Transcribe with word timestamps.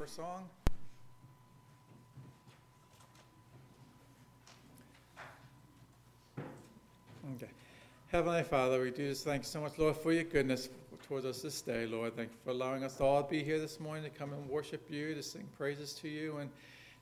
first 0.00 0.16
song. 0.16 0.48
Okay. 7.36 7.50
Heavenly 8.10 8.42
Father, 8.44 8.80
we 8.80 8.92
do 8.92 9.10
just 9.10 9.26
thank 9.26 9.42
you 9.42 9.46
so 9.46 9.60
much, 9.60 9.76
Lord, 9.76 9.98
for 9.98 10.14
your 10.14 10.24
goodness 10.24 10.70
towards 11.06 11.26
us 11.26 11.42
this 11.42 11.60
day, 11.60 11.84
Lord. 11.84 12.16
Thank 12.16 12.30
you 12.30 12.38
for 12.42 12.48
allowing 12.48 12.82
us 12.82 12.96
to 12.96 13.04
all 13.04 13.22
be 13.22 13.44
here 13.44 13.58
this 13.58 13.78
morning 13.78 14.02
to 14.04 14.08
come 14.08 14.32
and 14.32 14.48
worship 14.48 14.90
you, 14.90 15.14
to 15.14 15.22
sing 15.22 15.46
praises 15.58 15.92
to 16.00 16.08
you, 16.08 16.38
and 16.38 16.48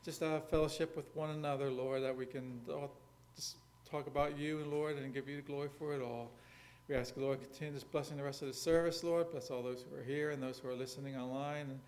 just 0.05 0.19
have 0.19 0.49
fellowship 0.49 0.97
with 0.97 1.07
one 1.15 1.31
another, 1.31 1.71
Lord, 1.71 2.03
that 2.03 2.17
we 2.17 2.27
can 2.27 2.61
all 2.69 2.91
just 3.37 3.59
talk 3.89 4.09
about 4.09 4.37
you, 4.37 4.65
Lord, 4.69 4.99
and 4.99 5.15
give 5.15 5.29
you 5.29 5.37
the 5.37 5.43
glory 5.43 5.69
for 5.79 5.95
it 5.95 6.03
all. 6.03 6.33
We 6.89 6.97
ask, 6.97 7.17
Lord, 7.17 7.41
continue 7.41 7.75
just 7.75 7.93
blessing 7.93 8.17
the 8.17 8.25
rest 8.25 8.43
of 8.43 8.49
the 8.49 8.55
service, 8.55 9.05
Lord. 9.05 9.31
Bless 9.31 9.53
all 9.53 9.63
those 9.63 9.85
who 9.89 9.97
are 9.97 10.03
here 10.03 10.33
and 10.33 10.43
those 10.43 10.59
who 10.59 10.69
are 10.69 10.75
listening 10.75 11.17
online. 11.17 11.69
And 11.71 11.79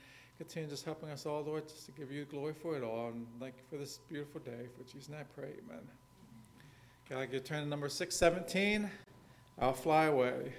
continue 0.40 0.70
just 0.70 0.86
helping 0.86 1.10
us 1.10 1.26
all, 1.26 1.42
Lord, 1.42 1.68
just 1.68 1.84
to 1.84 1.92
give 1.92 2.10
you 2.10 2.24
glory 2.24 2.54
for 2.54 2.74
it 2.74 2.82
all. 2.82 3.08
And 3.08 3.26
thank 3.38 3.56
you 3.58 3.62
for 3.68 3.76
this 3.76 3.98
beautiful 4.08 4.40
day. 4.40 4.68
For 4.74 4.90
Jesus' 4.90 5.10
name 5.10 5.20
I 5.20 5.38
pray, 5.38 5.50
amen. 5.68 5.82
I 7.14 7.26
get 7.26 7.44
turn 7.44 7.62
to 7.62 7.68
number 7.68 7.90
617. 7.90 8.90
I'll 9.58 9.74
fly 9.74 10.06
away. 10.06 10.54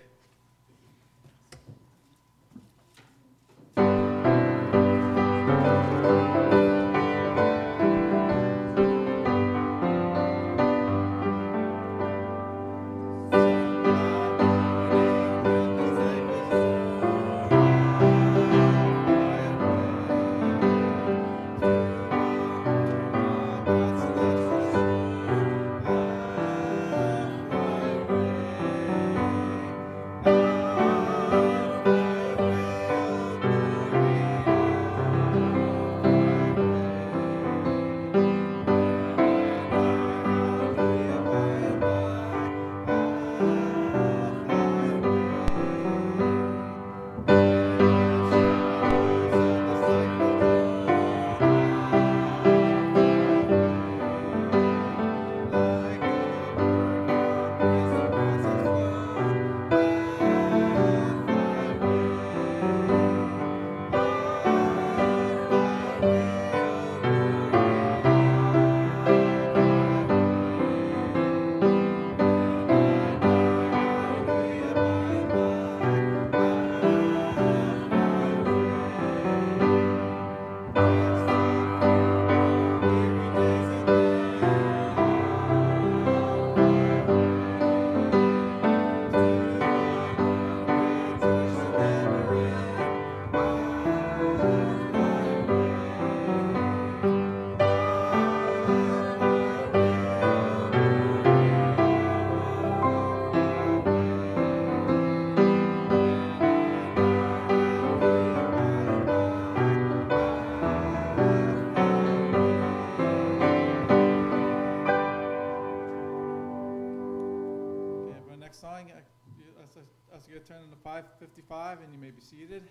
Turn 120.40 120.70
to 120.70 120.78
555 120.84 121.80
and 121.84 121.94
you 121.94 122.00
may 122.00 122.12
be 122.12 122.22
seated. 122.22 122.64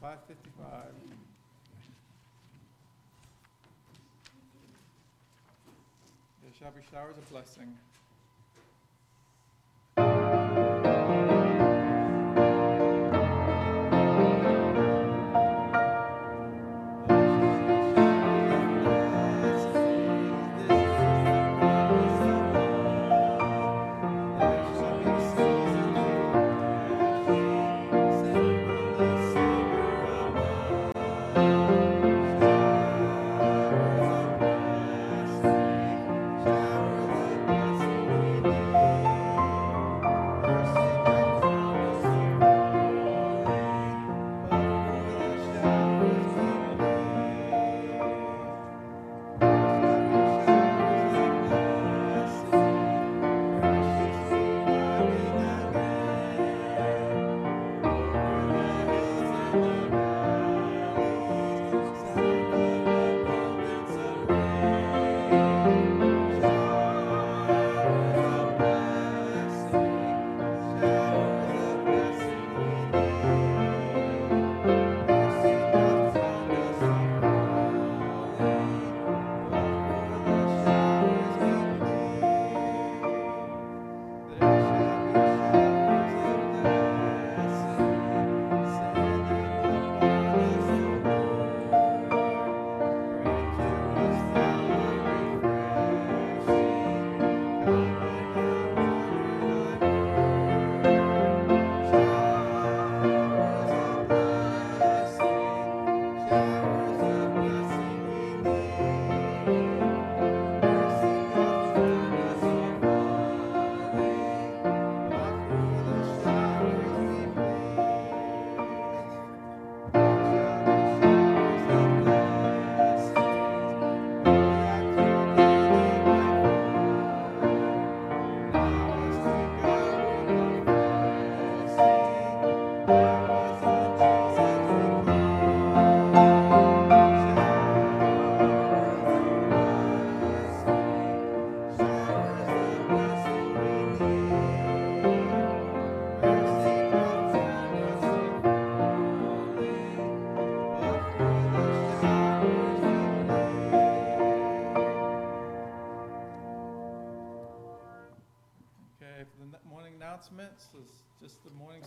555. 0.00 0.92
There 6.42 6.52
shall 6.58 6.70
be. 6.70 6.80
Showers 6.92 7.16
of 7.16 7.28
blessing. 7.30 7.74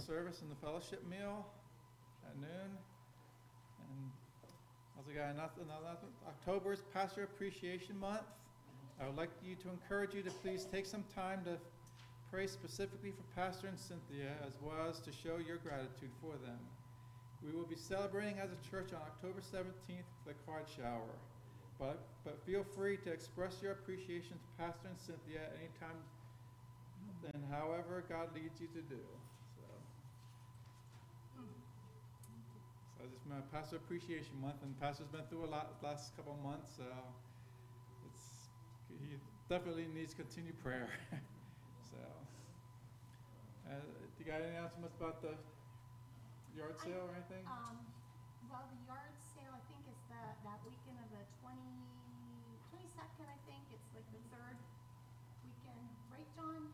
Service 0.07 0.41
and 0.41 0.49
the 0.49 0.55
fellowship 0.55 1.03
meal 1.09 1.45
at 2.25 2.35
noon. 2.39 2.71
And 3.91 4.11
also 4.95 5.11
got 5.11 5.35
another, 5.35 5.51
October 6.25 6.71
is 6.71 6.81
Pastor 6.93 7.23
Appreciation 7.23 7.99
Month. 7.99 8.23
I 9.01 9.05
would 9.05 9.17
like 9.17 9.29
you 9.43 9.55
to 9.55 9.69
encourage 9.69 10.15
you 10.15 10.23
to 10.23 10.31
please 10.31 10.65
take 10.71 10.85
some 10.85 11.03
time 11.13 11.43
to 11.43 11.57
pray 12.31 12.47
specifically 12.47 13.11
for 13.11 13.23
Pastor 13.35 13.67
and 13.67 13.77
Cynthia, 13.77 14.31
as 14.47 14.53
well 14.63 14.87
as 14.89 14.99
to 15.01 15.11
show 15.11 15.37
your 15.37 15.57
gratitude 15.57 16.11
for 16.21 16.33
them. 16.43 16.57
We 17.45 17.51
will 17.51 17.67
be 17.67 17.75
celebrating 17.75 18.39
as 18.39 18.49
a 18.49 18.69
church 18.71 18.89
on 18.95 19.01
October 19.01 19.41
seventeenth 19.43 20.07
with 20.25 20.35
a 20.35 20.49
card 20.49 20.65
shower. 20.65 21.13
But, 21.77 21.99
but 22.25 22.41
feel 22.43 22.65
free 22.75 22.97
to 23.05 23.11
express 23.11 23.61
your 23.61 23.73
appreciation 23.73 24.33
to 24.33 24.47
Pastor 24.57 24.87
and 24.89 24.97
Cynthia 24.97 25.45
at 25.45 25.53
any 25.59 25.69
time 25.79 25.99
then 27.23 27.43
however 27.51 28.03
God 28.09 28.29
leads 28.35 28.61
you 28.61 28.67
to 28.67 28.81
do, 28.87 29.01
so. 33.07 33.13
So 33.13 33.15
this 33.15 33.21
is 33.21 33.27
my 33.27 33.39
Pastor 33.55 33.75
Appreciation 33.77 34.35
Month, 34.41 34.59
and 34.63 34.75
Pastor's 34.79 35.07
been 35.07 35.23
through 35.29 35.45
a 35.45 35.51
lot 35.51 35.75
last 35.83 36.15
couple 36.15 36.33
of 36.33 36.41
months, 36.43 36.75
so 36.77 36.83
it's, 38.07 38.51
he 38.99 39.15
definitely 39.49 39.87
needs 39.95 40.13
continued 40.13 40.59
prayer, 40.63 40.89
so. 41.91 41.99
Uh, 43.67 43.79
you 44.19 44.25
got 44.25 44.39
any 44.41 44.51
announcements 44.55 44.95
about 44.95 45.21
the 45.21 45.35
yard 46.55 46.75
I- 46.79 46.83
sale 46.83 47.03
or 47.07 47.11
anything? 47.15 47.43
Um, 47.47 47.77
well, 48.51 48.63
the 48.71 48.79
yard 48.87 49.11
sale, 49.35 49.51
I 49.55 49.61
think 49.71 49.83
is 49.91 49.99
the, 50.11 50.21
that 50.47 50.59
weekend 50.67 50.97
of 51.03 51.07
the 51.11 51.23
twenty, 51.43 51.71
twenty-second, 52.71 53.27
I 53.27 53.39
think, 53.47 53.63
it's 53.75 53.87
like 53.95 54.07
the 54.11 54.23
third 54.31 54.57
weekend, 55.47 55.83
right, 56.11 56.27
John? 56.35 56.71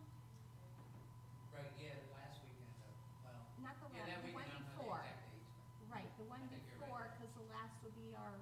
Right, 1.53 1.74
yeah, 1.81 1.97
the 1.97 2.09
last 2.13 2.41
weekend 2.45 2.74
of, 2.85 2.94
well, 3.25 3.41
Not 3.62 3.75
the 3.81 3.89
yeah, 3.97 4.06
last, 4.06 4.21
that 4.21 4.21
the 4.30 4.33
one 4.38 4.45
weekend, 4.45 4.62
I'm 4.62 4.69
not 4.69 4.77
before, 4.77 5.01
the 5.01 5.09
exact 5.09 5.33
dates, 5.33 5.57
but 5.81 5.89
right, 5.97 6.09
the 6.21 6.25
one 6.30 6.41
I 6.41 6.47
think 6.53 6.62
you're 6.69 6.77
before, 6.77 7.01
right. 7.09 7.18
cause 7.18 7.31
the 7.33 7.47
last 7.50 7.74
would 7.81 7.97
be 7.97 8.09
our, 8.13 8.38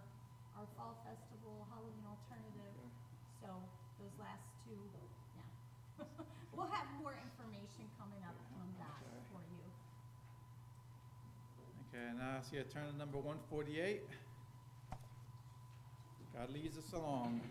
our 0.60 0.68
fall 0.76 1.00
festival 1.08 1.64
Halloween 1.72 2.04
alternative, 2.04 2.76
Okay. 2.76 2.92
so 3.40 3.50
those 4.04 4.12
last 4.20 4.44
two, 4.68 4.76
yeah. 5.40 6.04
We'll 6.52 6.68
have 6.68 6.84
more 7.00 7.16
information 7.16 7.88
coming 7.96 8.20
up 8.28 8.36
on 8.60 8.68
that 8.76 9.00
Okay. 9.08 9.24
for 9.32 9.40
you. 9.56 9.64
Okay, 12.12 12.20
now 12.20 12.38
I 12.40 12.42
see 12.50 12.58
I 12.60 12.64
turn 12.64 12.92
to 12.92 12.98
number 12.98 13.18
one 13.18 13.38
forty-eight. 13.50 14.02
God 16.34 16.50
leads 16.54 16.78
us 16.78 16.94
along. 16.94 17.42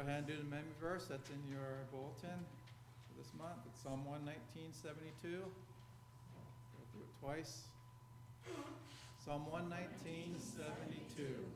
ahead 0.00 0.24
and 0.24 0.26
do 0.26 0.36
the 0.36 0.48
memory 0.48 0.72
verse 0.80 1.04
that's 1.04 1.28
in 1.28 1.42
your 1.50 1.84
bulletin 1.92 2.40
for 3.04 3.12
this 3.20 3.28
month. 3.36 3.60
It's 3.68 3.82
Psalm 3.82 4.04
119, 4.08 4.72
72. 4.72 5.12
Go 5.28 5.40
through 6.92 7.04
it 7.04 7.12
twice. 7.20 7.68
Psalm 9.20 9.44
119, 9.52 10.40
72. 10.40 11.49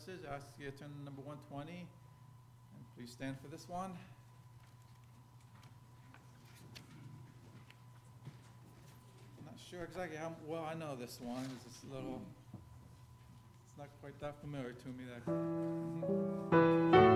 Message, 0.00 0.20
I 0.30 0.36
ask 0.36 0.46
you 0.58 0.70
to 0.70 0.76
turn 0.78 0.88
to 0.88 1.04
number 1.04 1.20
120, 1.20 1.72
and 1.72 1.86
please 2.96 3.10
stand 3.10 3.36
for 3.42 3.48
this 3.48 3.68
one. 3.68 3.90
I'm 9.38 9.44
not 9.44 9.58
sure 9.70 9.84
exactly 9.84 10.16
how 10.16 10.32
well 10.46 10.66
I 10.70 10.74
know 10.74 10.96
this 10.98 11.18
one. 11.20 11.44
It's 11.56 11.64
just 11.64 11.84
a 11.90 11.94
little, 11.94 12.22
it's 12.54 13.76
not 13.76 13.88
quite 14.00 14.18
that 14.20 14.40
familiar 14.40 14.72
to 14.72 14.88
me. 14.88 15.04
That. 16.96 17.09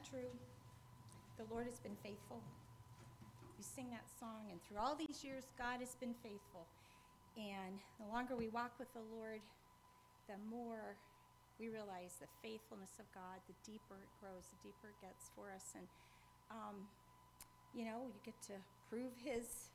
That 0.00 0.08
true? 0.08 0.30
The 1.36 1.44
Lord 1.52 1.66
has 1.66 1.78
been 1.80 1.96
faithful. 2.02 2.40
You 3.58 3.64
sing 3.64 3.88
that 3.90 4.08
song, 4.18 4.48
and 4.50 4.60
through 4.64 4.78
all 4.78 4.96
these 4.96 5.24
years, 5.24 5.44
God 5.58 5.80
has 5.80 5.94
been 6.00 6.14
faithful. 6.22 6.64
And 7.36 7.80
the 8.00 8.08
longer 8.12 8.36
we 8.36 8.48
walk 8.48 8.72
with 8.78 8.92
the 8.92 9.04
Lord, 9.12 9.40
the 10.28 10.40
more 10.48 10.96
we 11.58 11.68
realize 11.68 12.16
the 12.20 12.30
faithfulness 12.40 12.96
of 12.98 13.06
God, 13.12 13.40
the 13.48 13.56
deeper 13.64 14.00
it 14.00 14.12
grows, 14.20 14.48
the 14.48 14.68
deeper 14.68 14.88
it 14.88 14.98
gets 15.04 15.28
for 15.36 15.52
us. 15.52 15.76
And, 15.76 15.86
um, 16.50 16.88
you 17.74 17.84
know, 17.84 18.08
you 18.08 18.20
get 18.24 18.40
to 18.48 18.56
prove 18.88 19.12
His, 19.20 19.68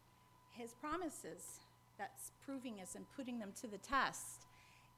his 0.51 0.73
promises. 0.73 1.61
That's 1.97 2.31
proving 2.43 2.81
us 2.81 2.95
and 2.95 3.05
putting 3.15 3.39
them 3.39 3.53
to 3.61 3.67
the 3.67 3.77
test. 3.77 4.49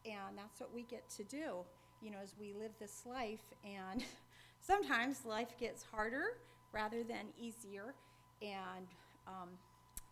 And 0.06 0.38
that's 0.38 0.60
what 0.60 0.74
we 0.74 0.84
get 0.84 1.08
to 1.18 1.24
do, 1.24 1.62
you 2.02 2.12
know, 2.12 2.18
as 2.24 2.34
we 2.40 2.54
live 2.54 2.72
this 2.80 3.04
life. 3.06 3.44
And 3.64 4.04
sometimes 4.68 5.26
life 5.26 5.56
gets 5.60 5.84
harder 5.84 6.38
rather 6.74 7.04
than 7.04 7.28
easier. 7.40 7.96
And 8.42 8.88
um, 9.26 9.50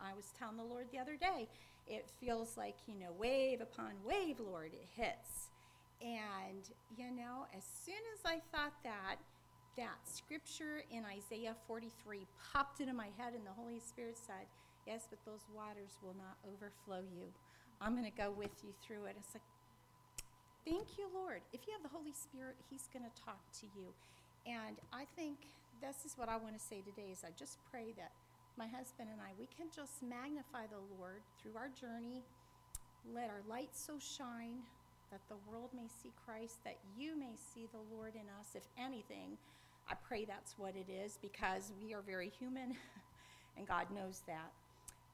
I 0.02 0.14
was 0.16 0.34
telling 0.40 0.58
the 0.58 0.64
Lord 0.64 0.88
the 0.92 1.00
other 1.00 1.18
day, 1.18 1.48
it 1.88 2.10
feels 2.20 2.58
like, 2.58 2.76
you 2.88 2.96
know, 2.96 3.12
wave 3.20 3.62
upon 3.62 3.92
wave, 4.04 4.40
Lord, 4.40 4.72
it 4.74 4.88
hits. 4.96 5.52
And, 6.02 6.64
you 6.98 7.12
know, 7.12 7.46
as 7.56 7.64
soon 7.86 8.02
as 8.14 8.20
I 8.26 8.42
thought 8.56 8.74
that, 8.84 9.18
that 9.78 10.00
scripture 10.06 10.84
in 10.90 11.04
Isaiah 11.06 11.56
43 11.68 12.26
popped 12.54 12.80
into 12.80 12.94
my 12.94 13.10
head, 13.18 13.34
and 13.34 13.46
the 13.46 13.56
Holy 13.56 13.80
Spirit 13.80 14.18
said, 14.18 14.48
Yes, 14.88 15.08
but 15.10 15.20
those 15.26 15.42
waters 15.50 15.98
will 16.04 16.14
not 16.14 16.38
overflow 16.46 17.02
you. 17.02 17.26
I'm 17.82 17.98
going 17.98 18.10
to 18.10 18.16
go 18.18 18.32
with 18.32 18.54
you 18.64 18.70
through 18.86 19.06
it. 19.06 19.16
It's 19.20 19.36
like, 19.36 19.44
Thank 20.66 20.98
you, 20.98 21.06
Lord. 21.14 21.42
If 21.54 21.68
you 21.68 21.74
have 21.74 21.84
the 21.84 21.96
Holy 21.96 22.14
Spirit, 22.14 22.56
He's 22.70 22.90
going 22.92 23.06
to 23.06 23.22
talk 23.22 23.42
to 23.62 23.68
you. 23.76 23.94
And 24.46 24.78
I 24.94 25.06
think 25.16 25.38
this 25.82 26.06
is 26.06 26.18
what 26.18 26.30
I 26.30 26.38
want 26.38 26.58
to 26.58 26.62
say 26.62 26.82
today 26.86 27.10
is 27.12 27.26
I 27.26 27.34
just 27.38 27.58
pray 27.70 27.94
that 27.98 28.12
my 28.58 28.68
husband 28.68 29.10
and 29.12 29.20
I, 29.20 29.34
we 29.38 29.50
can 29.52 29.68
just 29.74 30.02
magnify 30.06 30.70
the 30.70 30.80
Lord 30.96 31.26
through 31.42 31.58
our 31.58 31.70
journey. 31.74 32.24
Let 33.14 33.30
our 33.30 33.44
light 33.50 33.74
so 33.74 34.00
shine 34.00 34.64
that 35.12 35.22
the 35.30 35.38
world 35.50 35.70
may 35.76 35.90
see 35.90 36.14
Christ, 36.26 36.64
that 36.64 36.78
you 36.98 37.18
may 37.18 37.36
see 37.36 37.68
the 37.74 37.84
Lord 37.96 38.16
in 38.16 38.26
us. 38.40 38.56
If 38.56 38.64
anything, 38.78 39.38
I 39.90 39.94
pray 40.08 40.26
that's 40.26 40.58
what 40.58 40.74
it 40.76 40.90
is 40.90 41.20
because 41.22 41.74
we 41.84 41.94
are 41.94 42.02
very 42.02 42.30
human 42.30 42.78
and 43.58 43.68
God 43.68 43.88
knows 43.94 44.22
that. 44.28 44.54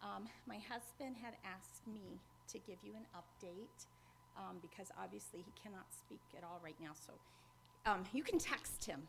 Um, 0.04 0.28
my 0.48 0.58
husband 0.70 1.16
had 1.22 1.34
asked 1.46 1.86
me 1.88 2.20
to 2.52 2.60
give 2.60 2.78
you 2.84 2.94
an 2.96 3.06
update 3.16 3.86
um, 4.38 4.58
because 4.62 4.92
obviously 5.02 5.40
he 5.40 5.54
cannot 5.62 5.86
speak 5.92 6.22
at 6.38 6.44
all 6.44 6.60
right 6.64 6.78
now. 6.82 6.92
So 6.94 7.14
um, 7.86 8.04
you 8.14 8.24
can 8.24 8.40
text 8.40 8.86
him. 8.86 9.08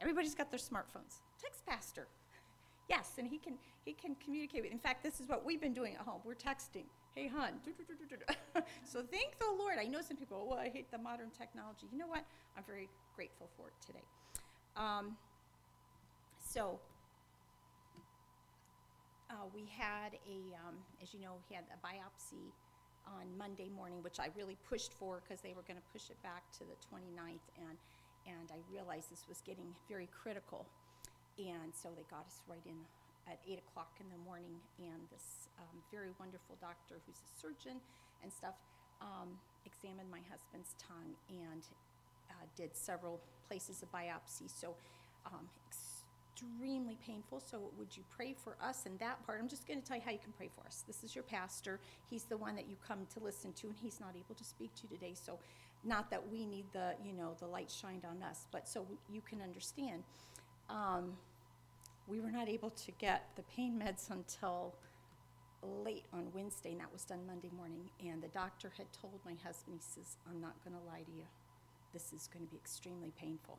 Everybody's 0.00 0.34
got 0.34 0.50
their 0.50 0.60
smartphones. 0.60 1.20
Text 1.40 1.64
Pastor. 1.66 2.06
Yes, 2.86 3.12
and 3.16 3.26
he 3.26 3.38
can 3.38 3.54
he 3.86 3.94
can 3.94 4.14
communicate 4.22 4.62
with. 4.62 4.70
In 4.70 4.78
fact, 4.78 5.02
this 5.02 5.18
is 5.18 5.26
what 5.26 5.42
we've 5.42 5.58
been 5.58 5.72
doing 5.72 5.94
at 5.94 6.02
home. 6.02 6.20
We're 6.22 6.34
texting. 6.34 6.84
Hey, 7.14 7.28
hon. 7.34 7.52
so 8.84 9.02
thank 9.10 9.38
the 9.38 9.46
Lord. 9.58 9.78
I 9.80 9.86
know 9.86 10.02
some 10.02 10.18
people. 10.18 10.46
Well, 10.46 10.58
I 10.58 10.68
hate 10.68 10.90
the 10.90 10.98
modern 10.98 11.30
technology. 11.30 11.86
You 11.90 11.96
know 11.96 12.06
what? 12.06 12.26
I'm 12.58 12.64
very 12.64 12.90
grateful 13.16 13.48
for 13.56 13.68
it 13.68 13.86
today. 13.86 14.04
Um, 14.76 15.16
so 16.38 16.78
uh, 19.30 19.46
we 19.54 19.64
had 19.76 20.14
a, 20.28 20.54
um, 20.66 20.74
as 21.02 21.14
you 21.14 21.20
know, 21.20 21.36
he 21.48 21.54
had 21.54 21.64
a 21.72 21.86
biopsy 21.86 22.52
on 23.06 23.26
Monday 23.36 23.68
morning, 23.68 24.02
which 24.02 24.20
I 24.20 24.28
really 24.36 24.56
pushed 24.68 24.92
for 24.92 25.22
because 25.22 25.40
they 25.40 25.54
were 25.54 25.62
going 25.66 25.76
to 25.76 25.88
push 25.92 26.10
it 26.10 26.22
back 26.22 26.42
to 26.58 26.64
the 26.64 26.76
29th, 26.88 27.46
and 27.58 27.76
and 28.26 28.50
I 28.50 28.60
realized 28.70 29.10
this 29.10 29.24
was 29.28 29.40
getting 29.44 29.74
very 29.88 30.08
critical. 30.10 30.66
And 31.38 31.74
so 31.74 31.90
they 31.96 32.06
got 32.10 32.26
us 32.26 32.42
right 32.46 32.62
in 32.64 32.78
at 33.26 33.40
8 33.48 33.58
o'clock 33.58 33.92
in 34.00 34.06
the 34.12 34.20
morning. 34.22 34.60
And 34.78 35.08
this 35.10 35.48
um, 35.58 35.76
very 35.90 36.12
wonderful 36.20 36.56
doctor, 36.60 37.00
who's 37.06 37.20
a 37.20 37.30
surgeon 37.40 37.80
and 38.22 38.30
stuff, 38.32 38.54
um, 39.00 39.36
examined 39.66 40.10
my 40.10 40.20
husband's 40.30 40.74
tongue 40.78 41.16
and 41.28 41.62
uh, 42.30 42.44
did 42.56 42.76
several 42.76 43.20
places 43.48 43.82
of 43.82 43.90
biopsy. 43.92 44.48
So 44.48 44.76
um, 45.26 45.48
extremely 45.68 46.98
painful. 47.04 47.40
So 47.40 47.70
would 47.78 47.96
you 47.96 48.02
pray 48.14 48.34
for 48.34 48.56
us 48.62 48.86
in 48.86 48.96
that 48.98 49.24
part? 49.26 49.40
I'm 49.40 49.48
just 49.48 49.66
going 49.66 49.80
to 49.80 49.86
tell 49.86 49.96
you 49.96 50.02
how 50.04 50.12
you 50.12 50.22
can 50.22 50.32
pray 50.36 50.50
for 50.54 50.66
us. 50.66 50.84
This 50.86 51.04
is 51.04 51.14
your 51.14 51.24
pastor. 51.24 51.80
He's 52.10 52.24
the 52.24 52.36
one 52.36 52.56
that 52.56 52.68
you 52.68 52.76
come 52.86 53.06
to 53.14 53.24
listen 53.24 53.52
to, 53.54 53.68
and 53.68 53.76
he's 53.82 54.00
not 54.00 54.14
able 54.16 54.34
to 54.34 54.44
speak 54.44 54.74
to 54.76 54.82
you 54.84 54.96
today. 54.96 55.14
So 55.14 55.38
not 55.86 56.10
that 56.10 56.30
we 56.30 56.46
need 56.46 56.66
the 56.72 56.94
you 57.04 57.12
know 57.12 57.34
the 57.38 57.46
light 57.46 57.70
shined 57.70 58.04
on 58.04 58.22
us, 58.22 58.46
but 58.52 58.68
so 58.68 58.86
you 59.10 59.20
can 59.20 59.40
understand. 59.40 60.02
Um, 60.68 61.16
we 62.06 62.20
were 62.20 62.30
not 62.30 62.48
able 62.48 62.70
to 62.70 62.92
get 62.92 63.28
the 63.36 63.42
pain 63.42 63.80
meds 63.82 64.10
until 64.10 64.74
late 65.62 66.04
on 66.12 66.26
Wednesday, 66.34 66.72
and 66.72 66.80
that 66.80 66.92
was 66.92 67.04
done 67.04 67.20
Monday 67.26 67.50
morning. 67.56 67.88
And 68.04 68.22
the 68.22 68.28
doctor 68.28 68.72
had 68.76 68.86
told 68.92 69.18
my 69.24 69.34
husband, 69.44 69.76
he 69.78 69.80
says, 69.80 70.16
I'm 70.28 70.40
not 70.40 70.54
going 70.64 70.76
to 70.76 70.86
lie 70.86 71.02
to 71.02 71.12
you. 71.12 71.24
This 71.92 72.12
is 72.12 72.28
going 72.32 72.44
to 72.44 72.50
be 72.50 72.56
extremely 72.56 73.12
painful. 73.18 73.58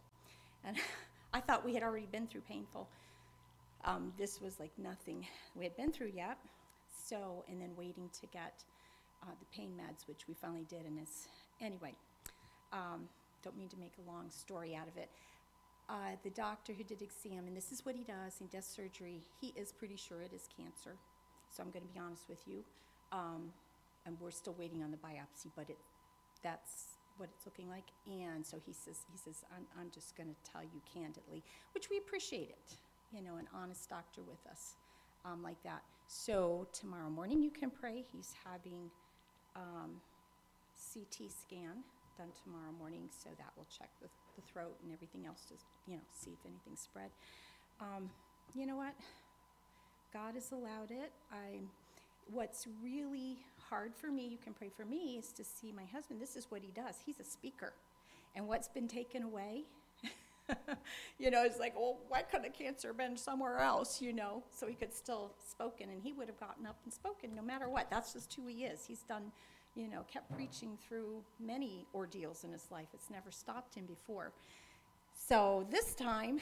And 0.63 0.77
I 1.34 1.39
thought 1.39 1.65
we 1.65 1.74
had 1.74 1.84
already 1.84 2.08
been 2.12 2.27
through 2.27 2.41
painful. 2.41 2.88
Um, 3.84 4.13
this 4.17 4.41
was 4.41 4.60
like 4.60 4.72
nothing 4.77 5.25
we 5.55 5.63
had 5.63 5.75
been 5.75 5.91
through 5.91 6.12
yet. 6.15 6.38
So, 7.08 7.44
and 7.50 7.62
then 7.62 7.72
waiting 7.75 8.10
to 8.20 8.27
get 8.27 8.63
uh, 9.24 9.32
the 9.39 9.46
pain 9.55 9.72
meds, 9.77 10.08
which 10.08 10.27
we 10.27 10.34
finally 10.34 10.65
did. 10.70 10.86
And 10.86 10.98
it's, 11.00 11.27
anyway, 11.62 11.94
um, 12.74 13.08
don't 13.44 13.58
mean 13.58 13.70
to 13.70 13.78
make 13.78 13.94
a 14.00 14.10
long 14.10 14.30
story 14.32 14.76
out 14.76 14.88
of 14.88 14.98
it. 14.98 15.10
Uh, 15.88 16.18
the 16.24 16.32
doctor 16.32 16.74
who 16.74 16.84
did 16.84 17.02
exam, 17.02 17.46
and 17.48 17.56
this 17.56 17.72
is 17.72 17.86
what 17.86 17.96
he 17.96 18.04
does, 18.04 18.34
he 18.40 18.48
does 18.48 18.66
surgery, 18.66 19.22
he 19.40 19.54
is 19.56 19.72
pretty 19.72 19.96
sure 19.96 20.22
it 20.22 20.34
is 20.34 20.50
cancer. 20.58 20.98
So 21.50 21.62
I'm 21.62 21.70
going 21.70 21.86
to 21.86 21.94
be 21.94 22.00
honest 22.00 22.28
with 22.28 22.42
you. 22.48 22.64
Um, 23.12 23.51
and 24.06 24.18
we're 24.20 24.32
still 24.32 24.56
waiting 24.58 24.84
on 24.84 24.92
the 24.92 24.98
biopsy, 24.98 25.50
but 25.56 25.70
it, 25.70 25.78
that's 26.44 26.98
what 27.18 27.30
it's 27.34 27.46
looking 27.46 27.70
like. 27.70 27.86
And 28.08 28.46
so 28.46 28.58
he 28.66 28.74
says, 28.74 28.98
he 29.12 29.18
says, 29.18 29.44
I'm, 29.56 29.66
I'm 29.80 29.92
just 29.92 30.16
going 30.16 30.30
to 30.30 30.51
tell 30.51 30.64
you 30.64 30.82
candidly, 30.92 31.44
which 31.74 31.90
we 31.90 31.98
appreciate 31.98 32.50
it, 32.50 32.78
you 33.12 33.22
know, 33.22 33.38
an 33.38 33.48
honest 33.54 33.90
doctor 33.90 34.22
with 34.22 34.46
us 34.50 34.75
um, 35.24 35.42
like 35.44 35.62
that. 35.64 35.84
So 36.08 36.68
tomorrow 36.74 37.10
morning 37.10 37.42
you 37.42 37.51
can 37.51 37.70
pray. 37.70 38.04
He's 38.12 38.34
having 38.44 38.92
um, 39.56 40.01
CT 40.94 41.32
scan 41.32 41.84
done 42.18 42.30
tomorrow 42.44 42.72
morning, 42.78 43.10
so 43.12 43.30
that 43.38 43.51
will 43.56 43.68
check 43.70 43.90
the, 44.01 44.08
the 44.36 44.42
throat 44.42 44.75
and 44.84 44.92
everything 44.92 45.25
else 45.25 45.46
to, 45.50 45.56
you 45.88 45.98
know, 45.98 46.04
see 46.12 46.32
if 46.32 46.40
anything's 46.46 46.82
spread. 46.82 47.10
Um, 47.80 48.10
you 48.54 48.66
know 48.66 48.78
what? 48.78 48.96
God 50.14 50.36
has 50.36 50.51
allowed 50.51 50.92
it. 50.92 51.12
I, 51.32 51.60
what's 52.32 52.68
really 52.84 53.38
hard 53.70 53.94
for 53.96 54.12
me, 54.12 54.28
you 54.28 54.38
can 54.38 54.54
pray 54.54 54.72
for 54.75 54.86
me, 54.86 55.18
is 55.18 55.32
to 55.34 55.44
see 55.44 55.72
my 55.72 55.86
husband. 55.86 56.22
This 56.22 56.36
is 56.36 56.48
what 56.50 56.62
he 56.62 56.72
does. 56.72 56.96
He's 57.06 57.20
a 57.20 57.24
speaker. 57.24 57.74
And 58.36 58.48
what's 58.48 58.68
been 58.68 58.88
taken 58.88 59.24
away? 59.24 59.64
you 61.20 61.32
know, 61.32 61.44
it's 61.44 61.60
like, 61.60 61.75
well, 61.75 61.98
why 62.08 62.22
couldn't 62.22 62.44
the 62.44 62.64
cancer 62.64 62.94
been 62.94 63.18
somewhere 63.18 63.60
else, 63.60 64.01
you 64.01 64.14
know? 64.14 64.44
So 64.51 64.68
he 64.68 64.74
could 64.74 64.94
still 64.94 65.34
spoken, 65.50 65.90
and 65.90 66.01
he 66.01 66.14
would 66.14 66.28
have 66.28 66.40
gotten 66.40 66.66
up 66.66 66.78
and 66.84 66.94
spoken 66.94 67.36
no 67.36 67.42
matter 67.42 67.70
what. 67.70 67.90
That's 67.90 68.14
just 68.14 68.34
who 68.34 68.48
he 68.48 68.66
is. 68.66 68.86
He's 68.86 69.01
done, 69.01 69.32
you 69.75 69.90
know, 69.90 70.05
kept 70.11 70.33
preaching 70.33 70.77
through 70.88 71.22
many 71.40 71.85
ordeals 71.94 72.44
in 72.44 72.51
his 72.51 72.66
life. 72.72 72.88
It's 72.94 73.09
never 73.09 73.31
stopped 73.31 73.75
him 73.75 73.85
before. 73.85 74.31
So 75.14 75.68
this 75.70 75.94
time, 75.96 76.40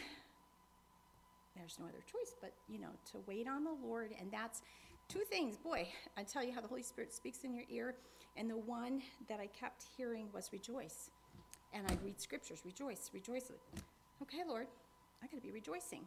there's 1.55 1.77
no 1.79 1.85
other 1.85 2.03
choice 2.11 2.35
but, 2.41 2.53
you 2.69 2.79
know, 2.79 2.89
to 3.11 3.17
wait 3.27 3.47
on 3.47 3.63
the 3.63 3.75
Lord. 3.85 4.11
And 4.19 4.31
that's 4.31 4.61
two 5.09 5.21
things. 5.29 5.57
Boy, 5.57 5.87
I 6.17 6.23
tell 6.23 6.43
you 6.43 6.53
how 6.53 6.61
the 6.61 6.67
Holy 6.67 6.83
Spirit 6.83 7.13
speaks 7.13 7.43
in 7.43 7.53
your 7.53 7.65
ear. 7.69 7.95
And 8.37 8.49
the 8.49 8.57
one 8.57 9.01
that 9.29 9.39
I 9.39 9.47
kept 9.47 9.83
hearing 9.95 10.27
was 10.33 10.49
rejoice. 10.51 11.11
And 11.73 11.85
I'd 11.89 12.03
read 12.03 12.19
scriptures, 12.21 12.61
rejoice, 12.65 13.09
rejoice. 13.13 13.51
Okay, 14.21 14.43
Lord, 14.47 14.67
I 15.23 15.27
got 15.27 15.37
to 15.37 15.41
be 15.41 15.51
rejoicing. 15.51 16.01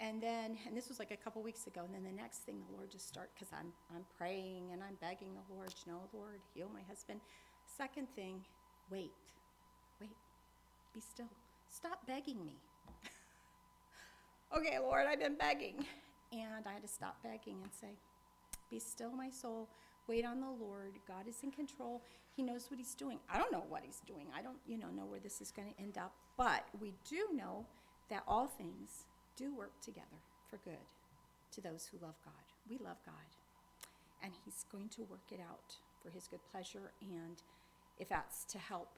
And 0.00 0.20
then, 0.20 0.58
and 0.66 0.76
this 0.76 0.88
was 0.88 0.98
like 0.98 1.12
a 1.12 1.16
couple 1.16 1.42
weeks 1.42 1.66
ago, 1.66 1.82
and 1.84 1.94
then 1.94 2.02
the 2.02 2.20
next 2.20 2.38
thing 2.38 2.56
the 2.68 2.76
Lord 2.76 2.90
just 2.90 3.06
start, 3.06 3.30
because 3.34 3.48
I'm, 3.52 3.72
I'm 3.94 4.04
praying 4.18 4.70
and 4.72 4.82
I'm 4.82 4.96
begging 5.00 5.28
the 5.34 5.54
Lord, 5.54 5.72
you 5.86 5.92
know, 5.92 6.00
Lord, 6.12 6.40
heal 6.52 6.68
my 6.72 6.82
husband. 6.88 7.20
Second 7.76 8.08
thing, 8.16 8.44
wait, 8.90 9.12
wait, 10.00 10.10
be 10.92 11.00
still. 11.00 11.28
Stop 11.68 12.06
begging 12.06 12.44
me. 12.44 12.56
okay, 14.56 14.78
Lord, 14.78 15.06
I've 15.08 15.20
been 15.20 15.36
begging. 15.36 15.84
And 16.32 16.66
I 16.66 16.72
had 16.72 16.82
to 16.82 16.88
stop 16.88 17.22
begging 17.22 17.58
and 17.62 17.72
say, 17.80 17.94
Be 18.70 18.80
still, 18.80 19.12
my 19.12 19.30
soul. 19.30 19.68
Wait 20.08 20.24
on 20.24 20.40
the 20.40 20.50
Lord. 20.50 20.94
God 21.06 21.28
is 21.28 21.36
in 21.42 21.50
control. 21.50 22.02
He 22.36 22.42
knows 22.42 22.66
what 22.68 22.78
He's 22.78 22.94
doing. 22.94 23.18
I 23.32 23.38
don't 23.38 23.52
know 23.52 23.64
what 23.68 23.82
He's 23.84 24.00
doing. 24.06 24.26
I 24.36 24.42
don't, 24.42 24.58
you 24.66 24.76
know, 24.76 24.88
know 24.88 25.04
where 25.04 25.20
this 25.20 25.40
is 25.40 25.52
going 25.52 25.72
to 25.72 25.80
end 25.80 25.96
up. 25.96 26.12
But 26.36 26.66
we 26.80 26.92
do 27.08 27.28
know 27.34 27.64
that 28.10 28.24
all 28.26 28.48
things 28.48 29.04
do 29.36 29.54
work 29.54 29.72
together 29.80 30.20
for 30.48 30.58
good 30.58 30.84
to 31.52 31.60
those 31.60 31.86
who 31.90 31.98
love 32.04 32.16
God. 32.24 32.34
We 32.68 32.78
love 32.78 32.98
God. 33.04 33.14
And 34.22 34.32
He's 34.44 34.64
going 34.70 34.88
to 34.90 35.02
work 35.02 35.30
it 35.30 35.40
out 35.40 35.76
for 36.02 36.10
His 36.10 36.28
good 36.28 36.40
pleasure. 36.50 36.92
And 37.00 37.42
if 37.98 38.08
that's 38.08 38.44
to 38.44 38.58
help 38.58 38.88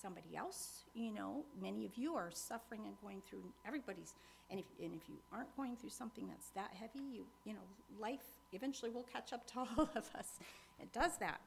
somebody 0.00 0.36
else, 0.36 0.84
you 0.94 1.12
know, 1.12 1.44
many 1.60 1.84
of 1.84 1.96
you 1.96 2.14
are 2.14 2.30
suffering 2.32 2.82
and 2.86 2.94
going 3.02 3.22
through 3.28 3.42
everybody's 3.66 4.14
and 4.50 4.60
if, 4.60 4.66
and 4.82 4.94
if 4.94 5.08
you 5.08 5.16
aren't 5.30 5.54
going 5.56 5.76
through 5.76 5.90
something 5.90 6.26
that's 6.26 6.48
that 6.50 6.70
heavy, 6.72 7.04
you, 7.12 7.26
you 7.44 7.52
know, 7.52 7.60
life 8.00 8.24
eventually 8.52 8.90
will 8.90 9.04
catch 9.12 9.32
up 9.32 9.46
to 9.48 9.58
all 9.58 9.90
of 9.94 10.08
us. 10.16 10.38
It 10.80 10.92
does 10.92 11.18
that. 11.18 11.40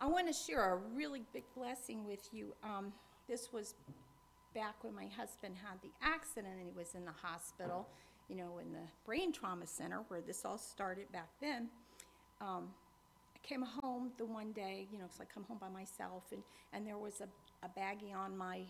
I 0.00 0.06
want 0.06 0.26
to 0.28 0.32
share 0.32 0.72
a 0.72 0.76
really 0.94 1.22
big 1.32 1.44
blessing 1.54 2.06
with 2.06 2.26
you. 2.32 2.54
Um, 2.64 2.92
this 3.28 3.52
was 3.52 3.74
back 4.54 4.82
when 4.82 4.94
my 4.94 5.06
husband 5.16 5.56
had 5.56 5.80
the 5.82 5.90
accident 6.02 6.54
and 6.58 6.66
he 6.66 6.72
was 6.76 6.94
in 6.94 7.04
the 7.04 7.12
hospital, 7.12 7.88
you 8.28 8.36
know, 8.36 8.58
in 8.58 8.72
the 8.72 8.86
brain 9.04 9.32
trauma 9.32 9.66
center 9.66 10.02
where 10.08 10.20
this 10.20 10.44
all 10.44 10.58
started 10.58 11.10
back 11.12 11.28
then. 11.40 11.68
Um, 12.40 12.68
I 13.34 13.46
came 13.46 13.62
home 13.62 14.12
the 14.18 14.24
one 14.24 14.52
day, 14.52 14.86
you 14.92 14.98
know, 14.98 15.04
because 15.04 15.20
I 15.20 15.24
come 15.32 15.44
home 15.44 15.58
by 15.60 15.68
myself, 15.68 16.24
and, 16.32 16.42
and 16.72 16.86
there 16.86 16.98
was 16.98 17.20
a, 17.20 17.28
a 17.64 17.68
baggie 17.68 18.14
on 18.14 18.36
my 18.36 18.62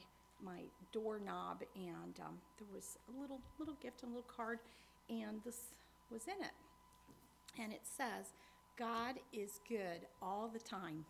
my 0.44 0.62
doorknob, 0.92 1.62
and 1.76 2.18
um, 2.20 2.38
there 2.58 2.66
was 2.74 2.98
a 3.08 3.20
little 3.20 3.40
little 3.58 3.76
gift 3.80 4.02
and 4.02 4.12
a 4.12 4.14
little 4.16 4.30
card, 4.34 4.58
and 5.08 5.40
this 5.44 5.56
was 6.10 6.22
in 6.26 6.44
it, 6.44 6.52
and 7.62 7.72
it 7.72 7.82
says, 7.84 8.32
"God 8.78 9.16
is 9.32 9.60
good 9.68 10.06
all 10.20 10.50
the 10.52 10.58
time." 10.58 11.04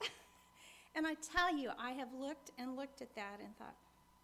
and 0.94 1.06
I 1.06 1.14
tell 1.14 1.56
you, 1.56 1.70
I 1.78 1.92
have 1.92 2.12
looked 2.12 2.50
and 2.58 2.76
looked 2.76 3.00
at 3.00 3.14
that 3.14 3.40
and 3.40 3.56
thought, 3.56 3.76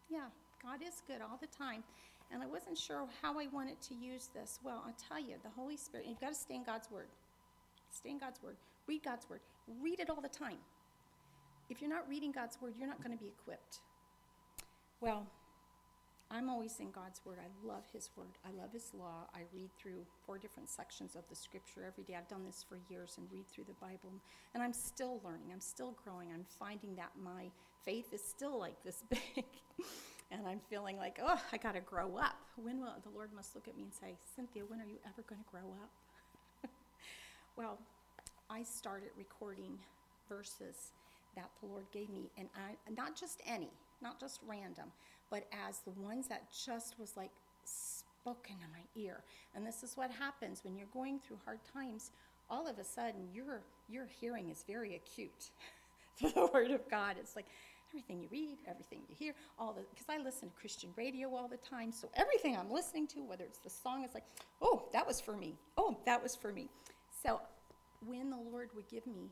"Yeah, 0.08 0.28
God 0.62 0.82
is 0.82 1.02
good 1.06 1.20
all 1.20 1.38
the 1.40 1.46
time." 1.46 1.84
And 2.30 2.42
I 2.42 2.46
wasn't 2.46 2.76
sure 2.76 3.08
how 3.22 3.38
I 3.38 3.46
wanted 3.46 3.80
to 3.82 3.94
use 3.94 4.28
this. 4.34 4.60
Well, 4.62 4.82
I'll 4.84 4.94
tell 5.08 5.18
you, 5.18 5.36
the 5.42 5.50
Holy 5.50 5.76
Spirit, 5.76 6.06
you've 6.06 6.20
got 6.20 6.28
to 6.28 6.34
stay 6.34 6.56
in 6.56 6.64
God's 6.64 6.90
Word. 6.90 7.08
Stay 7.90 8.10
in 8.10 8.18
God's 8.18 8.42
Word. 8.42 8.56
Read 8.86 9.02
God's 9.02 9.28
Word. 9.30 9.40
Read 9.80 10.00
it 10.00 10.10
all 10.10 10.20
the 10.20 10.28
time. 10.28 10.58
If 11.70 11.80
you're 11.80 11.90
not 11.90 12.08
reading 12.08 12.32
God's 12.32 12.60
Word, 12.60 12.74
you're 12.78 12.88
not 12.88 13.02
going 13.02 13.16
to 13.16 13.22
be 13.22 13.28
equipped. 13.28 13.80
Well, 15.00 15.26
I'm 16.30 16.50
always 16.50 16.78
in 16.80 16.90
God's 16.90 17.20
Word. 17.24 17.38
I 17.40 17.66
love 17.66 17.84
His 17.92 18.10
Word. 18.16 18.36
I 18.44 18.50
love 18.60 18.72
His 18.72 18.92
law. 18.92 19.26
I 19.34 19.40
read 19.54 19.70
through 19.78 20.04
four 20.26 20.36
different 20.36 20.68
sections 20.68 21.16
of 21.16 21.22
the 21.30 21.36
Scripture 21.36 21.84
every 21.86 22.04
day. 22.04 22.14
I've 22.14 22.28
done 22.28 22.44
this 22.44 22.64
for 22.68 22.78
years 22.90 23.14
and 23.16 23.26
read 23.32 23.46
through 23.48 23.64
the 23.64 23.80
Bible. 23.80 24.12
And 24.52 24.62
I'm 24.62 24.74
still 24.74 25.20
learning. 25.24 25.48
I'm 25.52 25.60
still 25.60 25.94
growing. 26.04 26.28
I'm 26.32 26.44
finding 26.58 26.94
that 26.96 27.12
my 27.22 27.50
faith 27.84 28.12
is 28.12 28.22
still 28.22 28.58
like 28.58 28.82
this 28.84 29.02
big. 29.10 29.44
and 30.30 30.46
I'm 30.46 30.60
feeling 30.68 30.96
like, 30.96 31.18
oh, 31.22 31.40
I 31.52 31.56
got 31.56 31.74
to 31.74 31.80
grow 31.80 32.16
up. 32.16 32.36
When 32.56 32.80
will 32.80 32.94
the 33.02 33.10
Lord 33.10 33.30
must 33.34 33.54
look 33.54 33.68
at 33.68 33.76
me 33.76 33.84
and 33.84 33.92
say, 33.92 34.16
Cynthia, 34.34 34.62
when 34.66 34.80
are 34.80 34.86
you 34.86 34.98
ever 35.06 35.22
going 35.28 35.40
to 35.40 35.50
grow 35.50 35.70
up? 35.82 35.90
well, 37.56 37.78
I 38.50 38.62
started 38.62 39.10
recording 39.16 39.78
verses 40.28 40.92
that 41.36 41.50
the 41.60 41.66
Lord 41.66 41.84
gave 41.92 42.10
me, 42.10 42.30
and 42.36 42.48
I, 42.56 42.90
not 42.96 43.16
just 43.16 43.40
any, 43.46 43.70
not 44.02 44.18
just 44.18 44.40
random, 44.46 44.90
but 45.30 45.46
as 45.68 45.80
the 45.80 45.92
ones 46.02 46.26
that 46.28 46.48
just 46.50 46.98
was 46.98 47.16
like 47.16 47.30
spoken 47.64 48.56
in 48.64 48.70
my 48.72 48.84
ear. 49.00 49.22
And 49.54 49.66
this 49.66 49.82
is 49.82 49.96
what 49.96 50.10
happens 50.10 50.64
when 50.64 50.76
you're 50.76 50.88
going 50.92 51.20
through 51.20 51.38
hard 51.44 51.60
times. 51.72 52.10
All 52.50 52.66
of 52.66 52.78
a 52.78 52.84
sudden, 52.84 53.28
your 53.32 53.60
your 53.88 54.06
hearing 54.20 54.48
is 54.50 54.64
very 54.66 54.94
acute 54.94 55.50
the 56.35 56.50
Word 56.52 56.70
of 56.70 56.88
God. 56.90 57.16
It's 57.18 57.37
like 57.37 57.46
everything 57.90 58.20
you 58.20 58.28
read, 58.31 58.59
everything 58.68 59.00
you 59.09 59.14
hear, 59.18 59.35
all 59.59 59.72
the 59.72 59.83
because 59.90 60.07
I 60.09 60.22
listen 60.22 60.48
to 60.48 60.54
Christian 60.54 60.90
radio 60.96 61.35
all 61.35 61.48
the 61.48 61.59
time. 61.59 61.92
So 61.92 62.09
everything 62.14 62.57
I'm 62.57 62.70
listening 62.70 63.07
to, 63.09 63.20
whether 63.20 63.44
it's 63.44 63.59
the 63.59 63.70
song, 63.70 64.04
is 64.04 64.14
like, 64.14 64.24
oh, 64.61 64.88
that 64.92 65.07
was 65.07 65.20
for 65.20 65.37
me. 65.37 65.54
Oh, 65.76 65.96
that 66.07 66.22
was 66.22 66.35
for 66.35 66.52
me. 66.52 66.68
So 67.22 67.40
when 68.07 68.31
the 68.31 68.37
Lord 68.37 68.70
would 68.74 68.88
give 68.88 69.07
me 69.07 69.31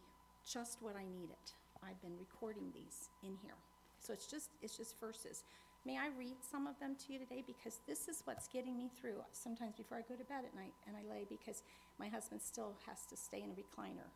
just 0.50 0.78
what 0.80 0.96
I 0.96 1.04
needed, 1.04 1.36
I've 1.82 2.00
been 2.02 2.16
recording 2.18 2.70
these 2.72 3.08
in 3.22 3.36
here. 3.42 3.54
So 4.00 4.12
it's 4.12 4.26
just 4.26 4.50
it's 4.62 4.76
just 4.76 4.98
verses. 5.00 5.42
May 5.84 5.98
I 5.98 6.08
read 6.18 6.36
some 6.42 6.66
of 6.66 6.78
them 6.80 6.96
to 7.06 7.12
you 7.12 7.18
today? 7.20 7.44
Because 7.46 7.78
this 7.86 8.08
is 8.08 8.22
what's 8.24 8.48
getting 8.48 8.76
me 8.76 8.90
through 9.00 9.22
sometimes 9.30 9.76
before 9.76 9.98
I 9.98 10.00
go 10.00 10.16
to 10.16 10.24
bed 10.24 10.42
at 10.44 10.54
night 10.56 10.74
and 10.86 10.96
I 10.96 11.08
lay 11.08 11.26
because 11.28 11.62
my 12.00 12.08
husband 12.08 12.42
still 12.42 12.74
has 12.86 13.06
to 13.06 13.16
stay 13.16 13.42
in 13.42 13.50
a 13.50 13.54
recliner. 13.54 14.10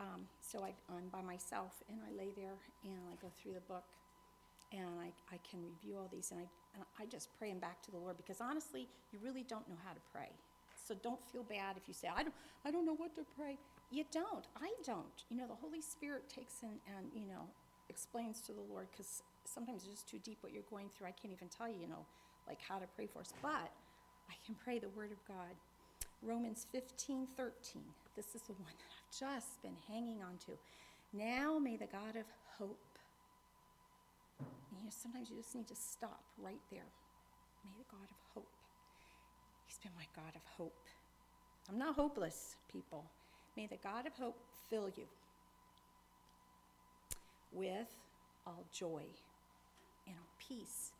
Um, 0.00 0.26
so 0.40 0.64
I, 0.64 0.74
I'm 0.90 1.08
by 1.12 1.22
myself 1.22 1.82
and 1.88 1.98
I 2.02 2.10
lay 2.18 2.30
there 2.36 2.58
and 2.82 2.98
I 3.10 3.14
go 3.22 3.30
through 3.40 3.54
the 3.54 3.66
book 3.70 3.84
and 4.72 4.98
I, 4.98 5.14
I 5.30 5.38
can 5.48 5.62
review 5.62 5.96
all 5.98 6.10
these 6.10 6.30
and 6.32 6.40
I, 6.40 6.46
and 6.74 6.82
I 6.98 7.06
just 7.06 7.28
pray 7.38 7.50
them 7.50 7.60
back 7.60 7.80
to 7.82 7.90
the 7.90 7.98
Lord 7.98 8.16
because 8.16 8.40
honestly, 8.40 8.88
you 9.12 9.18
really 9.22 9.44
don't 9.46 9.68
know 9.68 9.78
how 9.84 9.92
to 9.92 10.00
pray. 10.12 10.30
So 10.74 10.94
don't 11.02 11.20
feel 11.32 11.44
bad 11.44 11.76
if 11.76 11.86
you 11.86 11.94
say, 11.94 12.08
I 12.10 12.22
don't, 12.22 12.34
I 12.64 12.70
don't 12.70 12.84
know 12.84 12.96
what 12.96 13.14
to 13.16 13.22
pray. 13.38 13.56
You 13.90 14.04
don't. 14.10 14.44
I 14.60 14.74
don't. 14.84 15.24
You 15.30 15.36
know, 15.36 15.46
the 15.46 15.54
Holy 15.54 15.80
Spirit 15.80 16.28
takes 16.28 16.62
in 16.62 16.76
and, 16.90 17.06
you 17.14 17.26
know, 17.26 17.46
explains 17.88 18.40
to 18.42 18.52
the 18.52 18.64
Lord 18.68 18.88
because 18.90 19.22
sometimes 19.44 19.84
it's 19.84 19.92
just 20.02 20.10
too 20.10 20.18
deep 20.24 20.38
what 20.40 20.52
you're 20.52 20.66
going 20.68 20.90
through. 20.96 21.06
I 21.06 21.12
can't 21.12 21.32
even 21.32 21.48
tell 21.48 21.68
you, 21.68 21.76
you 21.80 21.88
know, 21.88 22.04
like 22.48 22.58
how 22.60 22.78
to 22.78 22.86
pray 22.96 23.06
for 23.06 23.20
us. 23.20 23.32
But 23.40 23.70
I 24.28 24.34
can 24.44 24.54
pray 24.62 24.78
the 24.78 24.88
Word 24.90 25.12
of 25.12 25.20
God. 25.28 25.54
Romans 26.24 26.66
15, 26.72 27.28
13. 27.36 27.82
This 28.16 28.34
is 28.34 28.42
the 28.42 28.54
one 28.54 28.72
that 28.78 28.90
I've 28.90 29.36
just 29.36 29.62
been 29.62 29.76
hanging 29.88 30.22
on 30.22 30.38
to. 30.46 30.52
Now 31.12 31.58
may 31.58 31.76
the 31.76 31.86
God 31.86 32.16
of 32.16 32.26
hope 32.58 32.78
you 34.40 34.84
know, 34.84 34.90
sometimes 34.90 35.30
you 35.30 35.36
just 35.36 35.54
need 35.54 35.68
to 35.68 35.76
stop 35.76 36.24
right 36.38 36.60
there. 36.70 36.90
May 37.64 37.70
the 37.78 37.84
God 37.90 38.04
of 38.10 38.16
hope. 38.34 38.48
He's 39.66 39.78
been 39.78 39.92
my 39.96 40.06
God 40.14 40.34
of 40.34 40.42
hope. 40.56 40.86
I'm 41.68 41.78
not 41.78 41.94
hopeless, 41.94 42.56
people. 42.70 43.04
May 43.56 43.66
the 43.66 43.78
God 43.82 44.06
of 44.06 44.14
hope 44.14 44.36
fill 44.68 44.90
you 44.96 45.04
with 47.52 47.94
all 48.46 48.64
joy 48.72 49.02
and 50.06 50.16
all 50.16 50.28
peace 50.38 50.90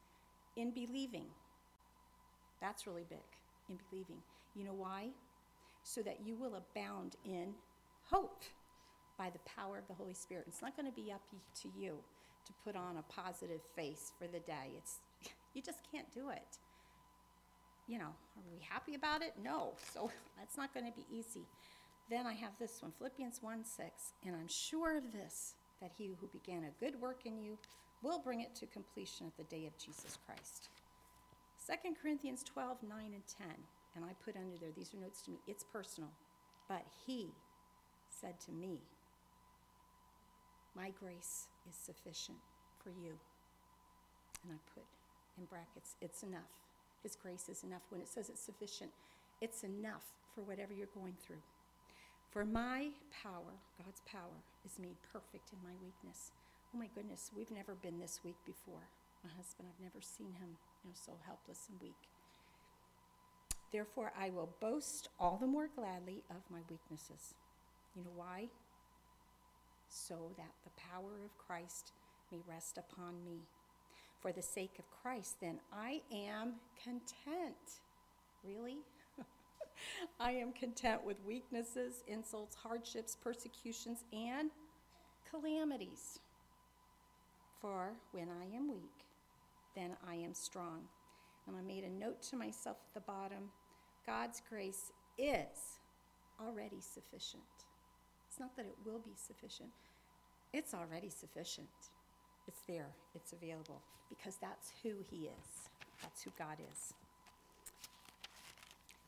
in 0.57 0.71
believing. 0.71 1.27
That's 2.61 2.87
really 2.87 3.05
big, 3.09 3.19
in 3.69 3.79
believing. 3.91 4.23
You 4.55 4.65
know 4.65 4.75
why? 4.75 5.09
So 5.83 6.03
that 6.03 6.21
you 6.25 6.37
will 6.37 6.55
abound 6.55 7.17
in 7.25 7.55
hope 8.11 8.43
by 9.19 9.31
the 9.31 9.39
power 9.41 9.79
of 9.79 9.87
the 9.89 9.95
Holy 9.95 10.15
Spirit. 10.15 10.47
It's 10.49 10.63
not 10.63 10.77
going 10.77 10.91
to 10.91 10.95
be 10.95 11.13
up 11.13 11.23
to 11.63 11.69
you 11.77 11.99
to 12.47 12.53
put 12.65 12.77
on 12.77 12.97
a 12.97 13.13
positive 13.13 13.61
face 13.75 14.13
for 14.19 14.27
the 14.27 14.41
day. 14.41 14.73
It's 14.77 14.99
you 15.55 15.63
just 15.63 15.81
can't 15.91 16.13
do 16.13 16.31
it. 16.31 16.59
You 17.87 17.99
know, 17.99 18.05
are 18.37 18.51
we 18.51 18.61
happy 18.67 18.95
about 18.95 19.23
it? 19.23 19.35
No. 19.43 19.75
So 19.93 20.11
that's 20.39 20.57
not 20.57 20.73
going 20.73 20.87
to 20.87 20.93
be 20.93 21.07
easy. 21.13 21.47
Then 22.11 22.27
I 22.27 22.35
have 22.35 22.53
this 22.59 22.83
one, 22.83 22.93
Philippians 22.99 23.39
1 23.41 23.65
6, 23.65 23.91
and 24.27 24.37
I'm 24.37 24.49
sure 24.49 24.99
of 24.99 25.13
this, 25.13 25.55
that 25.81 25.93
he 25.97 26.17
who 26.21 26.27
began 26.29 26.65
a 26.65 26.85
good 26.85 27.01
work 27.01 27.21
in 27.25 27.39
you 27.39 27.59
will 28.03 28.19
bring 28.19 28.41
it 28.41 28.55
to 28.57 28.67
completion 28.67 29.27
at 29.27 29.37
the 29.37 29.57
day 29.57 29.67
of 29.67 29.79
Jesus 29.79 30.19
Christ. 30.27 30.69
2 31.67 31.95
Corinthians 32.01 32.43
12 32.43 32.79
9 32.87 32.99
and 33.15 33.23
10, 33.39 33.49
and 33.95 34.05
I 34.05 34.13
put 34.25 34.37
under 34.37 34.57
there, 34.59 34.71
these 34.75 34.93
are 34.95 35.01
notes 35.01 35.23
to 35.23 35.31
me, 35.31 35.39
it's 35.47 35.65
personal. 35.65 36.11
But 36.69 36.85
he 37.07 37.29
said 38.09 38.41
to 38.47 38.53
me, 38.53 38.81
My 40.75 40.91
grace 40.91 41.49
is 41.69 41.77
sufficient 41.77 42.39
for 42.83 42.91
you. 42.91 43.15
And 44.43 44.53
I 44.53 44.59
put 44.75 44.85
in 45.39 45.45
brackets, 45.47 45.97
it's 46.01 46.23
enough. 46.23 46.53
His 47.03 47.17
grace 47.17 47.49
is 47.49 47.65
enough. 47.65 47.83
When 47.91 48.01
it 48.01 48.09
says 48.09 48.29
it's 48.29 48.41
sufficient, 48.41 48.91
it's 49.41 49.63
enough 49.63 50.05
for 50.35 50.43
whatever 50.43 50.73
you're 50.73 50.95
going 50.95 51.15
through. 51.21 51.43
For 52.31 52.45
my 52.45 52.91
power, 53.23 53.61
God's 53.79 54.03
power, 54.11 54.43
is 54.65 54.79
made 54.79 54.97
perfect 55.13 55.53
in 55.53 55.59
my 55.63 55.77
weakness. 55.79 56.33
Oh 56.75 56.79
my 56.79 56.89
goodness, 56.95 57.31
we've 57.37 57.51
never 57.51 57.75
been 57.75 58.01
this 58.01 58.21
weak 58.25 58.41
before. 58.45 58.89
My 59.23 59.31
husband, 59.37 59.69
I've 59.71 59.85
never 59.85 60.03
seen 60.03 60.35
him, 60.41 60.59
you 60.83 60.91
know, 60.91 60.97
so 60.99 61.13
helpless 61.25 61.69
and 61.71 61.81
weak. 61.81 62.14
Therefore, 63.73 64.13
I 64.19 64.31
will 64.31 64.55
boast 64.61 65.09
all 65.19 65.37
the 65.41 65.47
more 65.47 65.69
gladly 65.75 66.23
of 66.31 66.43
my 66.51 66.61
weaknesses. 66.71 67.35
You 67.97 68.05
know 68.05 68.13
why? 68.15 68.49
So 69.89 70.33
that 70.37 70.53
the 70.65 70.71
power 70.81 71.11
of 71.25 71.39
Christ 71.39 71.93
may 72.31 72.39
rest 72.49 72.79
upon 72.79 73.25
me. 73.25 73.43
For 74.21 74.33
the 74.33 74.43
sake 74.43 74.79
of 74.79 74.91
Christ, 74.91 75.37
then, 75.41 75.59
I 75.73 76.01
am 76.13 76.55
content. 76.83 77.83
Really? 78.43 78.79
I 80.21 80.33
am 80.33 80.53
content 80.53 81.05
with 81.05 81.17
weaknesses, 81.27 82.03
insults, 82.07 82.55
hardships, 82.55 83.17
persecutions, 83.23 84.05
and 84.13 84.51
calamities. 85.31 86.21
For 87.61 87.93
when 88.13 88.29
I 88.31 88.57
am 88.57 88.71
weak, 88.71 89.07
then 89.75 89.97
I 90.07 90.15
am 90.17 90.35
strong. 90.35 90.89
And 91.47 91.57
I 91.57 91.63
made 91.63 91.85
a 91.85 91.91
note 91.91 92.23
to 92.31 92.37
myself 92.37 92.79
at 92.89 92.95
the 92.95 93.01
bottom 93.01 93.51
God's 94.07 94.43
grace 94.49 94.93
is 95.19 95.79
already 96.41 96.81
sufficient. 96.81 97.43
It's 98.29 98.41
not 98.41 98.57
that 98.57 98.67
it 98.67 98.77
will 98.85 98.99
be 98.99 99.15
sufficient, 99.17 99.71
it's 100.53 100.75
already 100.75 101.11
sufficient. 101.11 101.69
It's 102.47 102.61
there, 102.69 102.89
it's 103.15 103.33
available, 103.33 103.81
because 104.11 104.37
that's 104.37 104.71
who 104.83 104.97
He 105.11 105.29
is. 105.29 105.71
That's 106.03 106.23
who 106.23 106.31
God 106.39 106.59
is. 106.61 106.93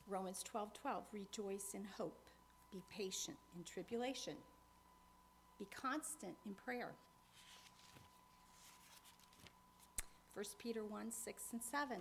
Romans 0.07 0.41
12 0.43 0.73
12, 0.73 1.03
rejoice 1.11 1.73
in 1.73 1.83
hope, 1.97 2.29
be 2.71 2.81
patient 2.89 3.37
in 3.55 3.63
tribulation, 3.63 4.33
be 5.59 5.67
constant 5.75 6.33
in 6.45 6.53
prayer. 6.53 6.93
1 10.33 10.45
Peter 10.59 10.83
1 10.83 11.11
6 11.11 11.43
and 11.51 11.61
7, 11.61 11.97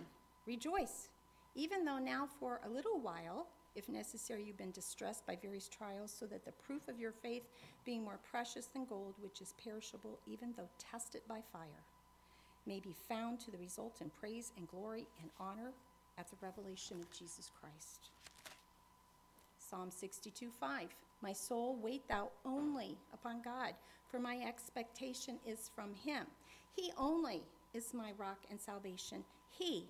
rejoice, 0.46 1.08
even 1.54 1.84
though 1.84 1.98
now 1.98 2.28
for 2.38 2.60
a 2.64 2.68
little 2.68 3.00
while, 3.00 3.46
if 3.74 3.88
necessary, 3.88 4.44
you've 4.44 4.56
been 4.56 4.70
distressed 4.70 5.26
by 5.26 5.36
various 5.36 5.68
trials, 5.68 6.14
so 6.18 6.26
that 6.26 6.44
the 6.44 6.52
proof 6.52 6.88
of 6.88 6.98
your 6.98 7.12
faith, 7.12 7.42
being 7.84 8.02
more 8.02 8.18
precious 8.30 8.66
than 8.66 8.86
gold, 8.86 9.14
which 9.20 9.42
is 9.42 9.54
perishable, 9.62 10.18
even 10.26 10.54
though 10.56 10.68
tested 10.78 11.20
by 11.28 11.40
fire, 11.52 11.84
may 12.66 12.80
be 12.80 12.94
found 13.08 13.38
to 13.40 13.50
the 13.50 13.58
result 13.58 13.96
in 14.00 14.10
praise 14.18 14.52
and 14.56 14.66
glory 14.68 15.06
and 15.20 15.30
honor 15.38 15.72
at 16.18 16.28
the 16.30 16.36
revelation 16.40 16.98
of 17.00 17.10
Jesus 17.10 17.50
Christ. 17.60 18.10
Psalm 19.58 19.90
62 19.90 20.48
5. 20.58 20.88
My 21.22 21.32
soul, 21.32 21.78
wait 21.82 22.06
thou 22.08 22.30
only 22.44 22.96
upon 23.12 23.42
God, 23.42 23.74
for 24.08 24.18
my 24.18 24.38
expectation 24.38 25.38
is 25.46 25.70
from 25.74 25.94
him. 25.94 26.26
He 26.74 26.92
only 26.96 27.42
is 27.74 27.92
my 27.92 28.12
rock 28.16 28.38
and 28.50 28.60
salvation. 28.60 29.24
He 29.50 29.86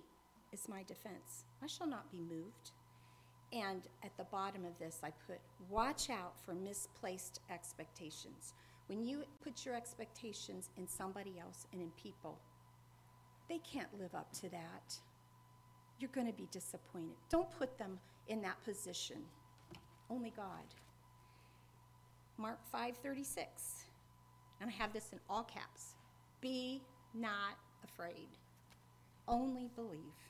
is 0.51 0.67
my 0.67 0.83
defense. 0.83 1.45
I 1.63 1.67
shall 1.67 1.87
not 1.87 2.11
be 2.11 2.19
moved. 2.19 2.71
And 3.53 3.83
at 4.03 4.15
the 4.17 4.25
bottom 4.25 4.65
of 4.65 4.77
this, 4.77 4.99
I 5.03 5.11
put, 5.25 5.39
watch 5.69 6.09
out 6.09 6.33
for 6.45 6.53
misplaced 6.53 7.39
expectations. 7.49 8.53
When 8.87 9.03
you 9.03 9.23
put 9.43 9.65
your 9.65 9.75
expectations 9.75 10.69
in 10.77 10.87
somebody 10.87 11.35
else 11.39 11.65
and 11.71 11.81
in 11.81 11.91
people, 11.91 12.37
they 13.49 13.59
can't 13.59 13.97
live 13.99 14.13
up 14.15 14.31
to 14.41 14.49
that. 14.49 14.95
You're 15.99 16.11
going 16.11 16.27
to 16.27 16.33
be 16.33 16.47
disappointed. 16.51 17.15
Don't 17.29 17.49
put 17.57 17.77
them 17.77 17.99
in 18.27 18.41
that 18.41 18.61
position. 18.63 19.17
Only 20.09 20.31
God. 20.35 20.75
Mark 22.37 22.59
5:36. 22.73 23.85
And 24.59 24.69
I 24.69 24.73
have 24.73 24.93
this 24.93 25.11
in 25.11 25.19
all 25.29 25.43
caps. 25.43 25.95
Be 26.41 26.81
not 27.13 27.57
afraid. 27.83 28.29
Only 29.27 29.69
believe. 29.75 30.26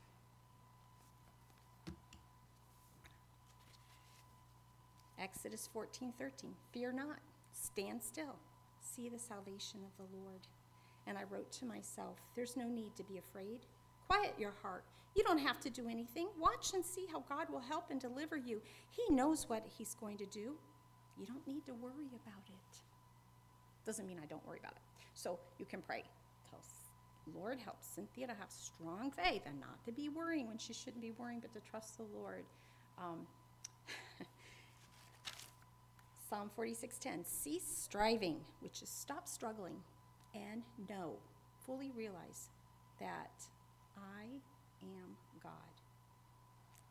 Exodus 5.19 5.67
14:13. 5.73 6.56
Fear 6.71 6.93
not. 6.93 7.19
Stand 7.51 8.03
still. 8.03 8.38
See 8.80 9.10
the 9.10 9.19
salvation 9.19 9.82
of 9.84 9.95
the 9.97 10.17
Lord. 10.17 10.47
And 11.06 11.17
I 11.17 11.23
wrote 11.23 11.51
to 11.53 11.65
myself, 11.65 12.17
there's 12.36 12.58
no 12.58 12.67
need 12.67 12.95
to 12.97 13.03
be 13.03 13.17
afraid. 13.17 13.65
Quiet 14.08 14.34
your 14.38 14.53
heart. 14.62 14.84
You 15.15 15.23
don't 15.23 15.38
have 15.39 15.60
to 15.62 15.69
do 15.69 15.88
anything. 15.89 16.27
Watch 16.38 16.73
and 16.73 16.86
see 16.86 17.06
how 17.12 17.21
God 17.21 17.49
will 17.49 17.62
help 17.62 17.89
and 17.89 17.99
deliver 17.99 18.38
you. 18.38 18.62
He 18.89 19.13
knows 19.13 19.49
what 19.49 19.65
He's 19.77 19.95
going 19.95 20.17
to 20.17 20.25
do. 20.25 20.56
You 21.17 21.25
don't 21.25 21.47
need 21.47 21.65
to 21.65 21.73
worry 21.73 22.08
about 22.13 22.43
it. 22.47 22.77
Doesn't 23.86 24.06
mean 24.06 24.19
I 24.21 24.25
don't 24.27 24.45
worry 24.45 24.60
about 24.60 24.73
it. 24.73 24.82
So 25.13 25.39
you 25.58 25.65
can 25.65 25.82
pray. 25.82 26.03
Tell 26.49 26.60
Lord, 27.36 27.60
help 27.60 27.77
Cynthia 27.82 28.27
to 28.27 28.34
have 28.34 28.49
strong 28.49 29.12
faith 29.12 29.41
and 29.45 29.60
not 29.60 29.84
to 29.86 29.91
be 29.91 30.10
worrying 30.10 30.47
when 30.47 30.58
she 30.58 30.73
shouldn't 30.73 31.01
be 31.01 31.12
worrying, 31.12 31.39
but 31.41 31.53
to 31.53 31.69
trust 31.69 31.97
the 31.97 32.06
Lord. 32.15 32.45
Um, 32.97 33.27
Psalm 36.30 36.50
46:10 36.58 37.24
Cease 37.26 37.66
striving, 37.66 38.44
which 38.60 38.82
is 38.82 38.90
stop 38.90 39.28
struggling, 39.30 39.82
and 40.36 40.63
know, 40.90 41.16
fully 41.66 41.92
realize 41.92 42.50
that 43.00 43.32
I 43.96 44.26
am 44.84 45.16
God. 45.42 45.54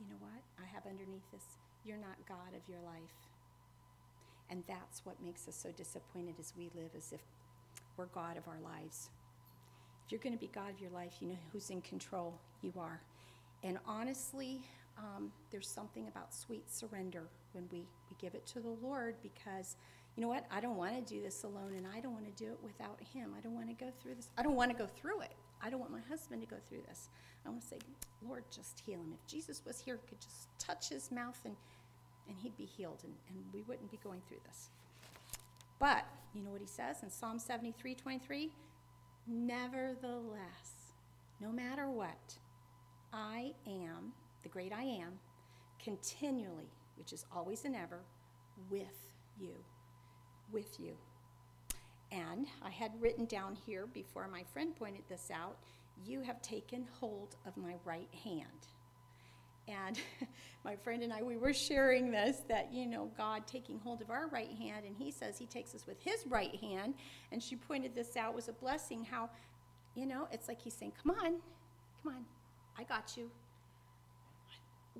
You 0.00 0.06
know 0.08 0.16
what? 0.20 0.42
I 0.58 0.66
have 0.66 0.86
underneath 0.86 1.30
this, 1.32 1.58
you're 1.84 1.98
not 1.98 2.16
God 2.26 2.54
of 2.56 2.66
your 2.66 2.80
life. 2.80 3.28
And 4.48 4.62
that's 4.66 5.04
what 5.04 5.20
makes 5.22 5.48
us 5.48 5.56
so 5.56 5.70
disappointed 5.72 6.36
as 6.38 6.54
we 6.56 6.70
live 6.74 6.90
as 6.96 7.12
if 7.12 7.20
we're 7.96 8.06
God 8.06 8.38
of 8.38 8.48
our 8.48 8.60
lives. 8.60 9.10
If 10.04 10.12
you're 10.12 10.20
going 10.20 10.34
to 10.34 10.38
be 10.38 10.50
God 10.54 10.70
of 10.70 10.80
your 10.80 10.90
life, 10.90 11.16
you 11.20 11.28
know 11.28 11.38
who's 11.52 11.68
in 11.68 11.82
control. 11.82 12.38
You 12.62 12.72
are. 12.78 13.02
And 13.62 13.78
honestly, 13.86 14.62
um, 14.96 15.32
there's 15.50 15.68
something 15.68 16.08
about 16.08 16.32
sweet 16.32 16.70
surrender 16.70 17.28
when 17.56 17.64
we, 17.72 17.78
we 17.78 18.16
give 18.20 18.34
it 18.34 18.46
to 18.46 18.60
the 18.60 18.76
Lord 18.80 19.16
because, 19.22 19.76
you 20.14 20.22
know 20.22 20.28
what? 20.28 20.46
I 20.50 20.60
don't 20.60 20.76
want 20.76 20.94
to 20.94 21.14
do 21.14 21.20
this 21.20 21.42
alone 21.42 21.72
and 21.76 21.86
I 21.86 22.00
don't 22.00 22.12
want 22.12 22.26
to 22.26 22.44
do 22.44 22.52
it 22.52 22.58
without 22.62 23.00
Him. 23.12 23.32
I 23.36 23.40
don't 23.40 23.54
want 23.54 23.68
to 23.68 23.84
go 23.84 23.90
through 24.00 24.14
this. 24.14 24.30
I 24.38 24.42
don't 24.42 24.54
want 24.54 24.70
to 24.70 24.76
go 24.76 24.86
through 24.86 25.22
it. 25.22 25.34
I 25.62 25.70
don't 25.70 25.80
want 25.80 25.90
my 25.90 26.00
husband 26.08 26.42
to 26.42 26.46
go 26.46 26.56
through 26.68 26.82
this. 26.86 27.08
I 27.44 27.48
want 27.48 27.62
to 27.62 27.66
say, 27.66 27.78
Lord, 28.26 28.44
just 28.50 28.82
heal 28.84 28.98
him. 28.98 29.12
If 29.14 29.26
Jesus 29.26 29.62
was 29.64 29.80
here, 29.80 29.98
could 30.08 30.20
just 30.20 30.48
touch 30.58 30.90
his 30.90 31.10
mouth 31.10 31.40
and, 31.44 31.56
and 32.28 32.36
he'd 32.38 32.56
be 32.56 32.66
healed 32.66 33.00
and, 33.04 33.14
and 33.28 33.38
we 33.54 33.62
wouldn't 33.62 33.90
be 33.90 33.98
going 34.02 34.20
through 34.28 34.40
this. 34.46 34.68
But 35.78 36.04
you 36.34 36.42
know 36.42 36.50
what 36.50 36.60
he 36.60 36.66
says 36.66 37.02
in 37.02 37.10
Psalm 37.10 37.38
73 37.38 37.94
23? 37.94 38.50
Nevertheless, 39.26 40.92
no 41.40 41.50
matter 41.50 41.88
what, 41.88 42.34
I 43.12 43.52
am, 43.66 44.12
the 44.42 44.48
great 44.48 44.72
I 44.72 44.82
am, 44.82 45.18
continually, 45.82 46.70
which 46.96 47.12
is 47.12 47.24
always 47.34 47.64
and 47.64 47.76
ever, 47.76 48.00
with 48.70 49.10
you. 49.38 49.54
With 50.52 50.78
you. 50.80 50.96
And 52.12 52.46
I 52.62 52.70
had 52.70 52.92
written 53.00 53.26
down 53.26 53.56
here 53.66 53.86
before 53.86 54.28
my 54.28 54.44
friend 54.52 54.74
pointed 54.76 55.02
this 55.08 55.30
out, 55.32 55.56
you 56.04 56.20
have 56.20 56.40
taken 56.42 56.86
hold 57.00 57.36
of 57.46 57.56
my 57.56 57.74
right 57.84 58.08
hand. 58.24 58.66
And 59.68 59.98
my 60.64 60.76
friend 60.76 61.02
and 61.02 61.12
I, 61.12 61.22
we 61.22 61.36
were 61.36 61.52
sharing 61.52 62.10
this 62.10 62.42
that, 62.48 62.72
you 62.72 62.86
know, 62.86 63.10
God 63.16 63.46
taking 63.46 63.78
hold 63.80 64.00
of 64.02 64.10
our 64.10 64.28
right 64.28 64.52
hand, 64.52 64.84
and 64.86 64.94
He 64.96 65.10
says 65.10 65.38
He 65.38 65.46
takes 65.46 65.74
us 65.74 65.86
with 65.86 66.00
His 66.00 66.26
right 66.26 66.54
hand. 66.56 66.94
And 67.32 67.42
she 67.42 67.56
pointed 67.56 67.94
this 67.94 68.16
out 68.16 68.34
was 68.34 68.48
a 68.48 68.52
blessing 68.52 69.04
how, 69.04 69.30
you 69.94 70.06
know, 70.06 70.28
it's 70.30 70.48
like 70.48 70.60
He's 70.60 70.74
saying, 70.74 70.92
Come 71.02 71.12
on, 71.12 71.40
come 72.02 72.14
on, 72.14 72.24
I 72.78 72.84
got 72.84 73.16
you. 73.16 73.30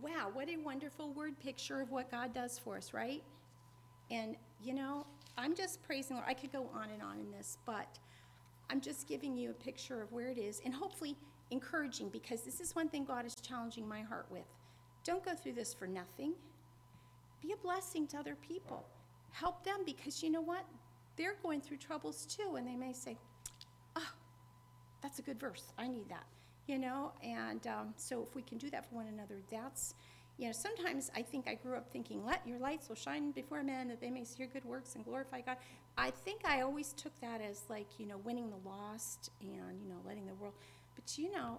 Wow, 0.02 0.30
what 0.32 0.48
a 0.48 0.56
wonderful 0.58 1.12
word 1.12 1.38
picture 1.40 1.80
of 1.80 1.90
what 1.90 2.10
God 2.10 2.34
does 2.34 2.58
for 2.58 2.76
us, 2.76 2.92
right? 2.92 3.22
And, 4.10 4.36
you 4.62 4.74
know, 4.74 5.06
I'm 5.38 5.54
just 5.54 5.82
praising 5.82 6.16
Lord. 6.16 6.28
I 6.28 6.34
could 6.34 6.52
go 6.52 6.68
on 6.74 6.90
and 6.90 7.02
on 7.02 7.18
in 7.18 7.30
this, 7.30 7.58
but 7.64 7.98
I'm 8.70 8.80
just 8.80 9.08
giving 9.08 9.36
you 9.36 9.50
a 9.50 9.54
picture 9.54 10.02
of 10.02 10.12
where 10.12 10.28
it 10.28 10.38
is 10.38 10.60
and 10.64 10.74
hopefully 10.74 11.16
encouraging 11.50 12.08
because 12.10 12.42
this 12.42 12.60
is 12.60 12.74
one 12.74 12.88
thing 12.88 13.04
God 13.04 13.24
is 13.24 13.34
challenging 13.36 13.88
my 13.88 14.02
heart 14.02 14.26
with. 14.30 14.46
Don't 15.04 15.24
go 15.24 15.34
through 15.34 15.54
this 15.54 15.72
for 15.72 15.86
nothing. 15.86 16.34
Be 17.40 17.52
a 17.52 17.56
blessing 17.56 18.06
to 18.08 18.18
other 18.18 18.36
people. 18.36 18.84
Help 19.30 19.64
them 19.64 19.80
because 19.84 20.22
you 20.22 20.30
know 20.30 20.40
what? 20.40 20.64
They're 21.16 21.36
going 21.42 21.60
through 21.60 21.78
troubles 21.78 22.26
too, 22.26 22.56
and 22.56 22.66
they 22.66 22.76
may 22.76 22.92
say, 22.92 23.16
Oh, 23.94 24.12
that's 25.02 25.18
a 25.18 25.22
good 25.22 25.38
verse. 25.38 25.72
I 25.78 25.88
need 25.88 26.08
that. 26.08 26.26
You 26.66 26.78
know, 26.78 27.12
and 27.22 27.64
um, 27.68 27.94
so 27.96 28.22
if 28.28 28.34
we 28.34 28.42
can 28.42 28.58
do 28.58 28.68
that 28.70 28.88
for 28.88 28.96
one 28.96 29.06
another, 29.06 29.36
that's 29.50 29.94
you 30.38 30.46
know, 30.46 30.52
sometimes 30.52 31.10
I 31.16 31.22
think 31.22 31.48
I 31.48 31.54
grew 31.54 31.76
up 31.76 31.90
thinking, 31.90 32.24
let 32.24 32.46
your 32.46 32.58
light 32.58 32.84
so 32.84 32.94
shine 32.94 33.30
before 33.30 33.62
men 33.62 33.88
that 33.88 34.00
they 34.00 34.10
may 34.10 34.24
see 34.24 34.36
your 34.38 34.48
good 34.48 34.66
works 34.66 34.94
and 34.94 35.04
glorify 35.04 35.40
God. 35.40 35.56
I 35.96 36.10
think 36.10 36.42
I 36.44 36.60
always 36.60 36.92
took 36.92 37.18
that 37.20 37.40
as 37.40 37.62
like, 37.70 37.86
you 37.98 38.06
know, 38.06 38.18
winning 38.18 38.50
the 38.50 38.68
lost 38.68 39.30
and, 39.40 39.80
you 39.80 39.88
know, 39.88 39.96
letting 40.06 40.26
the 40.26 40.34
world. 40.34 40.52
But, 40.94 41.16
you 41.16 41.32
know, 41.32 41.58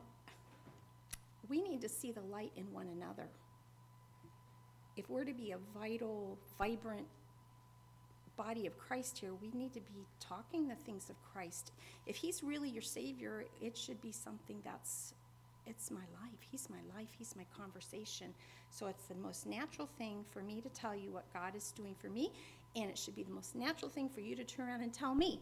we 1.50 1.62
need 1.64 1.82
to 1.82 1.90
see 1.90 2.12
the 2.12 2.22
light 2.22 2.52
in 2.56 2.72
one 2.72 2.88
another. 2.88 3.28
If 4.96 5.10
we're 5.10 5.26
to 5.26 5.34
be 5.34 5.54
a 5.54 5.58
vital, 5.80 6.38
vibrant 6.60 7.08
body 8.38 8.68
of 8.68 8.78
Christ 8.78 9.18
here, 9.18 9.34
we 9.34 9.50
need 9.54 9.74
to 9.74 9.82
be 9.82 10.06
talking 10.20 10.68
the 10.68 10.76
things 10.76 11.10
of 11.10 11.16
Christ. 11.34 11.72
If 12.06 12.16
He's 12.16 12.44
really 12.44 12.70
your 12.70 12.82
Savior, 12.82 13.46
it 13.62 13.76
should 13.76 14.02
be 14.02 14.12
something 14.12 14.58
that's 14.64 15.14
it's 15.66 15.92
my 15.92 16.00
life. 16.24 16.40
He's 16.50 16.70
my 16.70 16.80
life. 16.96 17.10
He's 17.18 17.36
my 17.36 17.46
conversation. 17.56 18.34
So 18.70 18.88
it's 18.88 19.04
the 19.06 19.16
most 19.16 19.46
natural 19.46 19.90
thing 19.98 20.24
for 20.32 20.42
me 20.42 20.62
to 20.62 20.70
tell 20.70 20.96
you 20.96 21.12
what 21.12 21.26
God 21.34 21.56
is 21.56 21.74
doing 21.74 21.94
for 22.00 22.08
me, 22.08 22.32
and 22.76 22.90
it 22.90 22.98
should 22.98 23.16
be 23.16 23.24
the 23.24 23.34
most 23.34 23.56
natural 23.56 23.90
thing 23.90 24.08
for 24.08 24.22
you 24.22 24.36
to 24.36 24.44
turn 24.46 24.70
around 24.70 24.82
and 24.82 24.94
tell 24.94 25.14
me, 25.14 25.42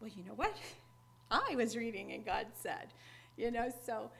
well, 0.00 0.10
you 0.16 0.24
know 0.24 0.34
what? 0.34 0.54
I 1.30 1.56
was 1.56 1.76
reading 1.76 2.12
and 2.12 2.24
God 2.24 2.46
said, 2.54 2.94
you 3.36 3.50
know, 3.50 3.70
so 3.84 4.10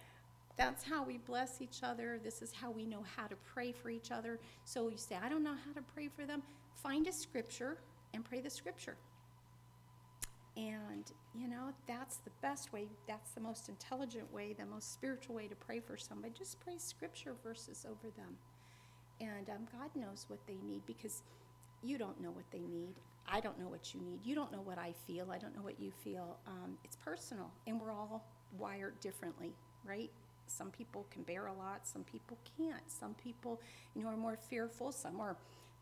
that's 0.57 0.83
how 0.83 1.05
we 1.05 1.18
bless 1.18 1.62
each 1.62 1.81
other. 1.83 2.18
This 2.23 2.42
is 2.42 2.53
how 2.53 2.71
we 2.71 2.85
know 2.85 3.05
how 3.16 3.27
to 3.29 3.37
pray 3.37 3.73
for 3.73 3.90
each 3.90 4.11
other. 4.11 4.38
So 4.64 4.88
you 4.88 4.99
say, 4.99 5.16
I 5.23 5.29
don't 5.29 5.44
know 5.44 5.55
how 5.64 5.73
to 5.73 5.83
pray 5.94 6.09
for 6.09 6.27
them. 6.27 6.42
Find 6.75 7.07
a 7.07 7.12
scripture 7.12 7.79
and 8.14 8.25
pray 8.25 8.40
the 8.40 8.51
scripture. 8.51 8.97
And, 10.57 11.05
you 11.35 11.47
know, 11.47 11.73
that's 11.87 12.16
the 12.16 12.31
best 12.42 12.73
way. 12.73 12.88
That's 13.07 13.31
the 13.31 13.40
most 13.40 13.68
intelligent 13.68 14.33
way, 14.33 14.55
the 14.59 14.66
most 14.66 14.92
spiritual 14.92 15.37
way 15.37 15.47
to 15.47 15.55
pray 15.55 15.79
for 15.79 15.97
somebody. 15.97 16.35
Just 16.37 16.59
pray 16.61 16.79
scripture 16.79 17.35
verses 17.44 17.87
over 17.88 18.12
them. 18.16 18.37
And 19.21 19.49
um, 19.51 19.68
God 19.73 19.90
knows 19.94 20.25
what 20.29 20.40
they 20.47 20.57
need 20.66 20.83
because 20.87 21.23
you 21.83 21.97
don't 21.97 22.21
know 22.21 22.31
what 22.31 22.51
they 22.51 22.59
need. 22.59 22.94
I 23.31 23.40
don't 23.40 23.59
know 23.59 23.68
what 23.68 23.94
you 23.94 24.01
need. 24.01 24.21
You 24.25 24.35
don't 24.35 24.51
know 24.51 24.61
what 24.61 24.79
I 24.79 24.94
feel. 25.07 25.31
I 25.31 25.38
don't 25.38 25.55
know 25.55 25.62
what 25.62 25.79
you 25.79 25.92
feel. 26.03 26.38
Um, 26.47 26.79
it's 26.83 26.97
personal, 26.97 27.51
and 27.66 27.81
we're 27.81 27.92
all 27.92 28.27
wired 28.59 28.99
differently, 29.01 29.53
right? 29.85 30.11
Some 30.47 30.71
people 30.71 31.07
can 31.11 31.23
bear 31.23 31.47
a 31.47 31.53
lot, 31.53 31.87
some 31.87 32.05
people 32.05 32.38
can't. 32.57 32.90
Some 32.90 33.14
people, 33.14 33.61
you 33.94 34.03
know, 34.03 34.09
are 34.09 34.16
more 34.16 34.37
fearful, 34.37 34.92
some 34.92 35.21
are 35.21 35.37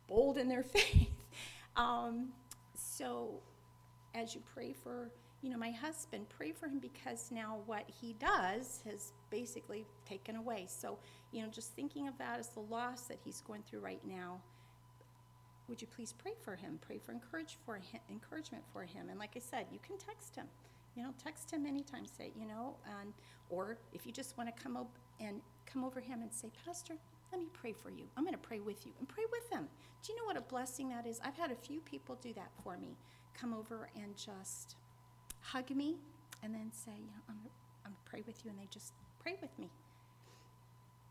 bold 0.08 0.38
in 0.38 0.48
their 0.48 0.62
faith. 0.64 1.08
Um, 1.76 2.28
so 2.74 3.40
as 4.14 4.34
you 4.34 4.42
pray 4.54 4.72
for, 4.72 5.10
you 5.42 5.50
know, 5.50 5.58
my 5.58 5.70
husband, 5.70 6.26
pray 6.28 6.52
for 6.52 6.66
him 6.66 6.78
because 6.78 7.30
now 7.30 7.58
what 7.66 7.84
he 8.00 8.14
does 8.14 8.80
has 8.90 9.12
basically 9.30 9.86
taken 10.08 10.36
away. 10.36 10.66
So, 10.68 10.98
you 11.32 11.42
know, 11.42 11.48
just 11.48 11.72
thinking 11.74 12.08
of 12.08 12.16
that 12.18 12.38
as 12.38 12.48
the 12.48 12.60
loss 12.60 13.02
that 13.02 13.18
he's 13.24 13.42
going 13.42 13.62
through 13.62 13.80
right 13.80 14.00
now, 14.06 14.40
would 15.68 15.82
you 15.82 15.88
please 15.88 16.14
pray 16.16 16.32
for 16.42 16.54
him? 16.54 16.78
Pray 16.80 16.98
for 16.98 17.12
encourage 17.12 17.58
for 17.66 17.76
him, 17.76 18.00
encouragement 18.10 18.64
for 18.72 18.84
him. 18.84 19.08
And 19.10 19.18
like 19.18 19.32
I 19.36 19.40
said, 19.40 19.66
you 19.72 19.78
can 19.84 19.98
text 19.98 20.34
him. 20.34 20.46
You 20.94 21.02
know, 21.02 21.10
text 21.22 21.50
him 21.50 21.66
anytime. 21.66 22.06
Say, 22.06 22.32
you 22.38 22.46
know, 22.46 22.76
or 23.50 23.76
if 23.92 24.06
you 24.06 24.12
just 24.12 24.38
want 24.38 24.54
to 24.54 24.62
come 24.62 24.76
up 24.76 24.88
and 25.20 25.40
come 25.66 25.84
over 25.84 26.00
him 26.00 26.22
and 26.22 26.32
say, 26.32 26.50
Pastor, 26.64 26.94
let 27.32 27.40
me 27.40 27.48
pray 27.52 27.72
for 27.72 27.90
you. 27.90 28.04
I'm 28.16 28.24
going 28.24 28.34
to 28.34 28.38
pray 28.38 28.60
with 28.60 28.86
you 28.86 28.92
and 28.98 29.08
pray 29.08 29.24
with 29.30 29.50
them. 29.50 29.68
Do 30.02 30.12
you 30.12 30.18
know 30.18 30.24
what 30.24 30.36
a 30.36 30.42
blessing 30.42 30.88
that 30.90 31.06
is? 31.06 31.20
I've 31.24 31.36
had 31.36 31.50
a 31.50 31.56
few 31.56 31.80
people 31.80 32.16
do 32.22 32.32
that 32.34 32.50
for 32.62 32.76
me 32.76 32.96
come 33.38 33.52
over 33.52 33.88
and 33.94 34.16
just 34.16 34.76
hug 35.40 35.70
me 35.70 35.96
and 36.42 36.54
then 36.54 36.70
say, 36.72 36.92
you 36.96 37.06
know, 37.06 37.22
I'm, 37.28 37.36
going 37.36 37.94
to 37.94 38.10
pray 38.10 38.22
with 38.26 38.44
you, 38.44 38.50
and 38.50 38.58
they 38.58 38.68
just 38.70 38.92
pray 39.20 39.36
with 39.40 39.56
me. 39.58 39.70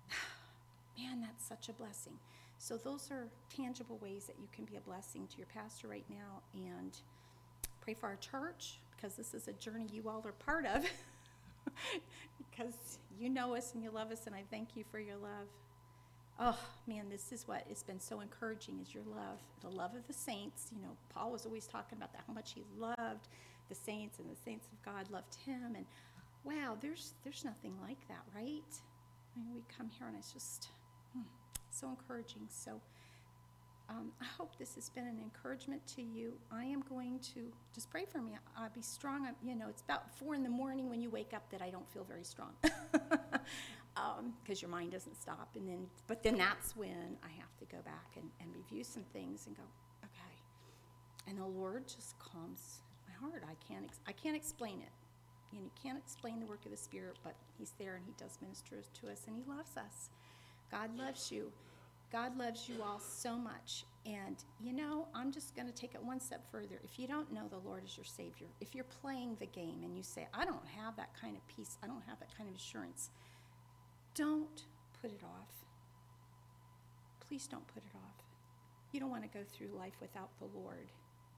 Man, 0.97 1.21
that's 1.21 1.47
such 1.47 1.69
a 1.69 1.73
blessing. 1.73 2.13
So, 2.57 2.77
those 2.77 3.09
are 3.11 3.27
tangible 3.55 3.97
ways 4.01 4.25
that 4.25 4.35
you 4.39 4.47
can 4.51 4.65
be 4.65 4.75
a 4.75 4.81
blessing 4.81 5.27
to 5.27 5.37
your 5.37 5.47
pastor 5.47 5.87
right 5.87 6.05
now. 6.09 6.41
And 6.53 6.97
pray 7.81 7.93
for 7.93 8.07
our 8.07 8.17
church 8.17 8.79
because 8.95 9.15
this 9.15 9.33
is 9.33 9.47
a 9.47 9.53
journey 9.53 9.87
you 9.91 10.09
all 10.09 10.21
are 10.25 10.31
part 10.33 10.65
of. 10.65 10.85
because 12.51 12.99
you 13.19 13.29
know 13.29 13.55
us 13.55 13.73
and 13.73 13.83
you 13.83 13.91
love 13.91 14.11
us, 14.11 14.25
and 14.25 14.35
I 14.35 14.43
thank 14.49 14.75
you 14.75 14.83
for 14.91 14.99
your 14.99 15.17
love. 15.17 15.47
Oh 16.37 16.59
man, 16.85 17.05
this 17.09 17.31
is 17.31 17.47
what 17.47 17.63
has 17.69 17.81
been 17.81 17.99
so 17.99 18.19
encouraging 18.19 18.79
is 18.81 18.93
your 18.93 19.03
love, 19.03 19.39
the 19.61 19.69
love 19.69 19.95
of 19.95 20.05
the 20.07 20.13
saints. 20.13 20.69
You 20.75 20.81
know, 20.81 20.97
Paul 21.09 21.31
was 21.31 21.45
always 21.45 21.65
talking 21.65 21.97
about 21.97 22.11
that, 22.11 22.23
how 22.27 22.33
much 22.33 22.53
he 22.53 22.63
loved 22.77 23.29
the 23.69 23.75
saints, 23.75 24.19
and 24.19 24.29
the 24.29 24.35
saints 24.43 24.67
of 24.71 24.83
God 24.83 25.09
loved 25.09 25.35
him. 25.45 25.75
And 25.75 25.85
wow, 26.43 26.77
there's 26.81 27.13
there's 27.23 27.45
nothing 27.45 27.73
like 27.81 28.05
that, 28.09 28.23
right? 28.35 28.63
I 29.35 29.39
mean, 29.39 29.53
we 29.53 29.61
come 29.77 29.89
here 29.97 30.07
and 30.07 30.17
it's 30.17 30.33
just 30.33 30.69
hmm, 31.13 31.23
so 31.71 31.89
encouraging. 31.89 32.47
So 32.49 32.81
um, 33.89 34.11
I 34.21 34.25
hope 34.25 34.57
this 34.57 34.75
has 34.75 34.89
been 34.89 35.05
an 35.05 35.19
encouragement 35.21 35.85
to 35.95 36.01
you. 36.01 36.33
I 36.51 36.65
am 36.65 36.83
going 36.89 37.19
to 37.33 37.51
just 37.73 37.89
pray 37.89 38.05
for 38.05 38.21
me. 38.21 38.33
I'll 38.57 38.69
be 38.69 38.81
strong. 38.81 39.25
I'm, 39.25 39.35
you 39.47 39.55
know, 39.55 39.67
it's 39.69 39.83
about 39.83 40.13
four 40.17 40.35
in 40.35 40.43
the 40.43 40.49
morning 40.49 40.89
when 40.89 41.01
you 41.01 41.09
wake 41.09 41.33
up 41.33 41.49
that 41.51 41.61
I 41.61 41.69
don't 41.69 41.89
feel 41.91 42.03
very 42.03 42.23
strong. 42.23 42.51
because 43.95 44.57
um, 44.59 44.61
your 44.61 44.69
mind 44.69 44.91
doesn't 44.91 45.19
stop. 45.19 45.49
And 45.55 45.67
then, 45.67 45.87
but 46.07 46.21
then 46.21 46.37
that's 46.37 46.75
when 46.75 47.17
I 47.23 47.29
have 47.39 47.55
to 47.59 47.65
go 47.65 47.81
back 47.83 48.11
and, 48.15 48.29
and 48.41 48.49
review 48.53 48.83
some 48.83 49.03
things 49.13 49.47
and 49.47 49.55
go, 49.55 49.63
okay. 50.03 50.35
And 51.27 51.37
the 51.37 51.45
Lord 51.45 51.87
just 51.87 52.19
calms 52.19 52.81
my 53.07 53.27
heart. 53.27 53.43
I 53.45 53.55
can't, 53.71 53.85
ex- 53.85 53.99
I 54.07 54.11
can't 54.11 54.35
explain 54.35 54.81
it. 54.81 54.91
Know, 55.53 55.61
you 55.63 55.71
can't 55.81 55.97
explain 55.97 56.39
the 56.39 56.45
work 56.45 56.65
of 56.65 56.71
the 56.71 56.77
Spirit, 56.77 57.15
but 57.23 57.35
He's 57.57 57.73
there 57.79 57.95
and 57.95 58.03
He 58.05 58.13
does 58.17 58.37
minister 58.41 58.75
to 59.01 59.11
us 59.11 59.21
and 59.27 59.35
He 59.35 59.43
loves 59.49 59.77
us. 59.77 60.09
God 60.71 60.97
loves 60.97 61.31
you. 61.31 61.51
God 62.11 62.37
loves 62.37 62.69
you 62.69 62.81
all 62.83 62.99
so 62.99 63.37
much. 63.37 63.85
And, 64.05 64.35
you 64.61 64.73
know, 64.73 65.07
I'm 65.15 65.31
just 65.31 65.55
going 65.55 65.67
to 65.67 65.73
take 65.73 65.95
it 65.95 66.03
one 66.03 66.19
step 66.19 66.43
further. 66.51 66.79
If 66.83 66.99
you 66.99 67.07
don't 67.07 67.31
know 67.33 67.47
the 67.49 67.57
Lord 67.57 67.83
as 67.83 67.97
your 67.97 68.05
Savior, 68.05 68.47
if 68.61 68.75
you're 68.75 68.85
playing 69.01 69.35
the 69.39 69.47
game 69.47 69.81
and 69.83 69.97
you 69.97 70.03
say, 70.03 70.27
I 70.33 70.45
don't 70.45 70.65
have 70.77 70.95
that 70.97 71.09
kind 71.19 71.35
of 71.35 71.45
peace, 71.47 71.77
I 71.83 71.87
don't 71.87 72.03
have 72.07 72.19
that 72.19 72.35
kind 72.37 72.49
of 72.49 72.55
assurance, 72.55 73.09
don't 74.15 74.63
put 75.01 75.11
it 75.11 75.21
off. 75.23 75.65
Please 77.27 77.47
don't 77.47 77.67
put 77.67 77.83
it 77.83 77.95
off. 77.95 78.23
You 78.91 78.99
don't 78.99 79.09
want 79.09 79.23
to 79.23 79.29
go 79.29 79.43
through 79.45 79.67
life 79.77 79.95
without 80.01 80.29
the 80.39 80.47
Lord 80.57 80.87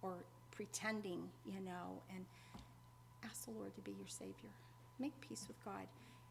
or 0.02 0.14
pretending, 0.52 1.24
you 1.46 1.60
know, 1.62 2.02
and 2.14 2.26
ask 3.24 3.46
the 3.46 3.52
Lord 3.52 3.74
to 3.76 3.82
be 3.82 3.92
your 3.92 4.08
Savior. 4.08 4.52
make 5.00 5.20
peace 5.22 5.46
with 5.48 5.64
God. 5.66 5.88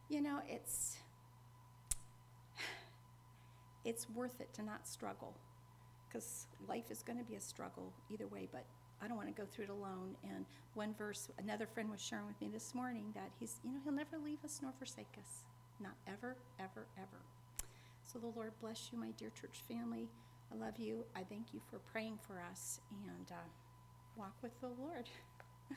You 0.08 0.20
know, 0.20 0.40
it's 0.48 0.98
it's 3.84 4.08
worth 4.10 4.40
it 4.40 4.52
to 4.54 4.62
not 4.62 4.86
struggle 4.86 5.34
because 6.08 6.46
life 6.68 6.90
is 6.90 7.02
going 7.02 7.18
to 7.18 7.24
be 7.24 7.34
a 7.34 7.40
struggle 7.40 7.92
either 8.12 8.26
way, 8.28 8.48
but 8.50 8.64
I 9.02 9.08
don't 9.08 9.16
want 9.16 9.34
to 9.34 9.40
go 9.40 9.46
through 9.50 9.66
it 9.66 9.70
alone. 9.70 10.16
And 10.24 10.46
one 10.74 10.94
verse, 10.96 11.28
another 11.38 11.66
friend 11.66 11.90
was 11.90 12.00
sharing 12.00 12.26
with 12.26 12.40
me 12.40 12.48
this 12.52 12.74
morning 12.74 13.12
that 13.14 13.30
he's, 13.38 13.56
you 13.64 13.72
know, 13.72 13.78
he'll 13.84 13.92
never 13.92 14.16
leave 14.18 14.38
us 14.44 14.60
nor 14.62 14.72
forsake 14.78 15.14
us. 15.18 15.44
Not 15.80 15.94
ever, 16.06 16.36
ever, 16.58 16.86
ever. 16.96 17.20
So 18.04 18.18
the 18.18 18.28
Lord 18.28 18.52
bless 18.60 18.90
you, 18.92 18.98
my 18.98 19.10
dear 19.18 19.30
church 19.30 19.62
family. 19.68 20.08
I 20.52 20.56
love 20.56 20.78
you. 20.78 21.04
I 21.14 21.22
thank 21.24 21.52
you 21.52 21.60
for 21.70 21.78
praying 21.78 22.18
for 22.26 22.40
us 22.50 22.80
and 22.90 23.30
uh, 23.30 23.34
walk 24.16 24.34
with 24.42 24.58
the 24.60 24.68
Lord. 24.68 25.08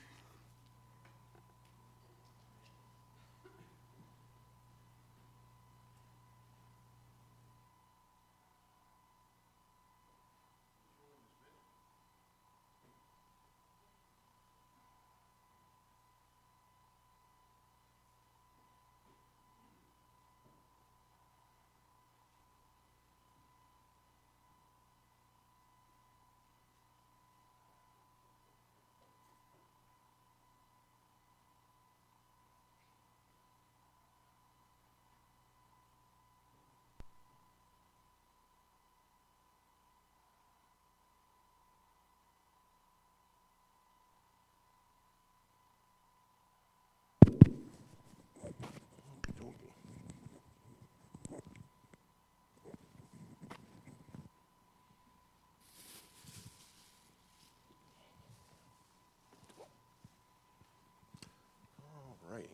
All 61.83 62.17
right. 62.31 62.49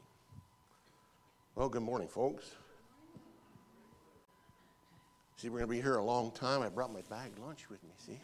Well, 1.55 1.69
good 1.69 1.83
morning, 1.83 2.09
folks. 2.09 2.51
See, 5.37 5.47
we're 5.47 5.59
going 5.59 5.69
to 5.69 5.75
be 5.77 5.81
here 5.81 5.95
a 5.95 6.03
long 6.03 6.31
time. 6.31 6.61
I 6.61 6.67
brought 6.67 6.91
my 6.91 6.99
bag 7.09 7.31
lunch 7.41 7.69
with 7.69 7.81
me, 7.81 7.91
see? 7.97 8.19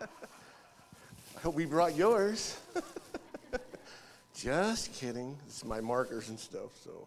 I 0.00 1.40
hope 1.42 1.54
we 1.54 1.66
brought 1.66 1.94
yours. 1.94 2.58
Just 4.34 4.94
kidding. 4.94 5.36
It's 5.46 5.62
my 5.62 5.82
markers 5.82 6.30
and 6.30 6.40
stuff, 6.40 6.70
so. 6.82 7.06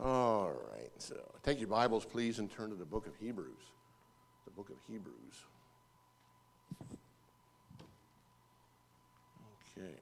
All 0.00 0.52
right. 0.72 0.90
So 0.98 1.16
take 1.42 1.58
your 1.58 1.68
Bibles, 1.68 2.04
please, 2.04 2.38
and 2.38 2.48
turn 2.48 2.70
to 2.70 2.76
the 2.76 2.84
book 2.84 3.08
of 3.08 3.16
Hebrews. 3.16 3.72
The 4.44 4.52
book 4.52 4.70
of 4.70 4.76
Hebrews. 4.86 5.34
Okay. 9.76 9.96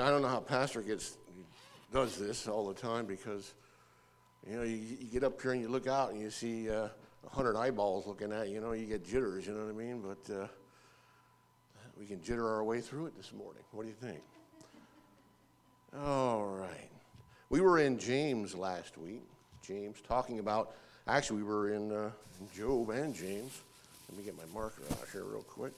I 0.00 0.10
don't 0.10 0.20
know 0.20 0.28
how 0.28 0.40
Pastor 0.40 0.82
gets 0.82 1.16
does 1.92 2.16
this 2.16 2.48
all 2.48 2.66
the 2.66 2.74
time 2.74 3.06
because 3.06 3.54
you 4.48 4.56
know 4.56 4.62
you, 4.62 4.76
you 4.76 5.06
get 5.12 5.24
up 5.24 5.40
here 5.40 5.52
and 5.52 5.60
you 5.60 5.68
look 5.68 5.86
out 5.86 6.10
and 6.12 6.20
you 6.20 6.30
see 6.30 6.70
uh, 6.70 6.88
a 7.26 7.30
hundred 7.30 7.56
eyeballs 7.56 8.06
looking 8.06 8.32
at 8.32 8.48
you. 8.48 8.54
You 8.54 8.60
know 8.60 8.72
you 8.72 8.86
get 8.86 9.04
jitters. 9.04 9.46
You 9.46 9.54
know 9.54 9.64
what 9.64 9.74
I 9.74 9.76
mean? 9.76 10.02
But 10.02 10.34
uh, 10.34 10.46
we 11.98 12.06
can 12.06 12.18
jitter 12.18 12.44
our 12.44 12.64
way 12.64 12.80
through 12.80 13.06
it 13.06 13.16
this 13.16 13.32
morning. 13.32 13.62
What 13.72 13.82
do 13.82 13.88
you 13.88 13.94
think? 13.94 14.22
All 16.04 16.46
right. 16.46 16.90
We 17.50 17.60
were 17.60 17.78
in 17.78 17.98
James 17.98 18.54
last 18.54 18.96
week. 18.96 19.22
James 19.62 20.00
talking 20.08 20.38
about 20.38 20.74
actually 21.06 21.42
we 21.42 21.44
were 21.44 21.74
in, 21.74 21.92
uh, 21.92 22.10
Job 22.56 22.90
and 22.90 23.14
James. 23.14 23.60
Let 24.08 24.18
me 24.18 24.24
get 24.24 24.36
my 24.36 24.44
marker 24.52 24.82
out 24.90 25.06
here 25.12 25.24
real 25.24 25.42
quick. 25.42 25.72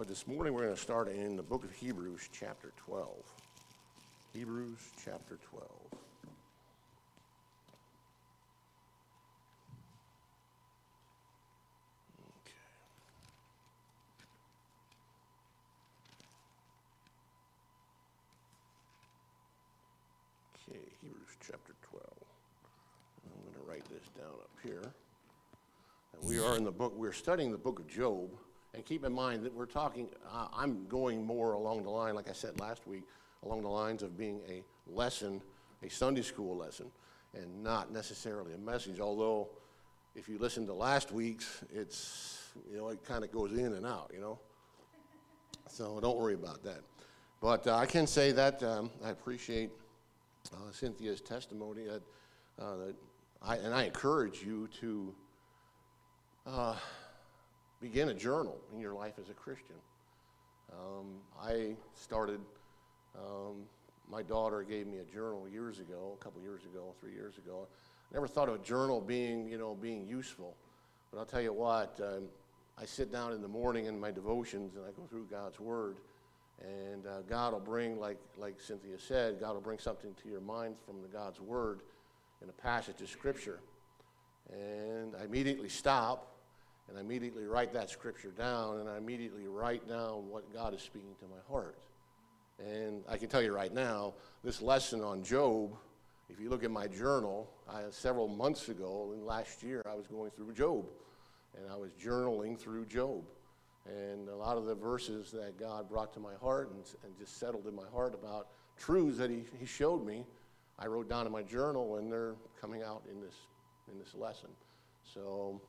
But 0.00 0.08
this 0.08 0.26
morning 0.26 0.54
we're 0.54 0.62
going 0.62 0.74
to 0.74 0.80
start 0.80 1.08
in 1.08 1.36
the 1.36 1.42
book 1.42 1.62
of 1.62 1.72
Hebrews, 1.72 2.30
chapter 2.32 2.72
12. 2.86 3.06
Hebrews, 4.32 4.78
chapter 5.04 5.38
12. 5.50 5.68
Okay. 5.92 5.98
Okay, 20.66 20.80
Hebrews, 21.02 21.36
chapter 21.46 21.74
12. 21.90 22.06
I'm 23.26 23.42
going 23.42 23.52
to 23.52 23.60
write 23.70 23.84
this 23.90 24.08
down 24.16 24.32
up 24.32 24.48
here. 24.62 24.94
And 26.14 26.22
we 26.26 26.38
are 26.38 26.56
in 26.56 26.64
the 26.64 26.72
book, 26.72 26.96
we're 26.96 27.12
studying 27.12 27.52
the 27.52 27.58
book 27.58 27.78
of 27.78 27.86
Job. 27.86 28.30
And 28.74 28.84
keep 28.84 29.04
in 29.04 29.12
mind 29.12 29.44
that 29.44 29.52
we're 29.52 29.66
talking, 29.66 30.08
uh, 30.32 30.46
I'm 30.52 30.86
going 30.86 31.24
more 31.24 31.52
along 31.52 31.82
the 31.82 31.90
line, 31.90 32.14
like 32.14 32.28
I 32.28 32.32
said 32.32 32.60
last 32.60 32.86
week, 32.86 33.04
along 33.44 33.62
the 33.62 33.68
lines 33.68 34.02
of 34.02 34.16
being 34.16 34.40
a 34.48 34.62
lesson, 34.86 35.42
a 35.82 35.88
Sunday 35.88 36.22
school 36.22 36.56
lesson, 36.56 36.90
and 37.34 37.62
not 37.62 37.92
necessarily 37.92 38.52
a 38.54 38.58
message. 38.58 39.00
Although, 39.00 39.48
if 40.14 40.28
you 40.28 40.38
listen 40.38 40.66
to 40.66 40.72
last 40.72 41.10
week's, 41.10 41.64
it's, 41.74 42.38
you 42.70 42.76
know, 42.76 42.88
it 42.88 43.04
kind 43.04 43.24
of 43.24 43.32
goes 43.32 43.52
in 43.52 43.72
and 43.72 43.86
out, 43.86 44.10
you 44.14 44.20
know? 44.20 44.38
So 45.72 46.00
don't 46.00 46.18
worry 46.18 46.34
about 46.34 46.64
that. 46.64 46.80
But 47.40 47.64
uh, 47.68 47.76
I 47.76 47.86
can 47.86 48.08
say 48.08 48.32
that 48.32 48.60
um, 48.64 48.90
I 49.04 49.10
appreciate 49.10 49.70
uh, 50.52 50.72
Cynthia's 50.72 51.20
testimony 51.20 51.84
that, 51.84 52.02
uh, 52.60 52.76
that 52.76 52.94
I, 53.40 53.56
and 53.56 53.72
I 53.72 53.84
encourage 53.84 54.42
you 54.42 54.68
to 54.80 55.14
uh, 56.44 56.74
begin 57.80 58.10
a 58.10 58.14
journal 58.14 58.58
in 58.74 58.80
your 58.80 58.94
life 58.94 59.14
as 59.20 59.30
a 59.30 59.34
Christian. 59.34 59.76
Um, 60.72 61.06
I 61.42 61.76
started, 61.94 62.40
um, 63.16 63.62
my 64.10 64.22
daughter 64.22 64.62
gave 64.62 64.86
me 64.86 64.98
a 64.98 65.04
journal 65.04 65.48
years 65.50 65.78
ago, 65.78 66.16
a 66.20 66.22
couple 66.22 66.40
years 66.42 66.62
ago, 66.64 66.94
three 67.00 67.12
years 67.12 67.38
ago. 67.38 67.66
I 68.10 68.14
never 68.14 68.28
thought 68.28 68.48
of 68.48 68.56
a 68.56 68.64
journal 68.64 69.00
being, 69.00 69.48
you 69.48 69.56
know, 69.56 69.74
being 69.74 70.06
useful. 70.06 70.56
But 71.10 71.18
I'll 71.18 71.26
tell 71.26 71.40
you 71.40 71.52
what, 71.52 71.98
um, 72.02 72.24
I 72.78 72.84
sit 72.84 73.10
down 73.10 73.32
in 73.32 73.42
the 73.42 73.48
morning 73.48 73.86
in 73.86 73.98
my 73.98 74.10
devotions 74.10 74.76
and 74.76 74.84
I 74.84 74.90
go 74.90 75.06
through 75.08 75.26
God's 75.30 75.58
Word. 75.58 75.96
And 76.62 77.06
uh, 77.06 77.22
God 77.28 77.54
will 77.54 77.60
bring, 77.60 77.98
like, 77.98 78.18
like 78.36 78.60
Cynthia 78.60 78.98
said, 78.98 79.40
God 79.40 79.54
will 79.54 79.62
bring 79.62 79.78
something 79.78 80.14
to 80.22 80.28
your 80.28 80.42
mind 80.42 80.74
from 80.84 81.00
the 81.00 81.08
God's 81.08 81.40
Word 81.40 81.80
in 82.42 82.50
a 82.50 82.52
passage 82.52 83.00
of 83.00 83.08
Scripture. 83.08 83.60
And 84.52 85.14
I 85.18 85.24
immediately 85.24 85.70
stop 85.70 86.30
and 86.90 86.98
I 86.98 87.02
immediately 87.02 87.44
write 87.44 87.72
that 87.74 87.88
scripture 87.88 88.32
down, 88.36 88.80
and 88.80 88.88
I 88.88 88.98
immediately 88.98 89.46
write 89.46 89.88
down 89.88 90.28
what 90.28 90.52
God 90.52 90.74
is 90.74 90.82
speaking 90.82 91.14
to 91.20 91.26
my 91.26 91.40
heart. 91.48 91.78
And 92.58 93.04
I 93.08 93.16
can 93.16 93.28
tell 93.28 93.40
you 93.40 93.54
right 93.54 93.72
now, 93.72 94.14
this 94.42 94.60
lesson 94.60 95.00
on 95.02 95.22
Job, 95.22 95.70
if 96.28 96.40
you 96.40 96.50
look 96.50 96.64
at 96.64 96.70
my 96.70 96.88
journal, 96.88 97.48
I, 97.68 97.82
several 97.90 98.26
months 98.26 98.68
ago, 98.68 99.12
in 99.14 99.24
last 99.24 99.62
year, 99.62 99.82
I 99.88 99.94
was 99.94 100.08
going 100.08 100.32
through 100.32 100.52
Job, 100.52 100.84
and 101.56 101.70
I 101.70 101.76
was 101.76 101.92
journaling 101.92 102.58
through 102.58 102.86
Job. 102.86 103.22
And 103.86 104.28
a 104.28 104.36
lot 104.36 104.58
of 104.58 104.66
the 104.66 104.74
verses 104.74 105.30
that 105.30 105.58
God 105.58 105.88
brought 105.88 106.12
to 106.14 106.20
my 106.20 106.34
heart 106.40 106.70
and, 106.70 106.84
and 107.04 107.16
just 107.18 107.38
settled 107.38 107.66
in 107.66 107.74
my 107.74 107.88
heart 107.92 108.14
about 108.14 108.48
truths 108.76 109.16
that 109.18 109.30
he, 109.30 109.44
he 109.58 109.64
showed 109.64 110.04
me, 110.04 110.26
I 110.78 110.86
wrote 110.86 111.08
down 111.08 111.24
in 111.24 111.32
my 111.32 111.42
journal, 111.42 111.96
and 111.96 112.12
they're 112.12 112.34
coming 112.60 112.82
out 112.82 113.04
in 113.10 113.20
this, 113.20 113.36
in 113.90 113.98
this 113.98 114.14
lesson. 114.14 114.50
So 115.14 115.60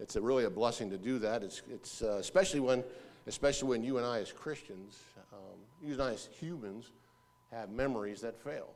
it's 0.00 0.16
a 0.16 0.20
really 0.20 0.44
a 0.44 0.50
blessing 0.50 0.90
to 0.90 0.98
do 0.98 1.18
that. 1.18 1.42
It's, 1.42 1.62
it's 1.70 2.02
uh, 2.02 2.16
especially 2.18 2.60
when, 2.60 2.82
especially 3.26 3.68
when 3.68 3.82
you 3.82 3.98
and 3.98 4.06
I 4.06 4.18
as 4.20 4.32
Christians, 4.32 4.98
um, 5.32 5.58
you 5.82 5.92
and 5.92 6.02
I 6.02 6.12
as 6.12 6.28
humans, 6.38 6.90
have 7.52 7.70
memories 7.70 8.20
that 8.22 8.42
fail. 8.42 8.68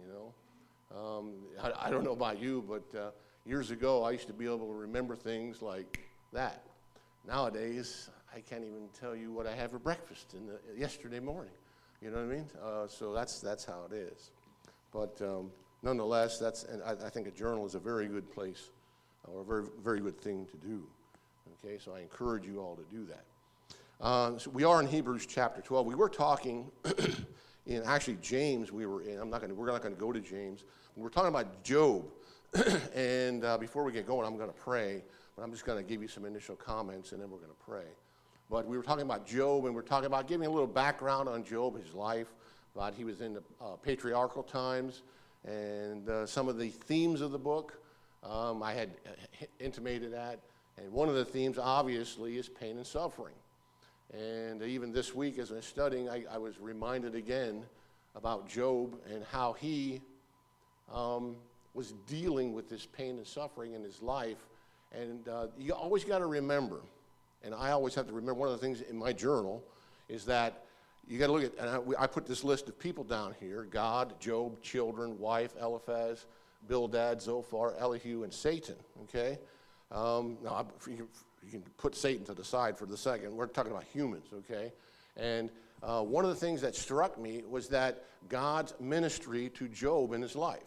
You 0.00 0.12
know, 0.12 0.96
um, 0.98 1.32
I, 1.60 1.86
I, 1.86 1.90
don't 1.90 2.04
know 2.04 2.12
about 2.12 2.40
you, 2.40 2.64
but 2.68 2.98
uh, 2.98 3.10
years 3.44 3.70
ago 3.72 4.04
I 4.04 4.12
used 4.12 4.28
to 4.28 4.32
be 4.32 4.44
able 4.44 4.68
to 4.68 4.74
remember 4.74 5.16
things 5.16 5.60
like 5.60 6.00
that. 6.32 6.64
Nowadays, 7.26 8.08
I 8.34 8.40
can't 8.40 8.62
even 8.62 8.88
tell 8.98 9.16
you 9.16 9.32
what 9.32 9.46
I 9.46 9.54
had 9.54 9.70
for 9.70 9.78
breakfast 9.78 10.34
in 10.34 10.46
the, 10.46 10.58
yesterday 10.78 11.20
morning. 11.20 11.52
You 12.00 12.10
know 12.10 12.18
what 12.18 12.32
I 12.32 12.36
mean? 12.36 12.46
Uh, 12.62 12.86
so 12.86 13.12
that's 13.12 13.40
that's 13.40 13.64
how 13.64 13.82
it 13.90 13.94
is. 13.94 14.30
But 14.92 15.20
um, 15.20 15.50
nonetheless, 15.82 16.38
that's 16.38 16.62
and 16.62 16.80
I, 16.82 17.06
I 17.06 17.10
think 17.10 17.26
a 17.26 17.32
journal 17.32 17.66
is 17.66 17.74
a 17.74 17.80
very 17.80 18.06
good 18.06 18.30
place 18.30 18.70
or 19.34 19.42
a 19.42 19.44
very, 19.44 19.64
very 19.82 20.00
good 20.00 20.20
thing 20.20 20.46
to 20.46 20.56
do. 20.56 20.82
Okay, 21.64 21.78
so 21.78 21.92
I 21.94 22.00
encourage 22.00 22.46
you 22.46 22.60
all 22.60 22.76
to 22.76 22.84
do 22.94 23.04
that. 23.06 23.24
Uh, 24.00 24.38
so 24.38 24.50
we 24.50 24.64
are 24.64 24.80
in 24.80 24.86
Hebrews 24.86 25.26
chapter 25.26 25.60
12. 25.60 25.86
We 25.86 25.94
were 25.94 26.08
talking 26.08 26.70
in 27.66 27.82
actually 27.84 28.18
James. 28.22 28.70
We 28.70 28.86
were 28.86 29.02
in. 29.02 29.18
I'm 29.18 29.30
not 29.30 29.40
going. 29.40 29.56
We're 29.56 29.70
not 29.70 29.82
going 29.82 29.94
to 29.94 30.00
go 30.00 30.12
to 30.12 30.20
James. 30.20 30.64
We 30.96 31.02
were 31.02 31.10
talking 31.10 31.30
about 31.30 31.64
Job. 31.64 32.04
and 32.94 33.44
uh, 33.44 33.58
before 33.58 33.84
we 33.84 33.92
get 33.92 34.06
going, 34.06 34.26
I'm 34.26 34.36
going 34.36 34.48
to 34.48 34.54
pray. 34.54 35.02
But 35.36 35.42
I'm 35.42 35.52
just 35.52 35.64
going 35.64 35.78
to 35.78 35.88
give 35.88 36.00
you 36.00 36.08
some 36.08 36.24
initial 36.24 36.56
comments, 36.56 37.12
and 37.12 37.20
then 37.20 37.30
we're 37.30 37.38
going 37.38 37.50
to 37.50 37.64
pray. 37.64 37.86
But 38.50 38.66
we 38.66 38.76
were 38.76 38.82
talking 38.82 39.04
about 39.04 39.26
Job, 39.26 39.66
and 39.66 39.74
we 39.74 39.80
are 39.80 39.84
talking 39.84 40.06
about 40.06 40.26
giving 40.26 40.46
a 40.46 40.50
little 40.50 40.66
background 40.66 41.28
on 41.28 41.44
Job, 41.44 41.76
his 41.76 41.92
life. 41.92 42.28
About 42.74 42.94
he 42.94 43.04
was 43.04 43.20
in 43.20 43.34
the 43.34 43.42
uh, 43.60 43.76
patriarchal 43.82 44.42
times, 44.42 45.02
and 45.44 46.08
uh, 46.08 46.24
some 46.24 46.48
of 46.48 46.58
the 46.58 46.68
themes 46.68 47.20
of 47.20 47.32
the 47.32 47.38
book. 47.38 47.82
Um, 48.22 48.62
I 48.62 48.72
had 48.72 48.90
uh, 49.06 49.44
intimated 49.60 50.12
that, 50.12 50.40
and 50.76 50.92
one 50.92 51.08
of 51.08 51.14
the 51.14 51.24
themes, 51.24 51.58
obviously, 51.58 52.36
is 52.36 52.48
pain 52.48 52.76
and 52.76 52.86
suffering. 52.86 53.34
And 54.12 54.62
even 54.62 54.92
this 54.92 55.14
week, 55.14 55.38
as 55.38 55.52
I 55.52 55.56
was 55.56 55.66
studying, 55.66 56.08
I, 56.08 56.24
I 56.30 56.38
was 56.38 56.58
reminded 56.58 57.14
again 57.14 57.64
about 58.14 58.48
Job 58.48 58.96
and 59.12 59.22
how 59.30 59.52
he 59.52 60.00
um, 60.92 61.36
was 61.74 61.92
dealing 62.06 62.54
with 62.54 62.68
this 62.68 62.86
pain 62.86 63.16
and 63.18 63.26
suffering 63.26 63.74
in 63.74 63.82
his 63.82 64.02
life. 64.02 64.38
And 64.92 65.28
uh, 65.28 65.48
you 65.58 65.74
always 65.74 66.04
got 66.04 66.18
to 66.18 66.26
remember, 66.26 66.80
and 67.42 67.54
I 67.54 67.70
always 67.70 67.94
have 67.94 68.06
to 68.06 68.12
remember 68.12 68.40
one 68.40 68.48
of 68.48 68.58
the 68.58 68.66
things 68.66 68.80
in 68.80 68.96
my 68.96 69.12
journal 69.12 69.62
is 70.08 70.24
that 70.24 70.64
you 71.06 71.18
got 71.18 71.26
to 71.26 71.32
look 71.32 71.44
at, 71.44 71.58
and 71.58 71.94
I, 71.96 72.02
I, 72.02 72.06
put 72.06 72.26
this 72.26 72.44
list 72.44 72.68
of 72.68 72.78
people 72.78 73.04
down 73.04 73.34
here 73.38 73.66
God, 73.70 74.18
Job, 74.20 74.60
children, 74.62 75.18
wife, 75.18 75.54
Eliphaz, 75.60 76.26
Bildad, 76.66 77.22
Zophar, 77.22 77.74
Elihu, 77.78 78.24
and 78.24 78.32
Satan. 78.32 78.76
Okay? 79.04 79.38
Um, 79.90 80.38
now, 80.42 80.66
you 80.86 81.08
can, 81.50 81.62
put 81.78 81.94
Satan 81.94 82.24
to 82.26 82.34
the 82.34 82.44
side 82.44 82.76
for 82.76 82.86
the 82.86 82.96
second. 82.96 83.34
We're 83.34 83.46
talking 83.46 83.72
about 83.72 83.84
humans, 83.84 84.26
okay? 84.34 84.72
And 85.16 85.50
uh, 85.82 86.02
one 86.02 86.24
of 86.24 86.30
the 86.30 86.36
things 86.36 86.60
that 86.60 86.74
struck 86.74 87.18
me 87.18 87.42
was 87.48 87.68
that 87.68 88.04
God's 88.28 88.74
ministry 88.80 89.48
to 89.50 89.68
Job 89.68 90.12
in 90.12 90.20
his 90.20 90.36
life. 90.36 90.60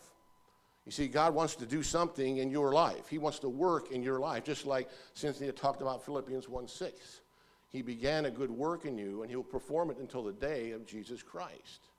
You 0.85 0.91
see, 0.91 1.07
God 1.07 1.35
wants 1.35 1.55
to 1.55 1.65
do 1.65 1.83
something 1.83 2.37
in 2.37 2.49
your 2.49 2.73
life. 2.73 3.07
He 3.07 3.19
wants 3.19 3.39
to 3.39 3.49
work 3.49 3.91
in 3.91 4.01
your 4.01 4.19
life, 4.19 4.43
just 4.43 4.65
like 4.65 4.89
Cynthia 5.13 5.51
talked 5.51 5.81
about 5.81 6.03
Philippians 6.03 6.49
1 6.49 6.67
6. 6.67 7.21
He 7.69 7.81
began 7.81 8.25
a 8.25 8.31
good 8.31 8.49
work 8.49 8.85
in 8.85 8.97
you, 8.97 9.21
and 9.21 9.29
He'll 9.29 9.43
perform 9.43 9.91
it 9.91 9.97
until 9.97 10.23
the 10.23 10.33
day 10.33 10.71
of 10.71 10.85
Jesus 10.87 11.21
Christ. 11.21 11.90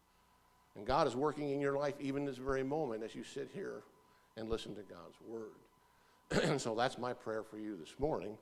And 0.76 0.86
God 0.86 1.06
is 1.06 1.14
working 1.14 1.50
in 1.50 1.60
your 1.60 1.76
life 1.76 1.94
even 2.00 2.24
this 2.24 2.38
very 2.38 2.62
moment 2.62 3.02
as 3.02 3.14
you 3.14 3.24
sit 3.24 3.50
here 3.52 3.82
and 4.36 4.48
listen 4.48 4.74
to 4.74 4.82
God's 4.82 5.16
Word. 5.26 6.42
and 6.50 6.60
so 6.60 6.74
that's 6.74 6.98
my 6.98 7.12
prayer 7.12 7.42
for 7.42 7.58
you 7.58 7.76
this 7.76 7.94
morning 7.98 8.38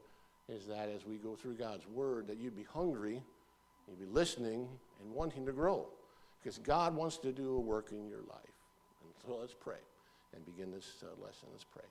is 0.48 0.66
that 0.66 0.88
as 0.88 1.06
we 1.06 1.16
go 1.16 1.34
through 1.34 1.54
God's 1.54 1.86
Word, 1.86 2.26
that 2.28 2.38
you'd 2.38 2.56
be 2.56 2.64
hungry, 2.72 3.22
you'd 3.88 3.98
be 3.98 4.06
listening, 4.06 4.68
and 5.00 5.12
wanting 5.12 5.46
to 5.46 5.52
grow. 5.52 5.86
Because 6.42 6.58
God 6.58 6.94
wants 6.94 7.18
to 7.18 7.32
do 7.32 7.56
a 7.56 7.60
work 7.60 7.92
in 7.92 8.08
your 8.08 8.20
life. 8.20 8.56
And 9.02 9.12
so 9.26 9.38
let's 9.40 9.54
pray 9.54 9.76
and 10.34 10.44
begin 10.44 10.70
this 10.70 11.02
uh, 11.02 11.06
lesson. 11.22 11.48
Let's 11.52 11.64
pray. 11.64 11.84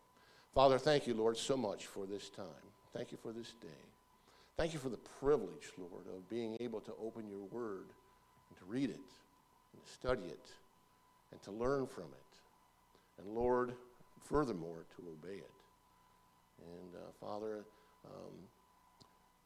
Father, 0.54 0.80
thank 0.80 1.06
you, 1.06 1.14
Lord, 1.14 1.38
so 1.38 1.56
much 1.56 1.86
for 1.86 2.06
this 2.06 2.30
time. 2.30 2.46
Thank 2.94 3.12
you 3.12 3.18
for 3.22 3.32
this 3.32 3.54
day. 3.62 3.68
Thank 4.58 4.74
you 4.74 4.80
for 4.80 4.90
the 4.90 4.98
privilege, 4.98 5.72
Lord, 5.78 6.06
of 6.08 6.28
being 6.30 6.58
able 6.60 6.82
to 6.82 6.92
open 7.02 7.28
your 7.30 7.46
word 7.52 7.86
and 8.50 8.58
to 8.58 8.66
read 8.66 8.90
it 8.90 9.00
and 9.74 9.84
to 9.84 9.92
study 9.92 10.24
it 10.24 10.50
and 11.32 11.42
to 11.44 11.52
learn 11.52 11.88
from 11.88 12.06
it. 12.06 13.20
And 13.20 13.36
Lord, 13.36 13.74
furthermore, 14.24 14.86
to 14.96 15.04
obey 15.10 15.38
it. 15.38 15.52
And 16.62 16.96
uh, 16.96 17.12
Father, 17.20 17.66
um, 18.06 18.34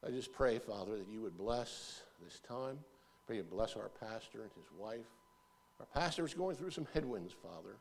I 0.05 0.11
just 0.11 0.33
pray, 0.33 0.59
Father, 0.59 0.97
that 0.97 1.07
you 1.07 1.21
would 1.21 1.37
bless 1.37 2.01
this 2.23 2.39
time. 2.47 2.77
Pray 3.25 3.37
you 3.37 3.43
bless 3.43 3.75
our 3.75 3.89
pastor 3.89 4.41
and 4.41 4.51
his 4.55 4.65
wife. 4.77 5.05
Our 5.79 5.85
pastor 5.93 6.25
is 6.25 6.33
going 6.33 6.55
through 6.55 6.71
some 6.71 6.87
headwinds, 6.93 7.33
Father. 7.33 7.77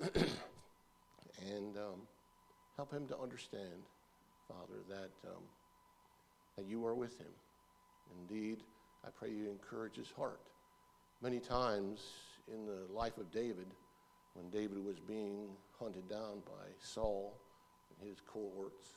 and 1.54 1.76
um, 1.76 2.00
help 2.76 2.92
him 2.92 3.06
to 3.08 3.18
understand, 3.18 3.84
Father, 4.48 4.80
that, 4.88 5.10
um, 5.28 5.42
that 6.56 6.66
you 6.66 6.84
are 6.86 6.94
with 6.94 7.18
him. 7.18 7.32
Indeed, 8.20 8.58
I 9.04 9.08
pray 9.10 9.30
you 9.30 9.50
encourage 9.50 9.96
his 9.96 10.10
heart. 10.16 10.49
Many 11.22 11.38
times 11.38 12.00
in 12.48 12.64
the 12.64 12.90
life 12.92 13.18
of 13.18 13.30
David, 13.30 13.66
when 14.34 14.48
David 14.48 14.82
was 14.82 14.98
being 14.98 15.48
hunted 15.78 16.08
down 16.08 16.40
by 16.46 16.64
Saul 16.80 17.34
and 18.00 18.08
his 18.08 18.20
cohorts, 18.20 18.96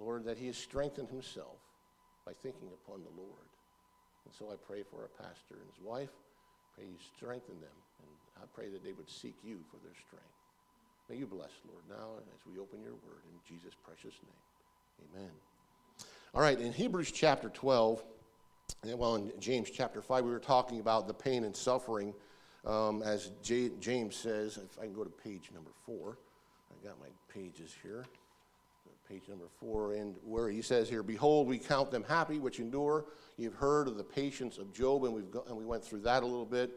Lord, 0.00 0.24
that 0.24 0.38
he 0.38 0.46
has 0.46 0.56
strengthened 0.56 1.10
himself 1.10 1.60
by 2.24 2.32
thinking 2.42 2.68
upon 2.72 3.02
the 3.02 3.20
Lord. 3.20 3.48
And 4.24 4.34
so 4.34 4.50
I 4.50 4.56
pray 4.56 4.82
for 4.82 5.02
our 5.02 5.12
pastor 5.18 5.60
and 5.60 5.68
his 5.74 5.84
wife. 5.84 6.12
Pray 6.74 6.84
you 6.86 6.96
strengthen 7.16 7.60
them 7.60 7.78
And 8.00 8.10
I 8.42 8.46
pray 8.54 8.68
that 8.70 8.84
they 8.84 8.92
would 8.92 9.10
seek 9.10 9.34
you 9.44 9.58
for 9.70 9.76
their 9.84 9.96
strength. 10.06 10.38
May 11.10 11.16
you 11.16 11.26
bless, 11.26 11.50
Lord, 11.68 11.84
now 11.88 12.20
as 12.20 12.40
we 12.46 12.60
open 12.60 12.80
your 12.82 12.92
word 12.92 13.24
in 13.28 13.36
Jesus' 13.48 13.74
precious 13.84 14.16
name. 14.24 15.12
Amen. 15.12 15.30
All 16.34 16.40
right, 16.40 16.60
in 16.60 16.72
Hebrews 16.72 17.10
chapter 17.10 17.48
12, 17.48 18.02
well, 18.96 19.16
in 19.16 19.32
James 19.38 19.70
chapter 19.70 20.00
5, 20.00 20.24
we 20.24 20.30
were 20.30 20.38
talking 20.38 20.80
about 20.80 21.06
the 21.06 21.14
pain 21.14 21.44
and 21.44 21.54
suffering, 21.54 22.14
um, 22.64 23.02
as 23.02 23.30
J- 23.42 23.70
James 23.80 24.16
says. 24.16 24.56
If 24.56 24.78
I 24.78 24.84
can 24.84 24.94
go 24.94 25.04
to 25.04 25.10
page 25.10 25.50
number 25.52 25.70
4, 25.84 26.16
I 26.70 26.86
got 26.86 26.98
my 27.00 27.08
pages 27.32 27.74
here. 27.82 28.04
Page 29.08 29.22
number 29.26 29.46
4, 29.58 29.94
and 29.94 30.16
where 30.22 30.50
he 30.50 30.60
says 30.60 30.86
here, 30.86 31.02
Behold, 31.02 31.48
we 31.48 31.56
count 31.56 31.90
them 31.90 32.04
happy 32.06 32.38
which 32.38 32.60
endure. 32.60 33.06
You've 33.38 33.54
heard 33.54 33.88
of 33.88 33.96
the 33.96 34.04
patience 34.04 34.58
of 34.58 34.70
Job, 34.74 35.04
and, 35.04 35.14
we've 35.14 35.30
go- 35.30 35.44
and 35.48 35.56
we 35.56 35.64
went 35.64 35.82
through 35.82 36.00
that 36.00 36.22
a 36.22 36.26
little 36.26 36.44
bit. 36.44 36.72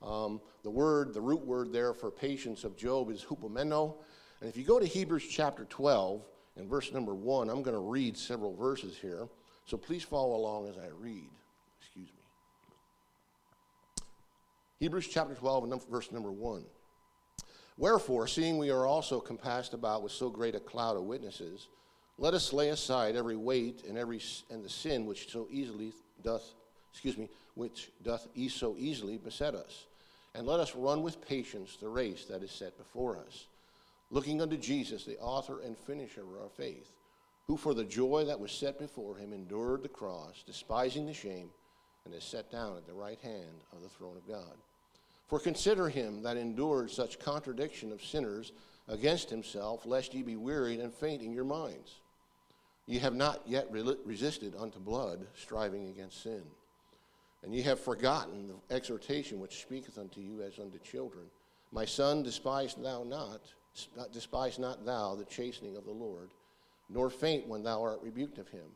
Um, 0.00 0.40
the 0.62 0.70
word, 0.70 1.12
the 1.12 1.20
root 1.20 1.44
word 1.44 1.74
there 1.74 1.92
for 1.92 2.10
patience 2.10 2.64
of 2.64 2.74
Job 2.74 3.10
is 3.10 3.22
hupomeno. 3.22 3.96
And 4.40 4.48
if 4.48 4.56
you 4.56 4.64
go 4.64 4.80
to 4.80 4.86
Hebrews 4.86 5.26
chapter 5.28 5.66
12 5.66 6.22
and 6.56 6.70
verse 6.70 6.90
number 6.90 7.14
1, 7.14 7.50
I'm 7.50 7.62
going 7.62 7.76
to 7.76 7.80
read 7.80 8.16
several 8.16 8.54
verses 8.56 8.96
here. 8.96 9.28
So 9.66 9.76
please 9.76 10.02
follow 10.02 10.36
along 10.36 10.68
as 10.68 10.76
I 10.76 10.88
read. 11.00 11.28
Excuse 11.80 12.08
me. 12.08 14.04
Hebrews 14.80 15.08
chapter 15.08 15.34
12 15.34 15.64
and 15.64 15.88
verse 15.88 16.12
number 16.12 16.30
1. 16.30 16.64
Wherefore, 17.76 18.28
seeing 18.28 18.58
we 18.58 18.70
are 18.70 18.86
also 18.86 19.18
compassed 19.20 19.74
about 19.74 20.02
with 20.02 20.12
so 20.12 20.30
great 20.30 20.54
a 20.54 20.60
cloud 20.60 20.96
of 20.96 21.04
witnesses, 21.04 21.66
let 22.18 22.34
us 22.34 22.52
lay 22.52 22.68
aside 22.68 23.16
every 23.16 23.36
weight 23.36 23.82
and 23.88 23.98
every 23.98 24.20
and 24.50 24.64
the 24.64 24.68
sin 24.68 25.06
which 25.06 25.32
so 25.32 25.48
easily 25.50 25.92
doth, 26.22 26.54
excuse 26.92 27.18
me, 27.18 27.28
which 27.54 27.90
doth 28.04 28.28
so 28.48 28.76
easily 28.78 29.16
beset 29.16 29.54
us 29.54 29.86
and 30.34 30.46
let 30.46 30.60
us 30.60 30.74
run 30.74 31.02
with 31.02 31.26
patience 31.26 31.76
the 31.80 31.88
race 31.88 32.24
that 32.24 32.42
is 32.42 32.50
set 32.50 32.76
before 32.76 33.18
us, 33.18 33.46
looking 34.10 34.42
unto 34.42 34.56
Jesus, 34.56 35.04
the 35.04 35.18
author 35.18 35.60
and 35.60 35.76
finisher 35.78 36.22
of 36.22 36.42
our 36.42 36.48
faith, 36.48 36.90
who 37.46 37.56
for 37.56 37.74
the 37.74 37.84
joy 37.84 38.24
that 38.24 38.40
was 38.40 38.52
set 38.52 38.78
before 38.78 39.16
him 39.16 39.32
endured 39.32 39.82
the 39.82 39.88
cross, 39.88 40.42
despising 40.46 41.06
the 41.06 41.12
shame, 41.14 41.50
and 42.04 42.14
is 42.14 42.24
set 42.24 42.50
down 42.50 42.76
at 42.76 42.86
the 42.86 42.92
right 42.92 43.20
hand 43.20 43.60
of 43.72 43.82
the 43.82 43.88
throne 43.88 44.16
of 44.16 44.26
God. 44.26 44.56
For 45.28 45.38
consider 45.38 45.88
him 45.88 46.22
that 46.22 46.36
endured 46.36 46.90
such 46.90 47.18
contradiction 47.18 47.92
of 47.92 48.04
sinners 48.04 48.52
against 48.88 49.30
himself, 49.30 49.86
lest 49.86 50.14
ye 50.14 50.22
be 50.22 50.36
wearied 50.36 50.80
and 50.80 50.92
faint 50.92 51.22
in 51.22 51.32
your 51.32 51.44
minds. 51.44 52.00
Ye 52.86 52.98
have 52.98 53.14
not 53.14 53.40
yet 53.46 53.70
resisted 53.72 54.54
unto 54.58 54.78
blood, 54.78 55.26
striving 55.34 55.88
against 55.88 56.22
sin. 56.22 56.42
And 57.42 57.54
ye 57.54 57.62
have 57.62 57.80
forgotten 57.80 58.48
the 58.48 58.74
exhortation 58.74 59.40
which 59.40 59.62
speaketh 59.62 59.98
unto 59.98 60.20
you 60.20 60.42
as 60.42 60.58
unto 60.58 60.78
children. 60.78 61.24
My 61.72 61.84
son, 61.84 62.22
despise 62.22 62.74
thou 62.74 63.04
not, 63.04 63.40
despise 64.12 64.58
not 64.58 64.84
thou 64.84 65.14
the 65.14 65.24
chastening 65.24 65.76
of 65.76 65.84
the 65.84 65.90
Lord, 65.90 66.30
nor 66.88 67.10
faint 67.10 67.46
when 67.46 67.62
thou 67.62 67.82
art 67.82 68.00
rebuked 68.02 68.38
of 68.38 68.48
him. 68.48 68.66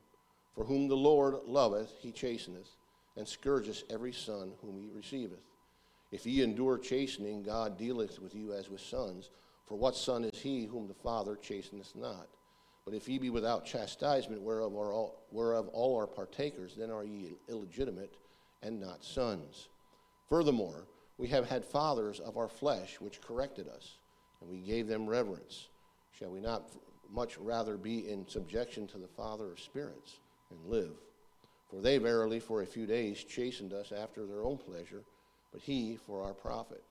For 0.54 0.64
whom 0.64 0.88
the 0.88 0.96
Lord 0.96 1.36
loveth, 1.46 1.92
he 2.00 2.10
chasteneth, 2.10 2.76
and 3.16 3.26
scourgeth 3.26 3.84
every 3.90 4.12
son 4.12 4.52
whom 4.60 4.80
he 4.80 4.90
receiveth. 4.90 5.44
If 6.10 6.26
ye 6.26 6.42
endure 6.42 6.78
chastening, 6.78 7.42
God 7.42 7.76
dealeth 7.76 8.20
with 8.20 8.34
you 8.34 8.52
as 8.52 8.70
with 8.70 8.80
sons. 8.80 9.30
For 9.66 9.76
what 9.76 9.96
son 9.96 10.24
is 10.24 10.40
he 10.40 10.64
whom 10.64 10.88
the 10.88 10.94
Father 10.94 11.36
chasteneth 11.36 11.94
not? 11.94 12.28
But 12.84 12.94
if 12.94 13.06
ye 13.06 13.18
be 13.18 13.28
without 13.28 13.66
chastisement, 13.66 14.40
whereof, 14.40 14.74
are 14.74 14.92
all, 14.92 15.22
whereof 15.30 15.68
all 15.68 15.98
are 15.98 16.06
partakers, 16.06 16.74
then 16.74 16.90
are 16.90 17.04
ye 17.04 17.36
illegitimate 17.48 18.14
and 18.62 18.80
not 18.80 19.04
sons. 19.04 19.68
Furthermore, 20.28 20.86
we 21.18 21.28
have 21.28 21.48
had 21.48 21.64
fathers 21.64 22.18
of 22.20 22.38
our 22.38 22.48
flesh 22.48 22.96
which 23.00 23.20
corrected 23.20 23.68
us, 23.68 23.98
and 24.40 24.48
we 24.48 24.58
gave 24.58 24.86
them 24.86 25.06
reverence. 25.06 25.68
Shall 26.18 26.30
we 26.30 26.40
not 26.40 26.70
much 27.10 27.38
rather 27.38 27.76
be 27.76 28.08
in 28.08 28.26
subjection 28.28 28.86
to 28.88 28.98
the 28.98 29.08
Father 29.08 29.52
of 29.52 29.60
spirits 29.60 30.20
and 30.50 30.70
live? 30.70 30.92
For 31.70 31.80
they 31.80 31.98
verily 31.98 32.40
for 32.40 32.62
a 32.62 32.66
few 32.66 32.86
days 32.86 33.24
chastened 33.24 33.72
us 33.72 33.92
after 33.92 34.24
their 34.24 34.42
own 34.42 34.58
pleasure, 34.58 35.02
but 35.52 35.62
he 35.62 35.96
for 35.96 36.22
our 36.22 36.34
profit, 36.34 36.84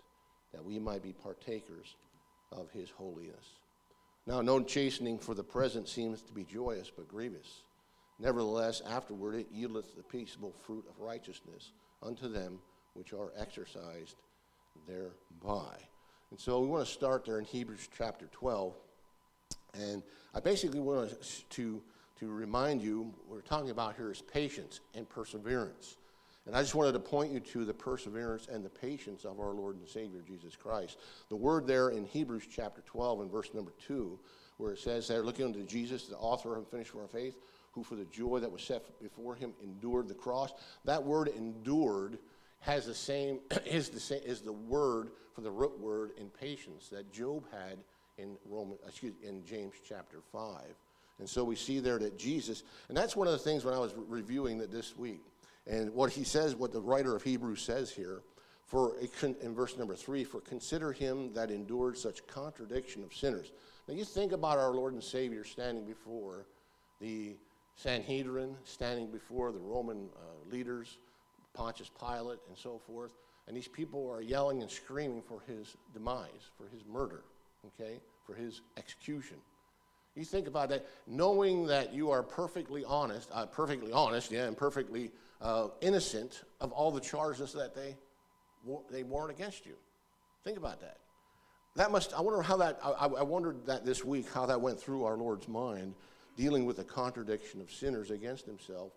that 0.54 0.64
we 0.64 0.80
might 0.80 1.02
be 1.02 1.14
partakers 1.14 1.96
of 2.52 2.70
his 2.72 2.90
holiness. 2.90 3.56
Now, 4.26 4.42
no 4.42 4.62
chastening 4.62 5.20
for 5.20 5.34
the 5.34 5.44
present 5.44 5.88
seems 5.88 6.22
to 6.24 6.34
be 6.34 6.44
joyous, 6.44 6.92
but 6.96 7.08
grievous. 7.08 7.62
Nevertheless, 8.20 8.82
afterward 8.88 9.36
it 9.36 9.54
yieldeth 9.54 9.96
the 9.96 10.04
peaceable 10.04 10.54
fruit 10.66 10.86
of 10.90 11.00
righteousness 11.00 11.72
unto 12.04 12.28
them 12.28 12.60
which 12.94 13.14
are 13.14 13.32
exercised 13.38 14.16
thereby. 14.88 15.78
And 16.32 16.40
so 16.40 16.60
we 16.60 16.68
want 16.68 16.86
to 16.86 16.92
start 16.92 17.26
there 17.26 17.40
in 17.40 17.46
Hebrews 17.46 17.88
chapter 17.96 18.28
12. 18.32 18.74
And 19.74 20.04
I 20.34 20.40
basically 20.40 20.80
want 20.80 21.16
to, 21.50 21.82
to 22.20 22.28
remind 22.32 22.82
you, 22.82 23.14
what 23.26 23.38
we're 23.38 23.42
talking 23.42 23.70
about 23.70 23.96
here 23.96 24.12
is 24.12 24.22
patience 24.22 24.80
and 24.96 25.08
perseverance. 25.08 25.98
And 26.46 26.56
I 26.56 26.62
just 26.62 26.76
wanted 26.76 26.94
to 26.94 27.00
point 27.00 27.34
you 27.34 27.42
to 27.42 27.66
the 27.66 27.74
perseverance 27.74 28.48
and 28.48 28.64
the 28.64 28.70
patience 28.70 29.26
of 29.26 29.40
our 29.40 29.52
Lord 29.52 29.76
and 29.76 29.88
Savior 29.88 30.22
Jesus 30.26 30.56
Christ. 30.56 30.98
The 31.30 31.36
word 31.36 31.68
there 31.68 31.90
in 31.90 32.06
Hebrews 32.06 32.48
chapter 32.50 32.82
12 32.86 33.22
and 33.22 33.32
verse 33.32 33.54
number 33.54 33.74
2, 33.86 34.18
where 34.58 34.72
it 34.72 34.80
says 34.80 35.08
there, 35.10 35.24
looking 35.24 35.46
unto 35.46 35.64
Jesus, 35.64 36.08
the 36.08 36.16
author 36.16 36.56
and 36.56 36.66
finisher 36.66 36.94
of 36.94 37.02
our 37.02 37.08
faith, 37.08 37.38
who 37.74 37.84
for 37.84 37.96
the 37.96 38.06
joy 38.06 38.40
that 38.40 38.52
was 38.52 38.64
set 38.64 38.84
before 39.02 39.36
him 39.36 39.54
endured 39.62 40.08
the 40.08 40.14
cross. 40.14 40.54
That 40.86 41.04
word 41.04 41.28
endured 41.28 42.18
has 42.62 42.86
the 42.86 42.96
same 42.96 43.40
is 43.66 43.90
the 43.90 44.00
same 44.00 44.22
is 44.26 44.42
the 44.42 44.54
word 44.54 45.10
for 45.34 45.42
the 45.42 45.52
root 45.52 45.78
word 45.80 46.12
in 46.18 46.30
patience 46.30 46.90
that 46.90 47.12
Job 47.12 47.44
had 47.52 47.78
in 48.18 48.38
Roman 48.46 48.78
excuse 48.88 49.14
in 49.24 49.46
James 49.46 49.76
chapter 49.88 50.22
5. 50.32 50.62
And 51.20 51.28
so 51.28 51.44
we 51.44 51.56
see 51.56 51.80
there 51.80 51.98
that 52.00 52.18
Jesus, 52.18 52.64
and 52.90 52.98
that's 52.98 53.16
one 53.16 53.28
of 53.28 53.34
the 53.34 53.40
things 53.40 53.66
when 53.66 53.74
I 53.74 53.80
was 53.80 53.94
re- 53.96 54.04
reviewing 54.08 54.58
that 54.60 54.72
this 54.72 54.96
week, 54.98 55.22
and 55.66 55.94
what 55.94 56.12
he 56.12 56.24
says, 56.24 56.56
what 56.56 56.72
the 56.72 56.82
writer 56.82 57.16
of 57.16 57.24
Hebrews 57.24 57.62
says 57.62 57.92
here, 57.92 58.22
for 58.66 58.98
in 59.42 59.56
verse 59.56 59.78
number 59.78 59.96
three, 59.96 60.24
for 60.24 60.42
consider 60.42 60.92
him 60.92 61.34
that 61.34 61.50
endured 61.50 61.98
such 61.98 62.26
contradiction 62.28 63.04
of 63.04 63.14
sinners. 63.14 63.52
Now 63.88 63.94
you 63.96 64.04
think 64.04 64.34
about 64.34 64.58
our 64.58 64.72
Lord 64.72 64.94
and 64.94 65.04
Savior 65.04 65.44
standing 65.44 65.86
before 65.86 66.46
the 67.00 67.38
Sanhedrin, 67.76 68.56
standing 68.66 69.08
before 69.08 69.52
the 69.52 69.60
Roman 69.60 70.10
uh, 70.16 70.52
leaders, 70.52 70.98
Pontius 71.54 71.90
Pilate, 71.98 72.40
and 72.50 72.58
so 72.58 72.80
forth. 72.86 73.12
And 73.48 73.56
these 73.56 73.68
people 73.68 74.10
are 74.12 74.22
yelling 74.22 74.62
and 74.62 74.70
screaming 74.70 75.22
for 75.22 75.42
his 75.48 75.78
demise, 75.94 76.52
for 76.58 76.68
his 76.68 76.84
murder, 76.86 77.24
okay, 77.68 78.00
for 78.26 78.34
his 78.34 78.62
execution. 78.78 79.38
You 80.16 80.26
think 80.26 80.48
about 80.48 80.70
that, 80.70 80.88
knowing 81.06 81.68
that 81.68 81.94
you 81.94 82.10
are 82.10 82.24
perfectly 82.24 82.84
honest, 82.84 83.30
uh, 83.32 83.46
perfectly 83.46 83.92
honest, 83.92 84.32
yeah, 84.32 84.46
and 84.46 84.58
perfectly 84.58 85.12
uh, 85.42 85.68
innocent 85.82 86.42
of 86.60 86.72
all 86.72 86.92
the 86.92 87.02
charges 87.02 87.54
that 87.54 87.76
they 87.76 87.96
they 88.92 89.04
warrant 89.04 89.38
against 89.38 89.66
you. 89.66 89.76
Think 90.44 90.58
about 90.58 90.82
that. 90.82 90.98
That 91.76 91.92
must. 91.92 92.14
I 92.14 92.22
wonder 92.22 92.42
how 92.42 92.58
that. 92.58 92.80
I, 92.84 93.06
I 93.06 93.24
wondered 93.24 93.66
that 93.68 93.86
this 93.86 94.04
week 94.04 94.28
how 94.34 94.48
that 94.48 94.60
went 94.60 94.80
through 94.80 95.06
our 95.06 95.16
Lord's 95.16 95.48
mind 95.48 95.94
dealing 96.36 96.66
with 96.66 96.78
the 96.78 96.84
contradiction 96.84 97.60
of 97.62 97.72
sinners 97.72 98.12
against 98.12 98.46
himself. 98.46 98.94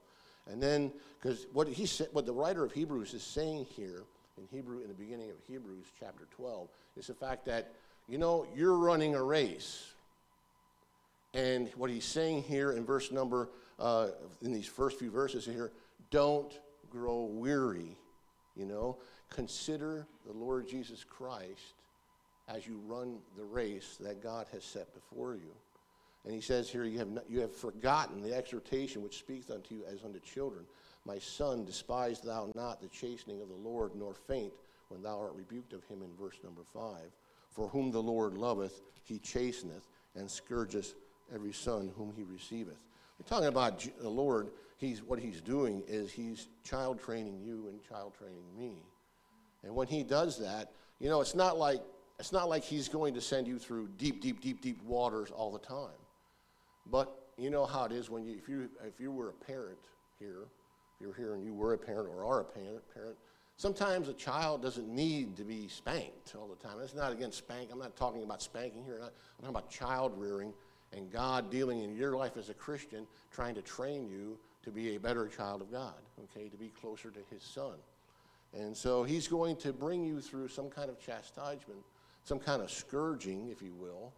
And 0.51 0.63
then, 0.63 0.93
because 1.21 1.47
what 1.53 1.69
he 1.69 1.87
said, 1.87 2.09
what 2.13 2.27
the 2.27 2.33
writer 2.33 2.65
of 2.65 2.73
Hebrews 2.73 3.15
is 3.15 3.23
saying 3.23 3.67
here 3.77 4.05
in 4.39 4.47
Hebrew, 4.51 4.81
in 4.81 4.89
the 4.89 4.95
beginning 4.95 5.31
of 5.31 5.37
Hebrews 5.47 5.87
chapter 5.99 6.27
12, 6.37 6.69
is 6.97 7.07
the 7.07 7.15
fact 7.15 7.45
that, 7.47 7.73
you 8.11 8.19
know, 8.19 8.45
you're 8.57 8.77
running 8.77 9.15
a 9.15 9.23
race. 9.23 9.87
And 11.33 11.71
what 11.77 11.91
he's 11.91 12.05
saying 12.05 12.43
here 12.43 12.73
in 12.73 12.85
verse 12.85 13.13
number, 13.13 13.51
uh, 13.79 14.09
in 14.43 14.53
these 14.53 14.67
first 14.67 14.99
few 14.99 15.13
verses 15.13 15.47
here, 15.47 15.71
don't 16.11 16.53
grow 16.91 17.27
weary, 17.27 17.97
you 18.57 18.67
know. 18.67 18.99
Consider 19.31 20.09
the 20.27 20.33
Lord 20.33 20.67
Jesus 20.67 21.05
Christ 21.05 21.75
as 22.49 22.67
you 22.67 22.81
run 22.89 23.19
the 23.39 23.45
race 23.45 23.97
that 24.01 24.21
God 24.21 24.49
has 24.53 24.65
set 24.65 24.93
before 24.93 25.37
you. 25.37 25.53
And 26.25 26.35
he 26.35 26.41
says 26.41 26.69
here, 26.69 26.85
you 26.85 26.99
have, 26.99 27.11
not, 27.11 27.31
you 27.31 27.39
have 27.39 27.55
forgotten 27.55 28.23
the 28.23 28.37
exhortation 28.37 29.03
which 29.03 29.21
speaks 29.21 29.51
unto 29.51 29.77
you 29.77 29.85
as 29.89 30.03
unto 30.05 30.19
children. 30.19 30.65
My 31.07 31.21
son, 31.21 31.65
despise 31.65 32.21
thou 32.21 32.51
not 32.57 32.83
the 32.83 32.89
chastening 32.89 33.41
of 33.41 33.49
the 33.49 33.55
Lord, 33.55 33.93
nor 33.95 34.15
faint 34.15 34.53
when 34.89 35.01
thou 35.01 35.21
art 35.21 35.33
rebuked 35.37 35.73
of 35.73 35.85
him 35.85 36.03
in 36.03 36.11
verse 36.21 36.39
number 36.43 36.63
five. 36.75 37.13
For 37.51 37.69
whom 37.69 37.91
the 37.91 38.03
Lord 38.03 38.39
loveth, 38.39 38.81
he 39.03 39.19
chasteneth, 39.19 39.89
and 40.15 40.31
scourgeth 40.31 40.95
every 41.35 41.53
son 41.53 41.93
whom 41.97 42.13
he 42.17 42.23
receiveth. 42.23 42.85
We're 43.19 43.27
talking 43.29 43.49
about 43.49 43.87
the 44.01 44.09
Lord. 44.09 44.51
He's, 44.79 45.03
what 45.03 45.19
he's 45.19 45.41
doing 45.41 45.83
is 45.87 46.11
he's 46.11 46.49
child 46.65 47.01
training 47.01 47.41
you 47.45 47.69
and 47.69 47.83
child 47.87 48.15
training 48.17 48.45
me. 48.57 48.77
And 49.63 49.75
when 49.75 49.87
he 49.87 50.03
does 50.03 50.39
that, 50.39 50.73
you 51.01 51.09
know, 51.09 51.21
it's 51.21 51.35
not 51.35 51.59
like, 51.59 51.83
it's 52.19 52.33
not 52.33 52.49
like 52.49 52.63
he's 52.63 52.89
going 52.89 53.15
to 53.15 53.21
send 53.21 53.47
you 53.47 53.59
through 53.59 53.89
deep, 53.99 54.23
deep, 54.23 54.41
deep, 54.41 54.63
deep 54.63 54.83
waters 54.85 55.31
all 55.31 55.51
the 55.51 55.59
time. 55.59 55.89
But 56.87 57.15
you 57.37 57.51
know 57.51 57.67
how 57.67 57.85
it 57.85 57.93
is 57.93 58.09
when 58.09 58.25
you, 58.25 58.37
if 58.39 58.49
you, 58.49 58.71
if 58.87 59.01
you 59.01 59.11
were 59.11 59.31
a 59.31 59.33
parent 59.33 59.79
here, 60.19 60.45
if 60.95 61.01
you're 61.01 61.15
here 61.15 61.35
and 61.35 61.45
you 61.45 61.55
were 61.55 61.75
a 61.75 61.79
parent 61.79 62.09
or 62.09 62.25
are 62.25 62.41
a 62.41 62.45
parent, 62.45 62.83
parent, 62.93 63.17
sometimes 63.61 64.09
a 64.09 64.15
child 64.15 64.63
doesn't 64.63 64.89
need 64.89 65.37
to 65.37 65.45
be 65.45 65.69
spanked 65.69 66.35
all 66.35 66.49
the 66.49 66.67
time. 66.67 66.79
It's 66.83 66.95
not 66.95 67.13
against 67.13 67.37
spank. 67.37 67.69
I'm 67.71 67.79
not 67.79 67.95
talking 67.95 68.23
about 68.23 68.41
spanking 68.41 68.83
here. 68.85 69.01
I'm 69.03 69.11
talking 69.39 69.51
about 69.51 69.71
child 69.71 70.15
rearing 70.17 70.55
and 70.95 71.13
God 71.13 71.51
dealing 71.51 71.83
in 71.83 71.95
your 71.95 72.17
life 72.17 72.39
as 72.39 72.49
a 72.49 72.55
Christian, 72.55 73.07
trying 73.31 73.55
to 73.57 73.61
train 73.61 74.09
you 74.09 74.39
to 74.65 74.71
be 74.71 74.97
a 74.97 74.99
better 74.99 75.29
child 75.29 75.61
of 75.61 75.71
God, 75.71 75.93
okay, 76.25 76.49
to 76.49 76.57
be 76.57 76.69
closer 76.81 77.11
to 77.11 77.21
His 77.31 77.43
Son. 77.43 77.75
And 78.55 78.75
so 78.75 79.05
He's 79.05 79.29
going 79.29 79.57
to 79.57 79.75
bring 79.75 80.07
you 80.07 80.23
through 80.23 80.49
some 80.49 80.71
kind 80.71 80.89
of 80.89 80.99
chastisement, 80.99 81.81
some 82.25 82.39
kind 82.39 82.63
of 82.63 82.71
scourging, 82.71 83.51
if 83.51 83.61
you 83.61 83.75
will, 83.79 84.11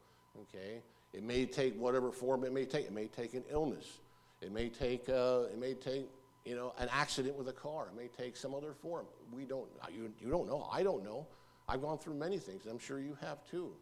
okay, 0.43 0.83
it 1.13 1.25
may 1.25 1.47
take 1.47 1.77
whatever 1.79 2.13
form 2.13 2.45
it 2.45 2.53
may 2.53 2.65
take. 2.65 2.87
It 2.87 2.93
may 2.93 3.07
take 3.09 3.35
an 3.35 3.43
illness. 3.51 3.99
It 4.41 4.53
may 4.53 4.69
take, 4.69 5.09
uh, 5.09 5.43
it 5.53 5.59
may 5.59 5.75
take 5.75 6.07
you 6.45 6.57
know, 6.57 6.75
an 6.79 6.89
accident 6.91 7.37
with 7.37 7.49
a 7.49 7.53
car. 7.53 7.89
It 7.93 7.97
may 7.97 8.09
take 8.09 8.37
some 8.37 8.55
other 8.55 8.73
form. 8.73 9.07
We 9.33 9.45
don't, 9.45 9.69
uh, 9.83 9.87
you, 9.95 10.13
you 10.21 10.31
don't 10.31 10.47
know. 10.47 10.69
I 10.73 10.83
don't 10.83 11.05
know. 11.05 11.27
I've 11.69 11.81
gone 11.81 11.99
through 11.99 12.15
many 12.15 12.39
things. 12.39 12.67
I'm 12.67 12.79
sure 12.79 12.99
you 12.99 13.17
have 13.21 13.39
too. 13.49 13.73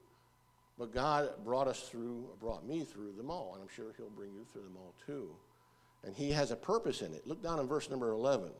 But 0.78 0.94
God 0.94 1.30
brought 1.44 1.68
us 1.68 1.88
through, 1.88 2.26
brought 2.40 2.66
me 2.66 2.84
through 2.84 3.12
them 3.12 3.30
all, 3.30 3.52
and 3.54 3.62
I'm 3.62 3.68
sure 3.74 3.92
He'll 3.96 4.10
bring 4.10 4.32
you 4.32 4.44
through 4.52 4.62
them 4.62 4.76
all 4.76 4.94
too. 5.04 5.28
And 6.04 6.14
He 6.14 6.30
has 6.32 6.50
a 6.50 6.56
purpose 6.56 7.02
in 7.02 7.12
it. 7.12 7.26
Look 7.26 7.42
down 7.42 7.58
in 7.58 7.66
verse 7.66 7.90
number 7.90 8.10
11. 8.10 8.50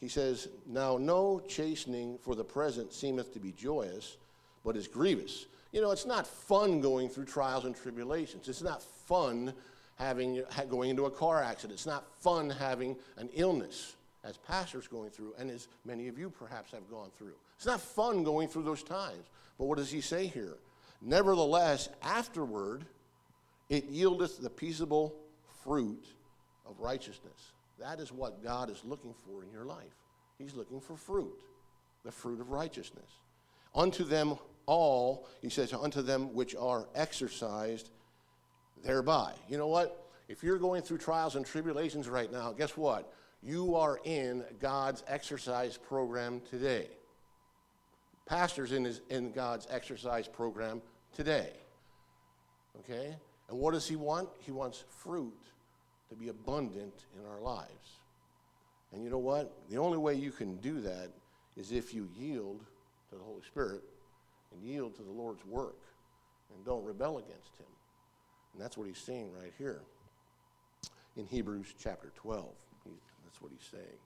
He 0.00 0.08
says, 0.08 0.48
Now 0.66 0.98
no 0.98 1.40
chastening 1.48 2.18
for 2.18 2.34
the 2.34 2.44
present 2.44 2.92
seemeth 2.92 3.32
to 3.32 3.40
be 3.40 3.52
joyous, 3.52 4.16
but 4.64 4.76
is 4.76 4.88
grievous. 4.88 5.46
You 5.72 5.80
know, 5.80 5.90
it's 5.90 6.06
not 6.06 6.26
fun 6.26 6.80
going 6.80 7.08
through 7.08 7.24
trials 7.24 7.64
and 7.64 7.74
tribulations. 7.74 8.48
It's 8.48 8.62
not 8.62 8.82
fun 8.82 9.52
having 9.96 10.42
going 10.68 10.90
into 10.90 11.06
a 11.06 11.10
car 11.10 11.42
accident. 11.42 11.74
It's 11.74 11.86
not 11.86 12.04
fun 12.20 12.50
having 12.50 12.96
an 13.16 13.28
illness 13.34 13.96
as 14.24 14.36
pastors 14.36 14.88
going 14.88 15.10
through, 15.10 15.34
and 15.38 15.50
as 15.50 15.68
many 15.84 16.08
of 16.08 16.18
you 16.18 16.30
perhaps 16.30 16.72
have 16.72 16.88
gone 16.90 17.10
through. 17.16 17.34
It's 17.56 17.66
not 17.66 17.80
fun 17.80 18.24
going 18.24 18.48
through 18.48 18.64
those 18.64 18.82
times. 18.82 19.24
But 19.58 19.66
what 19.66 19.78
does 19.78 19.90
he 19.90 20.00
say 20.00 20.26
here? 20.26 20.56
Nevertheless, 21.00 21.88
afterward, 22.02 22.84
it 23.68 23.90
yieldeth 23.92 24.40
the 24.40 24.50
peaceable 24.50 25.14
fruit 25.62 26.04
of 26.66 26.80
righteousness. 26.80 27.52
That 27.78 28.00
is 28.00 28.12
what 28.12 28.42
God 28.42 28.70
is 28.70 28.82
looking 28.84 29.14
for 29.14 29.44
in 29.44 29.50
your 29.50 29.64
life. 29.64 29.94
He's 30.38 30.54
looking 30.54 30.80
for 30.80 30.96
fruit, 30.96 31.40
the 32.04 32.12
fruit 32.12 32.40
of 32.40 32.50
righteousness. 32.50 33.10
Unto 33.74 34.04
them 34.04 34.36
all, 34.66 35.28
he 35.40 35.48
says, 35.48 35.72
unto 35.72 36.02
them 36.02 36.34
which 36.34 36.54
are 36.54 36.88
exercised 36.94 37.90
thereby. 38.86 39.32
You 39.48 39.58
know 39.58 39.66
what? 39.66 40.04
If 40.28 40.42
you're 40.42 40.58
going 40.58 40.82
through 40.82 40.98
trials 40.98 41.36
and 41.36 41.44
tribulations 41.44 42.08
right 42.08 42.30
now, 42.30 42.52
guess 42.52 42.76
what? 42.76 43.12
You 43.42 43.74
are 43.76 44.00
in 44.04 44.44
God's 44.60 45.04
exercise 45.06 45.76
program 45.76 46.40
today. 46.48 46.88
Pastor's 48.26 48.72
in, 48.72 48.84
his, 48.84 49.02
in 49.08 49.32
God's 49.32 49.66
exercise 49.70 50.26
program 50.26 50.82
today. 51.14 51.50
Okay? 52.80 53.14
And 53.48 53.58
what 53.58 53.72
does 53.72 53.86
he 53.86 53.94
want? 53.94 54.28
He 54.40 54.50
wants 54.50 54.82
fruit 54.88 55.38
to 56.08 56.16
be 56.16 56.28
abundant 56.28 57.04
in 57.18 57.26
our 57.28 57.40
lives. 57.40 58.00
And 58.92 59.02
you 59.02 59.10
know 59.10 59.18
what? 59.18 59.52
The 59.70 59.78
only 59.78 59.98
way 59.98 60.14
you 60.14 60.32
can 60.32 60.56
do 60.56 60.80
that 60.80 61.10
is 61.56 61.70
if 61.70 61.94
you 61.94 62.08
yield 62.16 62.60
to 63.10 63.16
the 63.16 63.22
Holy 63.22 63.42
Spirit 63.42 63.82
and 64.52 64.62
yield 64.62 64.96
to 64.96 65.02
the 65.02 65.10
Lord's 65.10 65.44
work 65.44 65.78
and 66.54 66.64
don't 66.64 66.84
rebel 66.84 67.18
against 67.18 67.56
him. 67.58 67.66
And 68.56 68.64
that's 68.64 68.78
what 68.78 68.86
he's 68.86 68.96
saying 68.96 69.28
right 69.38 69.52
here 69.58 69.82
in 71.18 71.26
Hebrews 71.26 71.74
chapter 71.78 72.10
12. 72.16 72.46
He, 72.84 72.90
that's 73.22 73.42
what 73.42 73.52
he's 73.52 73.68
saying. 73.70 73.98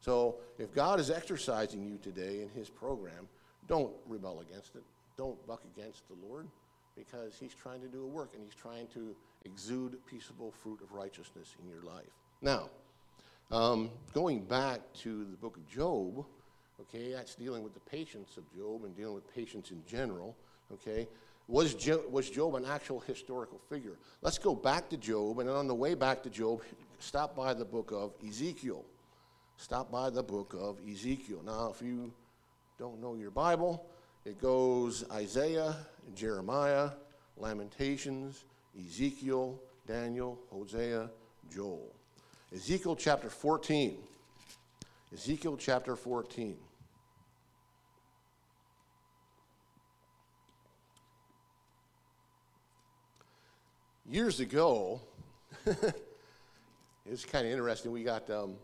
So 0.00 0.36
if 0.58 0.74
God 0.74 0.98
is 0.98 1.08
exercising 1.08 1.84
you 1.84 1.96
today 2.02 2.42
in 2.42 2.48
his 2.48 2.68
program, 2.68 3.28
don't 3.68 3.92
rebel 4.08 4.40
against 4.40 4.74
it. 4.74 4.82
Don't 5.16 5.44
buck 5.46 5.62
against 5.76 6.02
the 6.08 6.16
Lord 6.28 6.48
because 6.96 7.36
he's 7.38 7.54
trying 7.54 7.80
to 7.80 7.86
do 7.86 8.02
a 8.02 8.06
work 8.08 8.30
and 8.34 8.42
he's 8.42 8.54
trying 8.54 8.88
to 8.88 9.14
exude 9.44 9.96
peaceable 10.10 10.50
fruit 10.50 10.80
of 10.82 10.90
righteousness 10.90 11.54
in 11.62 11.68
your 11.68 11.82
life. 11.82 12.10
Now, 12.42 12.70
um, 13.52 13.90
going 14.12 14.42
back 14.42 14.80
to 15.02 15.24
the 15.30 15.36
book 15.36 15.56
of 15.56 15.68
Job, 15.68 16.24
okay, 16.80 17.12
that's 17.12 17.36
dealing 17.36 17.62
with 17.62 17.74
the 17.74 17.80
patience 17.80 18.36
of 18.36 18.42
Job 18.52 18.84
and 18.84 18.96
dealing 18.96 19.14
with 19.14 19.32
patience 19.32 19.70
in 19.70 19.80
general, 19.86 20.36
okay. 20.72 21.06
Was 21.48 21.74
Job, 21.74 22.02
was 22.10 22.28
Job 22.28 22.56
an 22.56 22.64
actual 22.64 23.00
historical 23.00 23.60
figure? 23.68 23.96
Let's 24.20 24.38
go 24.38 24.54
back 24.54 24.88
to 24.90 24.96
Job, 24.96 25.38
and 25.38 25.48
on 25.48 25.68
the 25.68 25.74
way 25.74 25.94
back 25.94 26.22
to 26.24 26.30
Job, 26.30 26.62
stop 26.98 27.36
by 27.36 27.54
the 27.54 27.64
book 27.64 27.92
of 27.92 28.12
Ezekiel. 28.26 28.84
Stop 29.56 29.90
by 29.90 30.10
the 30.10 30.22
book 30.22 30.54
of 30.58 30.78
Ezekiel. 30.90 31.42
Now, 31.44 31.72
if 31.74 31.80
you 31.80 32.12
don't 32.78 33.00
know 33.00 33.14
your 33.14 33.30
Bible, 33.30 33.86
it 34.24 34.40
goes 34.40 35.04
Isaiah, 35.12 35.76
Jeremiah, 36.14 36.90
Lamentations, 37.36 38.44
Ezekiel, 38.78 39.60
Daniel, 39.86 40.38
Hosea, 40.50 41.10
Joel. 41.54 41.94
Ezekiel 42.54 42.96
chapter 42.96 43.30
14. 43.30 43.96
Ezekiel 45.14 45.56
chapter 45.56 45.94
14. 45.94 46.56
Years 54.08 54.38
ago, 54.38 55.00
it's 55.66 57.24
kind 57.24 57.44
of 57.44 57.50
interesting. 57.50 57.90
We 57.90 58.04
got, 58.04 58.30
um, 58.30 58.54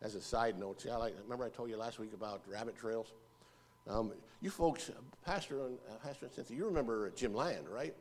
as 0.00 0.14
a 0.14 0.20
side 0.20 0.58
note, 0.58 0.80
see, 0.80 0.88
I 0.88 0.96
like, 0.96 1.14
remember 1.24 1.44
I 1.44 1.50
told 1.50 1.68
you 1.68 1.76
last 1.76 1.98
week 1.98 2.14
about 2.14 2.40
rabbit 2.50 2.74
trails? 2.74 3.12
Um, 3.86 4.12
you 4.40 4.48
folks, 4.48 4.90
Pastor 5.26 5.66
and 5.66 5.76
uh, 5.90 5.96
Pastor 6.02 6.24
and 6.24 6.34
Cynthia, 6.34 6.56
you 6.56 6.64
remember 6.64 7.10
Jim 7.10 7.34
Land, 7.34 7.68
right? 7.68 7.94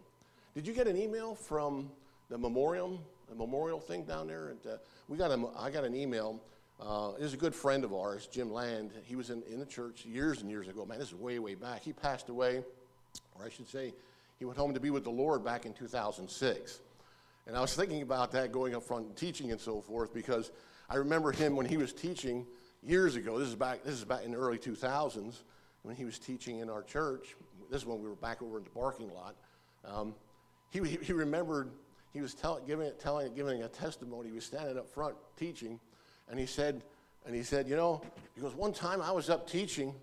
Did 0.55 0.65
you 0.65 0.71
get 0.71 0.87
an 0.87 0.95
email 0.95 1.35
from 1.35 1.91
the 2.29 2.37
memorial, 2.37 3.01
the 3.27 3.35
memorial 3.35 3.81
thing 3.81 4.05
down 4.05 4.27
there? 4.27 4.47
And 4.47 4.65
uh, 4.65 4.77
we 5.09 5.17
got 5.17 5.31
a, 5.31 5.45
I 5.59 5.69
got 5.69 5.83
an 5.83 5.93
email. 5.93 6.41
Uh, 6.79 7.11
it 7.19 7.23
was 7.23 7.33
a 7.33 7.37
good 7.37 7.53
friend 7.53 7.83
of 7.83 7.93
ours, 7.93 8.29
Jim 8.31 8.49
Land. 8.49 8.91
He 9.03 9.17
was 9.17 9.29
in, 9.29 9.43
in 9.51 9.59
the 9.59 9.65
church 9.65 10.05
years 10.05 10.39
and 10.39 10.49
years 10.49 10.69
ago. 10.69 10.85
Man, 10.85 10.99
this 10.99 11.09
is 11.09 11.15
way, 11.15 11.37
way 11.39 11.55
back. 11.55 11.81
He 11.81 11.91
passed 11.91 12.29
away, 12.29 12.63
or 13.37 13.45
I 13.45 13.49
should 13.49 13.67
say, 13.67 13.93
he 14.39 14.45
went 14.45 14.57
home 14.57 14.73
to 14.73 14.79
be 14.79 14.89
with 14.89 15.03
the 15.03 15.09
Lord 15.09 15.43
back 15.43 15.65
in 15.65 15.73
2006. 15.73 16.79
And 17.47 17.55
I 17.55 17.61
was 17.61 17.73
thinking 17.73 18.01
about 18.01 18.31
that 18.33 18.51
going 18.51 18.75
up 18.75 18.83
front 18.83 19.07
and 19.07 19.15
teaching 19.15 19.51
and 19.51 19.59
so 19.59 19.81
forth 19.81 20.13
because 20.13 20.51
I 20.89 20.95
remember 20.95 21.31
him 21.31 21.55
when 21.55 21.65
he 21.65 21.77
was 21.77 21.93
teaching 21.93 22.45
years 22.83 23.15
ago. 23.15 23.39
This 23.39 23.47
is 23.47 23.55
back, 23.55 23.83
this 23.83 23.95
is 23.95 24.05
back 24.05 24.23
in 24.23 24.31
the 24.31 24.37
early 24.37 24.57
2000s 24.57 25.43
when 25.83 25.95
he 25.95 26.05
was 26.05 26.19
teaching 26.19 26.59
in 26.59 26.69
our 26.69 26.83
church. 26.83 27.35
This 27.71 27.81
is 27.81 27.87
when 27.87 28.01
we 28.01 28.07
were 28.07 28.15
back 28.15 28.41
over 28.41 28.57
in 28.57 28.63
the 28.63 28.69
parking 28.69 29.09
lot. 29.13 29.35
Um, 29.85 30.13
he, 30.69 30.83
he 30.83 31.13
remembered 31.13 31.71
he 32.13 32.21
was 32.21 32.33
tell, 32.33 32.59
giving, 32.59 32.91
telling, 32.99 33.33
giving 33.33 33.63
a 33.63 33.67
testimony. 33.67 34.29
He 34.29 34.35
was 34.35 34.45
standing 34.45 34.77
up 34.77 34.87
front 34.87 35.15
teaching, 35.37 35.79
and 36.29 36.39
he 36.39 36.45
said, 36.45 36.81
and 37.25 37.35
he 37.35 37.43
said, 37.43 37.67
you 37.67 37.75
know, 37.75 38.01
he 38.35 38.41
goes, 38.41 38.55
one 38.55 38.73
time 38.73 39.01
I 39.01 39.11
was 39.11 39.29
up 39.29 39.49
teaching, 39.49 39.93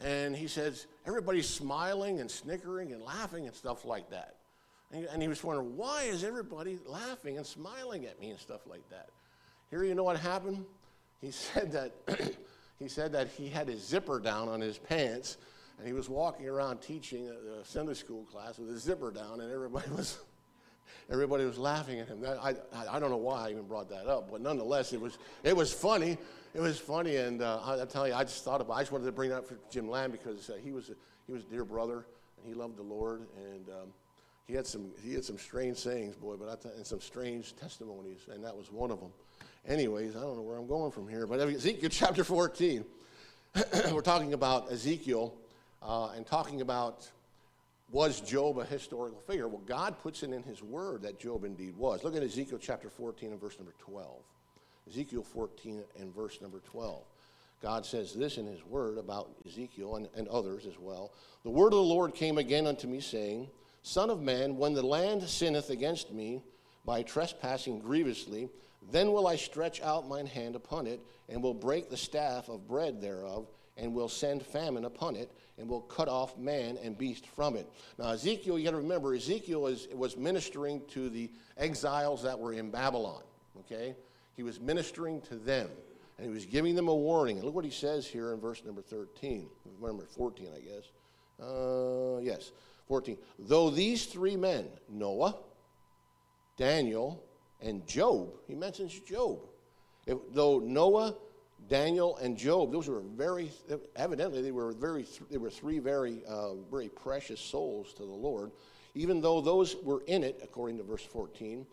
and 0.00 0.36
he 0.36 0.46
says, 0.46 0.86
everybody's 1.06 1.48
smiling 1.48 2.20
and 2.20 2.30
snickering 2.30 2.92
and 2.92 3.02
laughing 3.02 3.46
and 3.46 3.54
stuff 3.54 3.84
like 3.84 4.10
that. 4.10 4.36
And, 4.90 5.20
he 5.20 5.28
was 5.28 5.44
wondering, 5.44 5.76
why 5.76 6.04
is 6.04 6.24
everybody 6.24 6.78
laughing 6.86 7.36
and 7.36 7.46
smiling 7.46 8.06
at 8.06 8.18
me 8.20 8.30
and 8.30 8.38
stuff 8.38 8.66
like 8.66 8.88
that? 8.88 9.10
Here, 9.70 9.84
you 9.84 9.94
know 9.94 10.04
what 10.04 10.18
happened? 10.18 10.64
He 11.20 11.30
said 11.30 11.72
that 11.72 11.92
he 12.78 12.88
said 12.88 13.12
that 13.12 13.28
he 13.28 13.48
had 13.48 13.68
his 13.68 13.86
zipper 13.86 14.18
down 14.18 14.48
on 14.48 14.60
his 14.60 14.78
pants, 14.78 15.36
and 15.78 15.86
he 15.86 15.92
was 15.92 16.08
walking 16.08 16.48
around 16.48 16.80
teaching 16.80 17.28
a, 17.28 17.64
Sunday 17.64 17.94
school 17.94 18.24
class 18.24 18.58
with 18.58 18.70
his 18.70 18.82
zipper 18.82 19.10
down, 19.10 19.40
and 19.40 19.52
everybody 19.52 19.90
was 19.96 20.18
everybody 21.10 21.44
was 21.44 21.58
laughing 21.58 22.00
at 22.00 22.08
him. 22.08 22.24
I, 22.24 22.54
I 22.90 22.98
don't 22.98 23.10
know 23.10 23.16
why 23.16 23.48
I 23.48 23.50
even 23.50 23.64
brought 23.64 23.90
that 23.90 24.06
up, 24.06 24.30
but 24.30 24.40
nonetheless, 24.40 24.92
it 24.94 25.00
was 25.00 25.18
it 25.42 25.54
was 25.54 25.72
funny. 25.72 26.16
It 26.54 26.60
was 26.60 26.78
funny, 26.78 27.16
and 27.16 27.42
uh, 27.42 27.60
I, 27.62 27.82
I 27.82 27.84
tell 27.84 28.08
you, 28.08 28.14
I 28.14 28.24
just 28.24 28.44
thought 28.44 28.60
about. 28.60 28.74
I 28.74 28.80
just 28.80 28.90
wanted 28.90 29.04
to 29.04 29.12
bring 29.12 29.30
that 29.30 29.38
up 29.38 29.46
for 29.46 29.58
Jim 29.70 29.88
Lamb 29.88 30.10
because 30.10 30.48
uh, 30.48 30.54
he 30.62 30.72
was 30.72 30.88
a, 30.88 30.94
he 31.26 31.32
was 31.32 31.42
a 31.42 31.46
dear 31.46 31.64
brother, 31.64 32.06
and 32.36 32.46
he 32.46 32.54
loved 32.54 32.76
the 32.76 32.82
Lord, 32.82 33.26
and 33.36 33.68
um, 33.68 33.88
he 34.46 34.54
had 34.54 34.66
some 34.66 34.90
he 35.04 35.12
had 35.12 35.24
some 35.24 35.38
strange 35.38 35.76
sayings, 35.76 36.16
boy, 36.16 36.36
but 36.36 36.48
I 36.48 36.56
th- 36.56 36.74
and 36.74 36.86
some 36.86 37.00
strange 37.00 37.54
testimonies, 37.56 38.28
and 38.32 38.42
that 38.44 38.56
was 38.56 38.72
one 38.72 38.90
of 38.90 38.98
them. 38.98 39.10
Anyways, 39.66 40.16
I 40.16 40.20
don't 40.20 40.36
know 40.36 40.42
where 40.42 40.56
I'm 40.56 40.66
going 40.66 40.90
from 40.90 41.06
here, 41.06 41.26
but 41.26 41.38
Ezekiel 41.38 41.88
chapter 41.92 42.24
14, 42.24 42.84
we're 43.92 44.00
talking 44.00 44.32
about 44.32 44.72
Ezekiel 44.72 45.34
uh, 45.82 46.12
and 46.16 46.26
talking 46.26 46.62
about 46.62 47.08
was 47.90 48.20
Job 48.20 48.58
a 48.58 48.64
historical 48.64 49.20
figure? 49.20 49.48
Well, 49.48 49.62
God 49.66 49.98
puts 49.98 50.22
it 50.22 50.30
in 50.32 50.42
His 50.42 50.62
Word 50.62 51.02
that 51.02 51.18
Job 51.18 51.44
indeed 51.44 51.76
was. 51.76 52.04
Look 52.04 52.16
at 52.16 52.22
Ezekiel 52.22 52.58
chapter 52.60 52.90
14 52.90 53.32
and 53.32 53.40
verse 53.40 53.58
number 53.58 53.72
12. 53.78 54.06
Ezekiel 54.88 55.22
14 55.22 55.84
and 55.98 56.14
verse 56.14 56.40
number 56.40 56.60
12. 56.60 57.02
God 57.60 57.84
says 57.84 58.14
this 58.14 58.38
in 58.38 58.46
His 58.46 58.64
Word 58.64 58.98
about 58.98 59.30
Ezekiel 59.46 59.96
and, 59.96 60.08
and 60.16 60.28
others 60.28 60.66
as 60.66 60.78
well. 60.78 61.12
The 61.42 61.50
word 61.50 61.72
of 61.72 61.78
the 61.78 61.82
Lord 61.82 62.14
came 62.14 62.38
again 62.38 62.66
unto 62.66 62.86
me, 62.86 63.00
saying, 63.00 63.48
Son 63.82 64.10
of 64.10 64.20
man, 64.20 64.56
when 64.56 64.74
the 64.74 64.82
land 64.82 65.22
sinneth 65.22 65.70
against 65.70 66.12
me 66.12 66.42
by 66.84 67.02
trespassing 67.02 67.80
grievously, 67.80 68.48
then 68.90 69.12
will 69.12 69.26
I 69.26 69.36
stretch 69.36 69.82
out 69.82 70.08
mine 70.08 70.26
hand 70.26 70.56
upon 70.56 70.86
it, 70.86 71.00
and 71.28 71.42
will 71.42 71.54
break 71.54 71.90
the 71.90 71.96
staff 71.96 72.48
of 72.48 72.68
bread 72.68 73.00
thereof, 73.00 73.48
and 73.76 73.94
will 73.94 74.08
send 74.08 74.44
famine 74.44 74.84
upon 74.84 75.16
it, 75.16 75.30
and 75.58 75.68
will 75.68 75.82
cut 75.82 76.08
off 76.08 76.38
man 76.38 76.78
and 76.82 76.96
beast 76.96 77.26
from 77.26 77.56
it. 77.56 77.68
Now, 77.98 78.10
Ezekiel, 78.10 78.58
you 78.58 78.64
got 78.64 78.70
to 78.70 78.78
remember, 78.78 79.14
Ezekiel 79.14 79.66
is, 79.66 79.88
was 79.92 80.16
ministering 80.16 80.82
to 80.88 81.10
the 81.10 81.30
exiles 81.56 82.22
that 82.22 82.38
were 82.38 82.52
in 82.52 82.70
Babylon, 82.70 83.22
okay? 83.60 83.94
He 84.38 84.44
was 84.44 84.60
ministering 84.60 85.20
to 85.22 85.34
them, 85.34 85.68
and 86.16 86.24
he 86.24 86.32
was 86.32 86.46
giving 86.46 86.76
them 86.76 86.86
a 86.86 86.94
warning. 86.94 87.38
And 87.38 87.44
look 87.44 87.56
what 87.56 87.64
he 87.64 87.72
says 87.72 88.06
here 88.06 88.32
in 88.32 88.38
verse 88.38 88.62
number 88.64 88.80
13, 88.80 89.48
number 89.82 90.04
14, 90.04 90.46
I 90.54 90.60
guess. 90.60 91.44
Uh, 91.44 92.20
yes. 92.20 92.52
14. 92.86 93.18
Though 93.40 93.68
these 93.68 94.06
three 94.06 94.36
men, 94.36 94.68
Noah, 94.88 95.34
Daniel, 96.56 97.20
and 97.60 97.84
Job, 97.88 98.30
he 98.46 98.54
mentions 98.54 98.96
Job. 99.00 99.40
If, 100.06 100.18
though 100.32 100.60
Noah, 100.60 101.16
Daniel, 101.68 102.16
and 102.18 102.36
Job, 102.36 102.70
those 102.70 102.86
were 102.86 103.00
very, 103.00 103.50
evidently, 103.96 104.40
they 104.40 104.52
were, 104.52 104.70
very, 104.70 105.04
they 105.32 105.38
were 105.38 105.50
three 105.50 105.80
very, 105.80 106.22
uh, 106.28 106.54
very 106.70 106.90
precious 106.90 107.40
souls 107.40 107.92
to 107.94 108.04
the 108.04 108.14
Lord. 108.14 108.52
Even 108.94 109.20
though 109.20 109.40
those 109.40 109.74
were 109.82 110.04
in 110.06 110.22
it, 110.22 110.38
according 110.44 110.78
to 110.78 110.84
verse 110.84 111.02
14, 111.02 111.66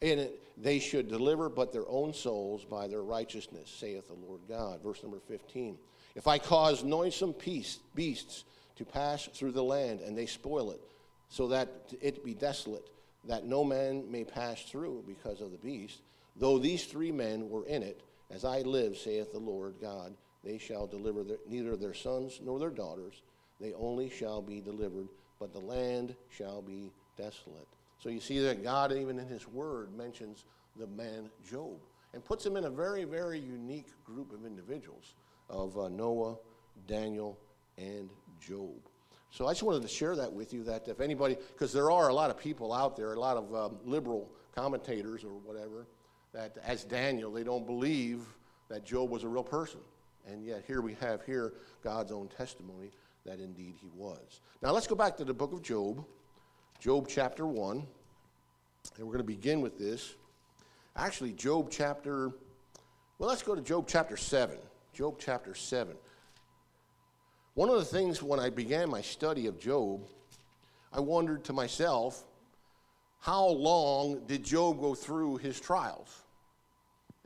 in 0.00 0.18
it 0.18 0.40
they 0.56 0.78
should 0.78 1.08
deliver 1.08 1.48
but 1.48 1.72
their 1.72 1.88
own 1.88 2.12
souls 2.12 2.64
by 2.64 2.86
their 2.86 3.02
righteousness, 3.02 3.70
saith 3.70 4.08
the 4.08 4.14
Lord 4.14 4.40
God. 4.48 4.82
Verse 4.82 5.02
number 5.02 5.20
15. 5.20 5.78
If 6.14 6.26
I 6.26 6.38
cause 6.38 6.84
noisome 6.84 7.34
beasts 7.94 8.44
to 8.76 8.84
pass 8.84 9.28
through 9.34 9.52
the 9.52 9.62
land, 9.62 10.00
and 10.00 10.16
they 10.16 10.26
spoil 10.26 10.70
it, 10.70 10.80
so 11.28 11.48
that 11.48 11.68
it 12.00 12.24
be 12.24 12.34
desolate, 12.34 12.88
that 13.26 13.44
no 13.44 13.64
man 13.64 14.10
may 14.10 14.24
pass 14.24 14.62
through 14.62 15.04
because 15.06 15.40
of 15.40 15.52
the 15.52 15.58
beast. 15.58 16.00
Though 16.36 16.58
these 16.58 16.84
three 16.84 17.12
men 17.12 17.48
were 17.48 17.66
in 17.66 17.82
it, 17.82 18.02
as 18.30 18.44
I 18.44 18.60
live, 18.60 18.96
saith 18.96 19.32
the 19.32 19.38
Lord 19.38 19.74
God, 19.80 20.14
they 20.42 20.58
shall 20.58 20.86
deliver 20.86 21.22
their, 21.22 21.38
neither 21.48 21.76
their 21.76 21.94
sons 21.94 22.40
nor 22.42 22.58
their 22.58 22.70
daughters, 22.70 23.22
they 23.60 23.74
only 23.74 24.08
shall 24.08 24.40
be 24.40 24.60
delivered, 24.60 25.08
but 25.38 25.52
the 25.52 25.60
land 25.60 26.14
shall 26.30 26.62
be 26.62 26.92
desolate. 27.16 27.68
So 28.02 28.08
you 28.08 28.20
see 28.20 28.38
that 28.40 28.62
God, 28.62 28.92
even 28.92 29.18
in 29.18 29.28
His 29.28 29.46
Word, 29.46 29.96
mentions 29.96 30.44
the 30.76 30.86
man 30.86 31.30
Job 31.48 31.78
and 32.12 32.24
puts 32.24 32.44
him 32.44 32.56
in 32.56 32.64
a 32.64 32.70
very, 32.70 33.04
very 33.04 33.38
unique 33.38 33.88
group 34.04 34.32
of 34.32 34.44
individuals 34.44 35.14
of 35.48 35.78
uh, 35.78 35.88
Noah, 35.88 36.36
Daniel, 36.86 37.38
and 37.78 38.10
Job. 38.40 38.74
So 39.30 39.46
I 39.46 39.52
just 39.52 39.62
wanted 39.62 39.82
to 39.82 39.88
share 39.88 40.16
that 40.16 40.32
with 40.32 40.52
you 40.52 40.64
that 40.64 40.88
if 40.88 41.00
anybody, 41.00 41.36
because 41.52 41.72
there 41.72 41.90
are 41.90 42.08
a 42.08 42.14
lot 42.14 42.30
of 42.30 42.38
people 42.38 42.72
out 42.72 42.96
there, 42.96 43.12
a 43.12 43.20
lot 43.20 43.36
of 43.36 43.54
um, 43.54 43.76
liberal 43.84 44.28
commentators 44.54 45.22
or 45.22 45.30
whatever, 45.44 45.86
that 46.32 46.56
as 46.64 46.84
Daniel, 46.84 47.30
they 47.30 47.44
don't 47.44 47.66
believe 47.66 48.22
that 48.68 48.84
Job 48.84 49.10
was 49.10 49.22
a 49.22 49.28
real 49.28 49.44
person. 49.44 49.80
And 50.28 50.44
yet 50.44 50.64
here 50.66 50.80
we 50.80 50.94
have 50.94 51.24
here 51.24 51.54
God's 51.82 52.12
own 52.12 52.28
testimony 52.28 52.90
that 53.24 53.38
indeed 53.38 53.74
he 53.80 53.88
was. 53.94 54.40
Now 54.62 54.72
let's 54.72 54.86
go 54.86 54.94
back 54.94 55.16
to 55.18 55.24
the 55.24 55.34
book 55.34 55.52
of 55.52 55.62
Job, 55.62 56.04
Job 56.80 57.08
chapter 57.08 57.46
1. 57.46 57.76
And 57.76 59.06
we're 59.06 59.12
going 59.12 59.18
to 59.18 59.24
begin 59.24 59.60
with 59.60 59.78
this. 59.78 60.14
Actually, 60.96 61.32
Job 61.32 61.68
chapter, 61.70 62.30
well, 63.18 63.28
let's 63.28 63.42
go 63.42 63.54
to 63.54 63.60
Job 63.60 63.84
chapter 63.86 64.16
7. 64.16 64.56
Job 64.94 65.16
chapter 65.18 65.54
7. 65.54 65.94
One 67.52 67.68
of 67.68 67.76
the 67.76 67.84
things 67.84 68.22
when 68.22 68.40
I 68.40 68.48
began 68.48 68.88
my 68.88 69.02
study 69.02 69.46
of 69.46 69.60
Job, 69.60 70.06
I 70.90 71.00
wondered 71.00 71.44
to 71.44 71.52
myself, 71.52 72.24
how 73.20 73.46
long 73.46 74.24
did 74.26 74.42
Job 74.42 74.80
go 74.80 74.94
through 74.94 75.36
his 75.36 75.60
trials? 75.60 76.22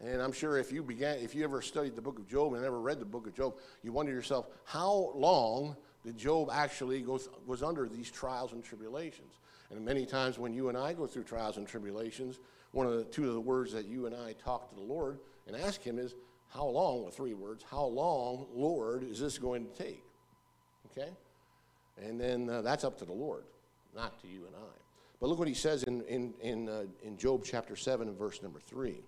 And 0.02 0.20
I'm 0.20 0.32
sure 0.32 0.58
if 0.58 0.72
you 0.72 0.82
began, 0.82 1.18
if 1.18 1.32
you 1.32 1.44
ever 1.44 1.62
studied 1.62 1.94
the 1.94 2.02
book 2.02 2.18
of 2.18 2.26
Job 2.26 2.54
and 2.54 2.64
ever 2.64 2.80
read 2.80 2.98
the 2.98 3.04
book 3.04 3.28
of 3.28 3.34
Job, 3.34 3.54
you 3.84 3.92
wonder 3.92 4.10
yourself, 4.10 4.48
how 4.64 5.12
long 5.14 5.76
did 6.04 6.18
Job 6.18 6.50
actually 6.52 7.00
go 7.02 7.20
was 7.46 7.62
under 7.62 7.88
these 7.88 8.10
trials 8.10 8.52
and 8.52 8.64
tribulations? 8.64 9.32
And 9.70 9.84
many 9.84 10.06
times 10.06 10.38
when 10.38 10.52
you 10.52 10.68
and 10.68 10.78
I 10.78 10.92
go 10.92 11.06
through 11.06 11.24
trials 11.24 11.56
and 11.56 11.66
tribulations, 11.66 12.38
one 12.72 12.86
of 12.86 12.94
the 12.94 13.04
two 13.04 13.28
of 13.28 13.34
the 13.34 13.40
words 13.40 13.72
that 13.72 13.86
you 13.86 14.06
and 14.06 14.14
I 14.14 14.34
talk 14.34 14.68
to 14.68 14.74
the 14.74 14.82
Lord 14.82 15.18
and 15.46 15.56
ask 15.56 15.82
Him 15.82 15.98
is, 15.98 16.14
"How 16.48 16.66
long?" 16.66 17.04
With 17.04 17.16
three 17.16 17.34
words, 17.34 17.64
"How 17.68 17.84
long, 17.84 18.46
Lord, 18.52 19.04
is 19.04 19.18
this 19.20 19.38
going 19.38 19.66
to 19.66 19.72
take?" 19.72 20.04
Okay? 20.90 21.10
And 22.02 22.20
then 22.20 22.48
uh, 22.48 22.62
that's 22.62 22.84
up 22.84 22.98
to 22.98 23.04
the 23.04 23.12
Lord, 23.12 23.44
not 23.94 24.20
to 24.22 24.28
you 24.28 24.46
and 24.46 24.56
I. 24.56 24.74
But 25.20 25.28
look 25.28 25.38
what 25.38 25.48
he 25.48 25.54
says 25.54 25.84
in, 25.84 26.02
in, 26.02 26.34
in, 26.42 26.68
uh, 26.68 26.84
in 27.02 27.16
Job 27.16 27.44
chapter 27.44 27.76
7 27.76 28.08
and 28.08 28.18
verse 28.18 28.42
number 28.42 28.60
3. 28.60 29.00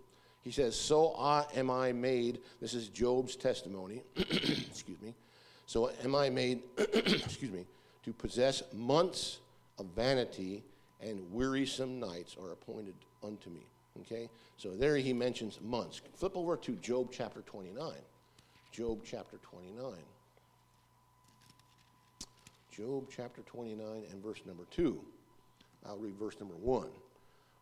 He 0.42 0.50
says, 0.50 0.76
So 0.76 1.14
I, 1.18 1.44
am 1.54 1.70
I 1.70 1.92
made, 1.92 2.38
this 2.60 2.74
is 2.74 2.88
Job's 2.88 3.36
testimony, 3.36 4.02
excuse 4.16 5.00
me. 5.02 5.14
So 5.66 5.90
am 6.04 6.14
I 6.14 6.30
made, 6.30 6.62
excuse 6.78 7.50
me, 7.50 7.66
to 8.04 8.12
possess 8.12 8.62
months 8.72 9.40
of 9.78 9.86
vanity 9.94 10.62
and 11.00 11.20
wearisome 11.32 12.00
nights 12.00 12.36
are 12.40 12.52
appointed 12.52 12.94
unto 13.22 13.50
me. 13.50 13.66
Okay? 14.00 14.28
So 14.56 14.70
there 14.70 14.96
he 14.96 15.12
mentions 15.12 15.60
months. 15.60 16.00
Flip 16.14 16.32
over 16.34 16.56
to 16.56 16.72
Job 16.76 17.10
chapter 17.12 17.42
29. 17.42 17.92
Job 18.72 19.00
chapter 19.04 19.38
29. 19.38 19.94
Job 22.70 23.06
chapter 23.14 23.40
29 23.42 24.04
and 24.10 24.22
verse 24.22 24.40
number 24.46 24.64
2. 24.70 25.00
I'll 25.86 25.96
read 25.96 26.16
verse 26.18 26.38
number 26.38 26.56
1. 26.56 26.88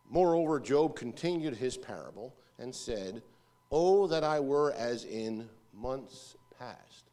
Moreover, 0.09 0.59
Job 0.59 0.95
continued 0.95 1.55
his 1.55 1.77
parable 1.77 2.35
and 2.59 2.73
said, 2.73 3.21
Oh, 3.71 4.07
that 4.07 4.23
I 4.23 4.39
were 4.39 4.73
as 4.73 5.05
in 5.05 5.49
months 5.73 6.35
past. 6.59 7.05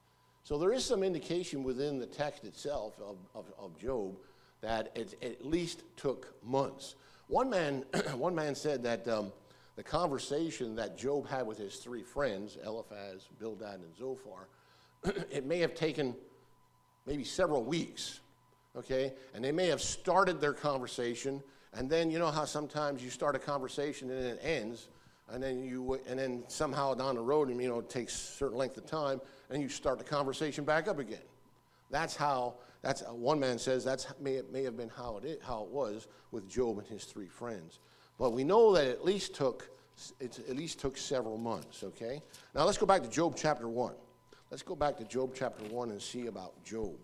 So 0.44 0.59
there 0.59 0.72
is 0.72 0.84
some 0.84 1.03
indication 1.03 1.62
within 1.62 1.98
the 1.98 2.07
text 2.07 2.44
itself 2.44 2.94
of, 3.00 3.16
of, 3.34 3.46
of 3.59 3.78
Job 3.78 4.16
that 4.63 4.93
it 4.95 5.19
at 5.23 5.45
least 5.45 5.83
took 5.97 6.35
months. 6.43 6.95
One 7.29 7.51
man, 7.51 7.85
one 8.15 8.35
man 8.35 8.55
said 8.55 8.83
that 8.85 9.07
um, 9.07 9.33
the 9.77 9.83
conversation 9.83 10.75
that 10.77 10.97
Job 10.97 11.29
had 11.29 11.47
with 11.47 11.59
his 11.59 11.77
three 11.77 12.03
friends, 12.03 12.57
Eliphaz, 12.65 13.29
Bildad, 13.39 13.81
and 13.81 13.95
Zophar, 13.97 14.49
it 15.31 15.45
may 15.45 15.59
have 15.59 15.75
taken 15.75 16.15
maybe 17.07 17.25
several 17.25 17.65
weeks, 17.65 18.21
okay? 18.77 19.13
And 19.35 19.45
they 19.45 19.53
may 19.53 19.67
have 19.67 19.83
started 19.83 20.41
their 20.41 20.53
conversation, 20.53 21.43
and 21.75 21.91
then 21.91 22.11
you 22.11 22.19
know 22.19 22.31
how 22.31 22.45
sometimes 22.45 23.03
you 23.03 23.11
start 23.11 23.35
a 23.35 23.41
conversation 23.41 24.11
and 24.11 24.25
it 24.25 24.41
ends, 24.43 24.89
and 25.31 25.43
then 25.43 25.65
you 25.65 26.01
and 26.07 26.19
then 26.19 26.45
somehow 26.47 26.95
down 26.95 27.17
the 27.17 27.21
road, 27.21 27.49
you 27.49 27.69
know, 27.69 27.81
it 27.81 27.91
takes 27.91 28.15
a 28.15 28.33
certain 28.37 28.59
length 28.59 28.77
of 28.77 28.87
time, 28.87 29.21
and 29.51 29.61
you 29.61 29.69
start 29.69 29.99
the 29.99 30.05
conversation 30.05 30.65
back 30.65 30.87
up 30.87 30.99
again. 30.99 31.19
That's 31.93 32.16
how. 32.16 32.55
That's 32.82 33.03
one 33.03 33.38
man 33.38 33.61
says 33.61 33.84
that's 33.84 34.09
may 34.20 34.43
may 34.51 34.64
have 34.64 34.76
been 34.76 34.88
how 34.88 35.16
it 35.18 35.24
is, 35.24 35.38
how 35.45 35.62
it 35.62 35.68
was 35.68 36.09
with 36.32 36.51
Job 36.51 36.78
and 36.78 36.86
his 36.88 37.05
three 37.05 37.28
friends. 37.28 37.78
But 38.18 38.32
we 38.32 38.43
know 38.43 38.74
that 38.74 38.84
it 38.84 38.90
at 38.90 39.05
least 39.05 39.36
took 39.36 39.70
it 40.18 40.40
at 40.49 40.57
least 40.57 40.80
took 40.80 40.97
several 40.97 41.38
months. 41.38 41.84
Okay. 41.84 42.20
Now 42.57 42.64
let's 42.64 42.78
go 42.78 42.86
back 42.86 43.05
to 43.05 43.09
Job 43.09 43.36
chapter 43.36 43.68
one. 43.68 43.95
Let's 44.53 44.62
go 44.62 44.76
back 44.76 44.99
to 44.99 45.05
Job 45.05 45.32
chapter 45.34 45.64
1 45.64 45.93
and 45.93 46.03
see 46.03 46.26
about 46.26 46.62
Job. 46.62 46.95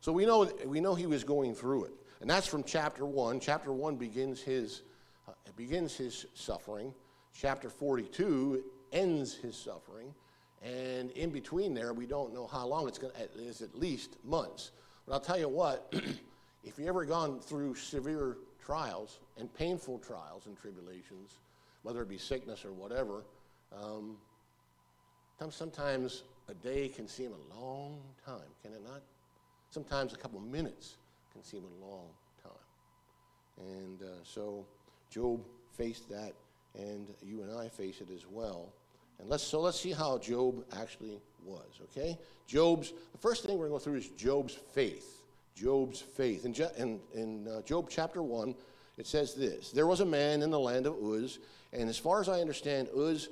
So 0.00 0.12
we 0.12 0.26
know, 0.26 0.44
we 0.66 0.78
know 0.78 0.94
he 0.94 1.06
was 1.06 1.24
going 1.24 1.54
through 1.54 1.84
it. 1.84 1.92
And 2.20 2.28
that's 2.28 2.46
from 2.46 2.62
chapter 2.64 3.06
1. 3.06 3.40
Chapter 3.40 3.72
1 3.72 3.96
begins 3.96 4.42
his, 4.42 4.82
uh, 5.26 5.32
begins 5.56 5.96
his 5.96 6.26
suffering. 6.34 6.92
Chapter 7.32 7.70
42 7.70 8.62
ends 8.92 9.36
his 9.36 9.56
suffering. 9.56 10.14
And 10.62 11.10
in 11.12 11.30
between 11.30 11.74
there, 11.74 11.92
we 11.92 12.06
don't 12.06 12.34
know 12.34 12.46
how 12.46 12.66
long 12.66 12.88
it's 12.88 12.98
going 12.98 13.12
to, 13.14 13.22
it 13.22 13.30
is 13.36 13.62
at 13.62 13.74
least 13.74 14.16
months. 14.24 14.72
But 15.06 15.14
I'll 15.14 15.20
tell 15.20 15.38
you 15.38 15.48
what, 15.48 15.92
if 16.64 16.78
you've 16.78 16.88
ever 16.88 17.04
gone 17.04 17.40
through 17.40 17.74
severe 17.76 18.38
trials 18.64 19.20
and 19.36 19.52
painful 19.54 19.98
trials 19.98 20.46
and 20.46 20.58
tribulations, 20.58 21.38
whether 21.82 22.02
it 22.02 22.08
be 22.08 22.18
sickness 22.18 22.64
or 22.64 22.72
whatever, 22.72 23.24
um, 23.72 24.16
Sometimes 25.50 26.24
a 26.48 26.54
day 26.54 26.88
can 26.88 27.06
seem 27.06 27.32
a 27.32 27.54
long 27.54 28.00
time, 28.24 28.50
can 28.62 28.72
it 28.72 28.82
not? 28.84 29.02
Sometimes 29.70 30.12
a 30.12 30.16
couple 30.16 30.40
minutes 30.40 30.96
can 31.32 31.44
seem 31.44 31.62
a 31.62 31.86
long 31.86 32.08
time. 32.42 32.52
And 33.58 34.02
uh, 34.02 34.24
so 34.24 34.66
Job 35.10 35.40
faced 35.76 36.08
that, 36.08 36.32
and 36.76 37.14
you 37.22 37.42
and 37.42 37.56
I 37.56 37.68
face 37.68 38.00
it 38.00 38.08
as 38.12 38.26
well. 38.28 38.72
And 39.18 39.28
let's, 39.28 39.42
so 39.42 39.60
let's 39.60 39.80
see 39.80 39.92
how 39.92 40.18
Job 40.18 40.64
actually 40.80 41.20
was, 41.44 41.80
okay? 41.84 42.18
Job's, 42.46 42.92
the 43.12 43.18
first 43.18 43.44
thing 43.44 43.58
we're 43.58 43.68
going 43.68 43.80
to 43.80 43.84
go 43.84 43.90
through 43.90 43.98
is 43.98 44.08
Job's 44.10 44.54
faith. 44.54 45.22
Job's 45.54 46.00
faith. 46.00 46.44
In, 46.44 46.54
in, 46.76 47.00
in 47.14 47.48
uh, 47.48 47.62
Job 47.62 47.88
chapter 47.90 48.22
1, 48.22 48.54
it 48.96 49.06
says 49.06 49.34
this 49.34 49.70
There 49.70 49.86
was 49.86 50.00
a 50.00 50.06
man 50.06 50.42
in 50.42 50.50
the 50.50 50.58
land 50.58 50.86
of 50.86 50.96
Uz, 51.00 51.38
and 51.72 51.88
as 51.88 51.98
far 51.98 52.20
as 52.20 52.28
I 52.28 52.40
understand, 52.40 52.88
Uz 52.96 53.28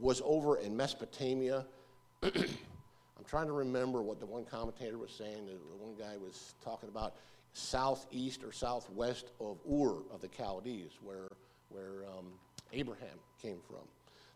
was 0.00 0.22
over 0.24 0.58
in 0.58 0.76
Mesopotamia. 0.76 1.66
I'm 2.22 3.24
trying 3.26 3.46
to 3.46 3.52
remember 3.52 4.02
what 4.02 4.20
the 4.20 4.26
one 4.26 4.44
commentator 4.44 4.98
was 4.98 5.10
saying. 5.10 5.46
The 5.46 5.76
one 5.76 5.94
guy 5.96 6.16
was 6.16 6.54
talking 6.64 6.88
about 6.88 7.14
southeast 7.52 8.44
or 8.44 8.52
southwest 8.52 9.30
of 9.40 9.58
Ur 9.70 10.02
of 10.12 10.20
the 10.20 10.28
Chaldees, 10.28 10.92
where, 11.02 11.28
where 11.68 12.04
um, 12.16 12.26
Abraham 12.72 13.18
came 13.40 13.58
from. 13.68 13.86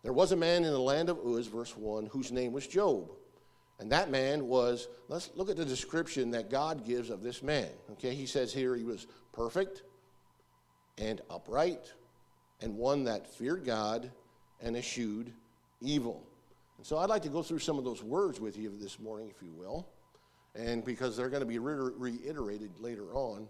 There 0.03 0.13
was 0.13 0.33
a 0.33 0.37
man 0.37 0.65
in 0.65 0.73
the 0.73 0.79
land 0.79 1.09
of 1.09 1.19
Uz, 1.25 1.47
verse 1.47 1.77
1, 1.77 2.07
whose 2.07 2.33
name 2.33 2.53
was 2.53 2.67
Job. 2.67 3.11
And 3.79 3.91
that 3.93 4.11
man 4.11 4.47
was, 4.47 4.89
let's 5.09 5.31
look 5.35 5.49
at 5.49 5.57
the 5.57 5.65
description 5.65 6.31
that 6.33 6.51
God 6.51 6.85
gives 6.85 7.11
of 7.11 7.23
this 7.23 7.43
man. 7.43 7.69
Okay, 7.93 8.15
he 8.15 8.27
says 8.27 8.53
here 8.53 8.77
he 8.77 8.85
was 8.85 9.07
perfect 9.33 9.83
and 10.99 11.21
upright, 11.31 11.93
and 12.61 12.77
one 12.77 13.05
that 13.05 13.27
feared 13.27 13.65
God 13.65 14.11
and 14.61 14.77
eschewed 14.77 15.33
evil. 15.81 16.23
And 16.79 16.87
so 16.87 16.99
I'd 16.99 17.09
like 17.09 17.23
to 17.23 17.29
go 17.29 17.43
through 17.43 17.61
some 17.61 17.79
of 17.79 17.85
those 17.85 18.03
words 18.03 18.41
with 18.41 18.57
you 18.57 18.73
this 18.79 18.99
morning, 19.01 19.31
if 19.35 19.43
you 19.43 19.53
will, 19.53 19.89
and 20.55 20.85
because 20.85 21.17
they're 21.17 21.31
going 21.31 21.41
to 21.41 21.47
be 21.47 21.59
re- 21.59 21.93
reiterated 21.97 22.71
later 22.79 23.15
on 23.15 23.49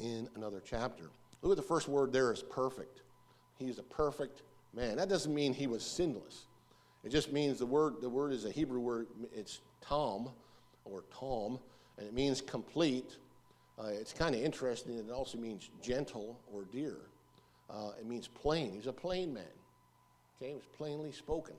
in 0.00 0.28
another 0.36 0.62
chapter. 0.64 1.10
Look 1.42 1.52
at 1.52 1.56
the 1.56 1.62
first 1.62 1.88
word 1.88 2.12
there 2.12 2.32
is 2.32 2.42
perfect. 2.42 3.02
He 3.58 3.66
is 3.66 3.78
a 3.78 3.82
perfect 3.82 4.42
man. 4.74 4.96
That 4.96 5.08
doesn't 5.08 5.34
mean 5.34 5.52
he 5.52 5.66
was 5.66 5.82
sinless. 5.84 6.46
It 7.04 7.10
just 7.10 7.32
means 7.32 7.58
the 7.58 7.66
word 7.66 7.94
the 8.00 8.08
word 8.08 8.32
is 8.32 8.44
a 8.44 8.50
Hebrew 8.50 8.80
word. 8.80 9.08
It's 9.34 9.60
tom 9.80 10.30
or 10.84 11.04
tom, 11.18 11.58
and 11.98 12.06
it 12.06 12.14
means 12.14 12.40
complete. 12.40 13.16
Uh, 13.78 13.88
it's 13.88 14.12
kind 14.12 14.34
of 14.34 14.40
interesting. 14.40 14.98
It 14.98 15.10
also 15.10 15.36
means 15.36 15.70
gentle 15.82 16.38
or 16.52 16.64
dear. 16.70 16.96
Uh, 17.68 17.90
it 17.98 18.06
means 18.06 18.28
plain. 18.28 18.72
He's 18.72 18.86
a 18.86 18.92
plain 18.92 19.34
man. 19.34 19.44
Okay, 20.36 20.52
it 20.52 20.54
was 20.54 20.66
plainly 20.76 21.12
spoken. 21.12 21.54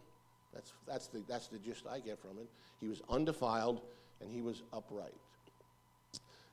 That's, 0.54 0.74
that's, 0.88 1.08
the, 1.08 1.22
that's 1.28 1.48
the 1.48 1.60
gist 1.60 1.86
I 1.90 2.00
get 2.00 2.20
from 2.20 2.38
it. 2.38 2.48
He 2.80 2.88
was 2.88 3.02
undefiled 3.10 3.82
and 4.22 4.32
he 4.32 4.42
was 4.42 4.64
upright. 4.72 5.14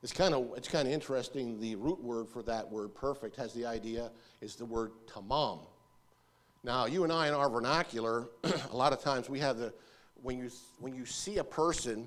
It's 0.03 0.13
kind 0.13 0.35
of 0.35 0.51
it's 0.57 0.67
kind 0.67 0.89
of 0.89 0.93
interesting. 0.93 1.61
The 1.61 1.77
root 1.77 2.03
word 2.03 2.29
for 2.29 2.43
that 2.43 2.69
word 2.69 2.93
perfect 2.93 3.37
has 3.37 3.55
the 3.55 3.65
idea 3.65 4.11
is 4.41 4.57
the 4.57 4.65
word 4.65 4.91
tamam. 5.07 5.61
Now, 6.65 6.87
you 6.87 7.03
and 7.03 7.13
I 7.13 7.27
in 7.27 7.35
our 7.35 7.51
vernacular, 7.51 8.29
a 8.71 8.77
lot 8.77 8.93
of 8.93 9.03
times 9.03 9.29
we 9.29 9.41
have 9.41 9.59
the 9.59 9.73
when 10.23 10.39
you 10.39 10.51
when 10.79 10.95
you 10.95 11.05
see 11.05 11.39
a 11.39 11.45
person, 11.45 12.07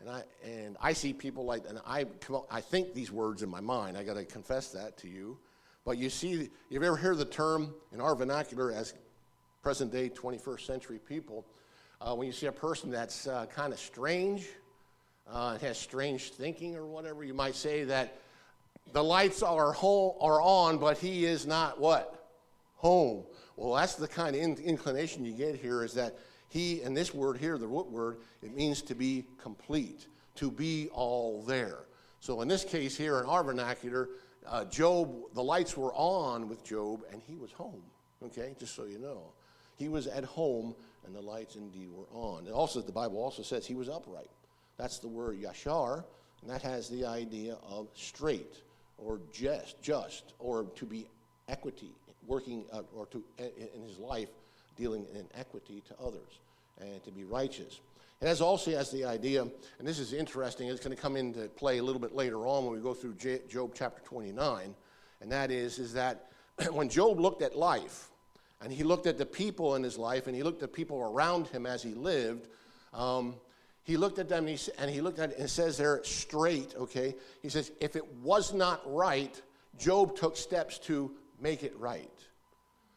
and 0.00 0.08
I 0.08 0.22
and 0.42 0.78
I 0.80 0.94
see 0.94 1.12
people 1.12 1.44
like 1.44 1.64
and 1.68 1.78
I 1.86 2.06
I 2.50 2.60
think 2.62 2.94
these 2.94 3.12
words 3.12 3.42
in 3.42 3.50
my 3.50 3.60
mind. 3.60 3.98
I 3.98 4.04
got 4.04 4.14
to 4.14 4.24
confess 4.24 4.72
that 4.72 4.96
to 4.98 5.08
you. 5.08 5.38
But 5.84 5.98
you 5.98 6.08
see, 6.08 6.48
you've 6.68 6.82
ever 6.82 6.96
heard 6.96 7.18
the 7.18 7.24
term 7.24 7.74
in 7.92 8.00
our 8.00 8.14
vernacular 8.14 8.72
as 8.72 8.94
present 9.62 9.92
day 9.92 10.08
21st 10.08 10.60
century 10.60 10.98
people, 10.98 11.46
uh, 12.00 12.14
when 12.14 12.26
you 12.26 12.32
see 12.32 12.46
a 12.46 12.52
person 12.52 12.90
that's 12.90 13.26
uh, 13.26 13.46
kind 13.46 13.72
of 13.72 13.78
strange, 13.78 14.46
uh, 15.30 15.58
has 15.58 15.78
strange 15.78 16.30
thinking 16.30 16.76
or 16.76 16.86
whatever, 16.86 17.24
you 17.24 17.34
might 17.34 17.54
say 17.54 17.84
that 17.84 18.16
the 18.92 19.02
lights 19.02 19.42
are, 19.42 19.72
home, 19.72 20.14
are 20.20 20.40
on, 20.40 20.78
but 20.78 20.98
he 20.98 21.24
is 21.24 21.46
not 21.46 21.80
what? 21.80 22.28
Home. 22.76 23.24
Well, 23.56 23.74
that's 23.74 23.94
the 23.94 24.08
kind 24.08 24.34
of 24.36 24.42
in- 24.42 24.58
inclination 24.58 25.24
you 25.24 25.32
get 25.32 25.56
here 25.56 25.84
is 25.84 25.94
that 25.94 26.18
he, 26.48 26.82
and 26.82 26.96
this 26.96 27.14
word 27.14 27.38
here, 27.38 27.58
the 27.58 27.66
root 27.66 27.90
word, 27.90 28.18
it 28.42 28.54
means 28.54 28.82
to 28.82 28.94
be 28.94 29.24
complete, 29.40 30.06
to 30.36 30.50
be 30.50 30.88
all 30.92 31.42
there. 31.42 31.84
So 32.20 32.40
in 32.42 32.48
this 32.48 32.64
case 32.64 32.96
here 32.96 33.20
in 33.20 33.26
our 33.26 33.44
vernacular, 33.44 34.08
uh, 34.46 34.64
Job, 34.64 35.14
the 35.34 35.42
lights 35.42 35.76
were 35.76 35.92
on 35.94 36.48
with 36.48 36.64
Job, 36.64 37.02
and 37.12 37.22
he 37.26 37.36
was 37.36 37.52
home. 37.52 37.82
Okay, 38.22 38.54
just 38.58 38.74
so 38.74 38.84
you 38.84 38.98
know. 38.98 39.22
He 39.76 39.88
was 39.88 40.06
at 40.06 40.24
home, 40.24 40.74
and 41.06 41.14
the 41.14 41.20
lights 41.20 41.56
indeed 41.56 41.88
were 41.90 42.08
on. 42.12 42.46
And 42.46 42.54
also, 42.54 42.80
the 42.80 42.92
Bible 42.92 43.18
also 43.18 43.42
says 43.42 43.66
he 43.66 43.74
was 43.74 43.88
upright. 43.88 44.30
That's 44.76 44.98
the 44.98 45.08
word 45.08 45.40
yashar, 45.40 46.04
and 46.42 46.50
that 46.50 46.62
has 46.62 46.88
the 46.88 47.04
idea 47.04 47.56
of 47.66 47.88
straight 47.94 48.56
or 48.98 49.20
just, 49.32 49.80
just, 49.82 50.34
or 50.38 50.64
to 50.76 50.84
be 50.84 51.06
equity, 51.48 51.94
working 52.30 52.64
uh, 52.72 52.82
or 52.96 53.06
to 53.06 53.22
in 53.38 53.82
his 53.82 53.98
life 53.98 54.28
dealing 54.76 55.04
in 55.14 55.26
equity 55.34 55.82
to 55.88 55.94
others, 56.02 56.38
and 56.80 57.02
to 57.04 57.10
be 57.10 57.24
righteous. 57.24 57.80
It 58.22 58.28
has 58.28 58.40
also 58.40 58.70
has 58.70 58.90
the 58.90 59.04
idea, 59.04 59.42
and 59.42 59.88
this 59.88 59.98
is 59.98 60.12
interesting. 60.12 60.68
It's 60.68 60.82
going 60.82 60.94
to 60.94 61.02
come 61.02 61.16
into 61.16 61.48
play 61.48 61.78
a 61.78 61.82
little 61.82 62.00
bit 62.00 62.14
later 62.14 62.46
on 62.46 62.64
when 62.64 62.74
we 62.74 62.80
go 62.80 62.94
through 62.94 63.14
Job 63.48 63.72
chapter 63.74 64.00
29, 64.04 64.74
and 65.20 65.32
that 65.32 65.50
is 65.50 65.78
is 65.78 65.92
that 65.94 66.30
when 66.72 66.88
Job 66.88 67.18
looked 67.18 67.42
at 67.42 67.56
life 67.56 68.10
and 68.62 68.72
he 68.72 68.84
looked 68.84 69.06
at 69.06 69.18
the 69.18 69.26
people 69.26 69.74
in 69.74 69.82
his 69.82 69.98
life 69.98 70.26
and 70.26 70.36
he 70.36 70.42
looked 70.42 70.62
at 70.62 70.72
people 70.72 71.00
around 71.00 71.48
him 71.48 71.66
as 71.66 71.82
he 71.82 71.94
lived. 71.94 72.46
Um, 72.92 73.34
he 73.84 73.96
looked 73.96 74.18
at 74.18 74.28
them 74.28 74.46
and 74.46 74.58
he, 74.58 74.72
and 74.78 74.90
he 74.90 75.00
looked 75.00 75.18
at 75.18 75.30
it 75.30 75.38
and 75.38 75.48
says 75.48 75.78
there 75.78 76.04
straight, 76.04 76.74
okay? 76.76 77.14
He 77.42 77.48
says, 77.48 77.72
if 77.80 77.96
it 77.96 78.06
was 78.22 78.52
not 78.52 78.82
right, 78.84 79.40
Job 79.78 80.14
took 80.14 80.36
steps 80.36 80.78
to 80.80 81.10
make 81.40 81.62
it 81.62 81.74
right. 81.78 82.10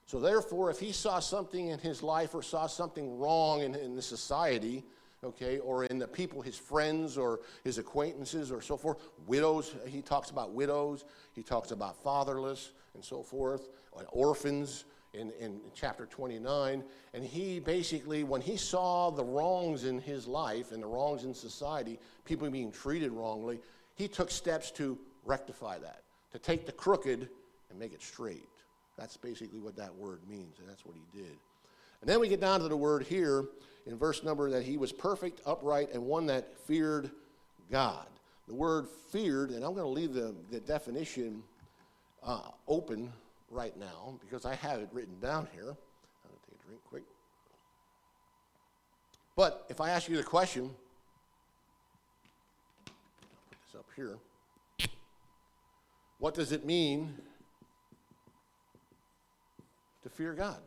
So, 0.05 0.19
therefore, 0.19 0.69
if 0.69 0.79
he 0.79 0.91
saw 0.91 1.19
something 1.19 1.67
in 1.69 1.79
his 1.79 2.03
life 2.03 2.35
or 2.35 2.43
saw 2.43 2.67
something 2.67 3.17
wrong 3.17 3.61
in, 3.61 3.73
in 3.75 3.95
the 3.95 4.01
society, 4.01 4.83
okay, 5.23 5.59
or 5.59 5.85
in 5.85 5.97
the 5.97 6.07
people, 6.07 6.41
his 6.41 6.57
friends 6.57 7.17
or 7.17 7.39
his 7.63 7.77
acquaintances 7.77 8.51
or 8.51 8.61
so 8.61 8.77
forth, 8.77 8.97
widows, 9.27 9.73
he 9.87 10.01
talks 10.01 10.29
about 10.29 10.51
widows, 10.51 11.05
he 11.33 11.41
talks 11.41 11.71
about 11.71 11.95
fatherless 12.03 12.71
and 12.93 13.03
so 13.03 13.23
forth, 13.23 13.69
orphans 14.11 14.85
in, 15.13 15.31
in 15.39 15.59
chapter 15.73 16.05
29. 16.05 16.83
And 17.13 17.23
he 17.23 17.59
basically, 17.59 18.23
when 18.23 18.41
he 18.41 18.57
saw 18.57 19.09
the 19.09 19.23
wrongs 19.23 19.85
in 19.85 19.99
his 19.99 20.27
life 20.27 20.71
and 20.71 20.81
the 20.81 20.87
wrongs 20.87 21.23
in 21.23 21.33
society, 21.33 21.99
people 22.25 22.49
being 22.49 22.71
treated 22.71 23.11
wrongly, 23.11 23.59
he 23.95 24.07
took 24.07 24.31
steps 24.31 24.71
to 24.71 24.97
rectify 25.25 25.77
that, 25.79 26.03
to 26.31 26.39
take 26.39 26.65
the 26.65 26.71
crooked 26.71 27.29
and 27.73 27.79
make 27.79 27.91
it 27.91 28.01
straight. 28.01 28.47
That's 28.97 29.17
basically 29.17 29.59
what 29.59 29.75
that 29.77 29.93
word 29.95 30.19
means, 30.29 30.59
and 30.59 30.69
that's 30.69 30.85
what 30.85 30.95
he 30.95 31.17
did. 31.17 31.35
And 32.01 32.09
then 32.09 32.19
we 32.19 32.27
get 32.27 32.39
down 32.39 32.59
to 32.59 32.67
the 32.67 32.77
word 32.77 33.03
here 33.03 33.45
in 33.87 33.97
verse 33.97 34.23
number 34.23 34.49
that 34.51 34.63
he 34.63 34.77
was 34.77 34.91
perfect, 34.91 35.41
upright, 35.45 35.91
and 35.91 36.05
one 36.05 36.27
that 36.27 36.55
feared 36.67 37.09
God. 37.71 38.05
The 38.47 38.53
word 38.53 38.87
feared, 39.11 39.49
and 39.49 39.63
I'm 39.63 39.73
going 39.73 39.85
to 39.85 39.87
leave 39.87 40.13
the, 40.13 40.35
the 40.51 40.59
definition 40.59 41.41
uh, 42.23 42.49
open 42.67 43.11
right 43.49 43.75
now 43.77 44.19
because 44.21 44.45
I 44.45 44.55
have 44.55 44.79
it 44.79 44.89
written 44.91 45.19
down 45.19 45.47
here. 45.53 45.63
I'm 45.63 46.29
going 46.29 46.39
to 46.43 46.49
take 46.49 46.59
a 46.59 46.67
drink 46.67 46.81
quick. 46.87 47.03
But 49.35 49.65
if 49.69 49.81
I 49.81 49.89
ask 49.89 50.07
you 50.07 50.17
the 50.17 50.23
question, 50.23 50.69
I'll 52.85 52.93
put 53.49 53.57
this 53.65 53.79
up 53.79 53.87
here. 53.95 54.17
What 56.19 56.35
does 56.35 56.51
it 56.51 56.65
mean 56.65 57.15
to 60.03 60.09
fear 60.09 60.33
God? 60.33 60.59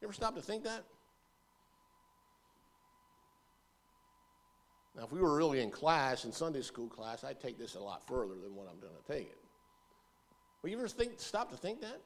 You 0.00 0.08
ever 0.08 0.12
stop 0.12 0.34
to 0.34 0.42
think 0.42 0.64
that? 0.64 0.84
Now, 4.96 5.04
if 5.04 5.12
we 5.12 5.20
were 5.20 5.36
really 5.36 5.60
in 5.60 5.70
class, 5.70 6.24
in 6.24 6.32
Sunday 6.32 6.62
school 6.62 6.88
class, 6.88 7.24
I'd 7.24 7.40
take 7.40 7.58
this 7.58 7.74
a 7.74 7.80
lot 7.80 8.06
further 8.06 8.34
than 8.34 8.54
what 8.54 8.68
I'm 8.70 8.78
going 8.80 8.92
to 8.94 9.12
take 9.12 9.28
it. 9.28 9.38
But 10.62 10.70
you 10.70 10.78
ever 10.78 10.88
think, 10.88 11.12
stop 11.16 11.50
to 11.50 11.56
think 11.56 11.80
that? 11.80 12.00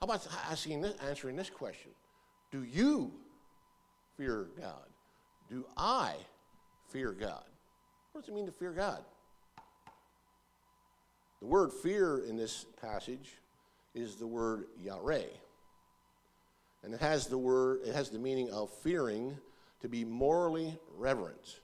How 0.00 0.04
about 0.04 0.26
asking 0.50 0.80
this, 0.80 0.94
answering 1.06 1.36
this 1.36 1.50
question? 1.50 1.90
Do 2.50 2.62
you 2.62 3.12
fear 4.16 4.48
God? 4.58 4.86
Do 5.50 5.66
I 5.76 6.14
fear 6.88 7.12
God? 7.12 7.44
What 8.12 8.22
does 8.22 8.28
it 8.28 8.34
mean 8.34 8.46
to 8.46 8.52
fear 8.52 8.72
God? 8.72 9.00
The 11.40 11.46
word 11.46 11.72
fear 11.72 12.24
in 12.26 12.36
this 12.36 12.66
passage 12.80 13.34
is 13.96 14.14
the 14.16 14.26
word 14.26 14.66
yare. 14.80 15.24
And 16.84 16.94
it 16.94 17.00
has 17.00 17.26
the 17.26 17.38
word, 17.38 17.80
it 17.84 17.94
has 17.94 18.10
the 18.10 18.18
meaning 18.18 18.50
of 18.50 18.70
fearing, 18.70 19.36
to 19.80 19.88
be 19.88 20.04
morally 20.04 20.78
reverent. 20.96 21.60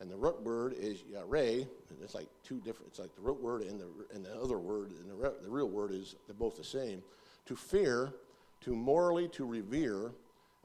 And 0.00 0.10
the 0.10 0.16
root 0.16 0.42
word 0.42 0.74
is 0.76 1.04
yare. 1.08 1.66
It's 2.02 2.14
like 2.14 2.28
two 2.42 2.58
different, 2.60 2.88
it's 2.88 2.98
like 2.98 3.14
the 3.14 3.22
root 3.22 3.40
word 3.40 3.62
and 3.62 3.78
the, 3.78 3.86
and 4.14 4.24
the 4.24 4.34
other 4.34 4.58
word, 4.58 4.90
and 4.90 5.08
the, 5.08 5.14
re, 5.14 5.30
the 5.42 5.50
real 5.50 5.68
word 5.68 5.92
is, 5.92 6.16
they're 6.26 6.34
both 6.34 6.56
the 6.56 6.64
same. 6.64 7.02
To 7.46 7.54
fear, 7.54 8.14
to 8.62 8.74
morally, 8.74 9.28
to 9.28 9.44
revere. 9.44 10.10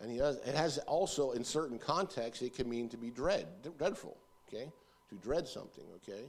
And 0.01 0.09
he 0.09 0.17
has, 0.17 0.37
it 0.37 0.55
has 0.55 0.77
also, 0.79 1.31
in 1.31 1.43
certain 1.43 1.77
contexts, 1.77 2.41
it 2.41 2.55
can 2.55 2.69
mean 2.69 2.87
to 2.89 2.97
be 2.97 3.11
dread, 3.11 3.47
dreadful, 3.77 4.15
okay? 4.47 4.71
To 5.09 5.15
dread 5.15 5.47
something, 5.47 5.83
okay? 5.97 6.23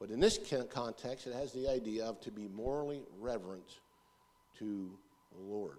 But 0.00 0.10
in 0.10 0.18
this 0.18 0.40
context, 0.70 1.28
it 1.28 1.34
has 1.34 1.52
the 1.52 1.68
idea 1.68 2.04
of 2.04 2.20
to 2.22 2.32
be 2.32 2.48
morally 2.48 3.02
reverent 3.20 3.78
to 4.62 4.90
the 5.36 5.42
Lord. 5.52 5.78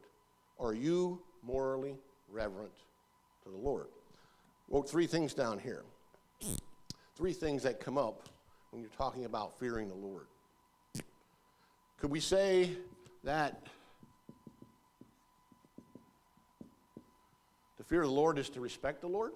Are 0.59 0.73
you 0.73 1.21
morally 1.41 1.95
reverent 2.29 2.73
to 3.43 3.49
the 3.49 3.57
Lord? 3.57 3.88
Wrote 4.67 4.89
three 4.89 5.07
things 5.07 5.34
down 5.34 5.57
here. 5.57 5.84
Three 7.15 7.31
things 7.31 7.63
that 7.63 7.79
come 7.79 7.97
up 7.97 8.27
when 8.71 8.81
you're 8.81 8.91
talking 8.97 9.23
about 9.23 9.57
fearing 9.57 9.88
the 9.88 9.95
Lord. 9.95 10.25
Could 11.97 12.11
we 12.11 12.19
say 12.19 12.71
that 13.23 13.61
to 17.77 17.84
fear 17.86 18.01
the 18.01 18.11
Lord 18.11 18.38
is 18.38 18.49
to 18.49 18.59
respect 18.59 18.99
the 18.99 19.07
Lord? 19.07 19.31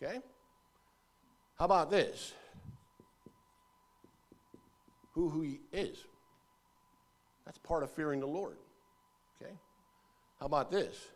Okay? 0.00 0.20
How 1.58 1.64
about 1.64 1.90
this? 1.90 2.34
Who, 5.14 5.28
who 5.28 5.40
he 5.40 5.58
is. 5.72 5.98
That's 7.48 7.56
part 7.60 7.82
of 7.82 7.90
fearing 7.90 8.20
the 8.20 8.26
Lord. 8.26 8.58
Okay? 9.40 9.54
How 10.38 10.44
about 10.44 10.70
this? 10.70 11.08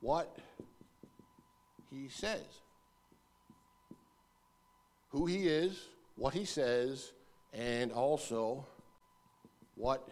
What 0.00 0.38
he 1.90 2.08
says. 2.08 2.44
Who 5.08 5.26
he 5.26 5.48
is, 5.48 5.88
what 6.14 6.32
he 6.32 6.44
says, 6.44 7.10
and 7.52 7.90
also 7.90 8.64
what 9.74 10.06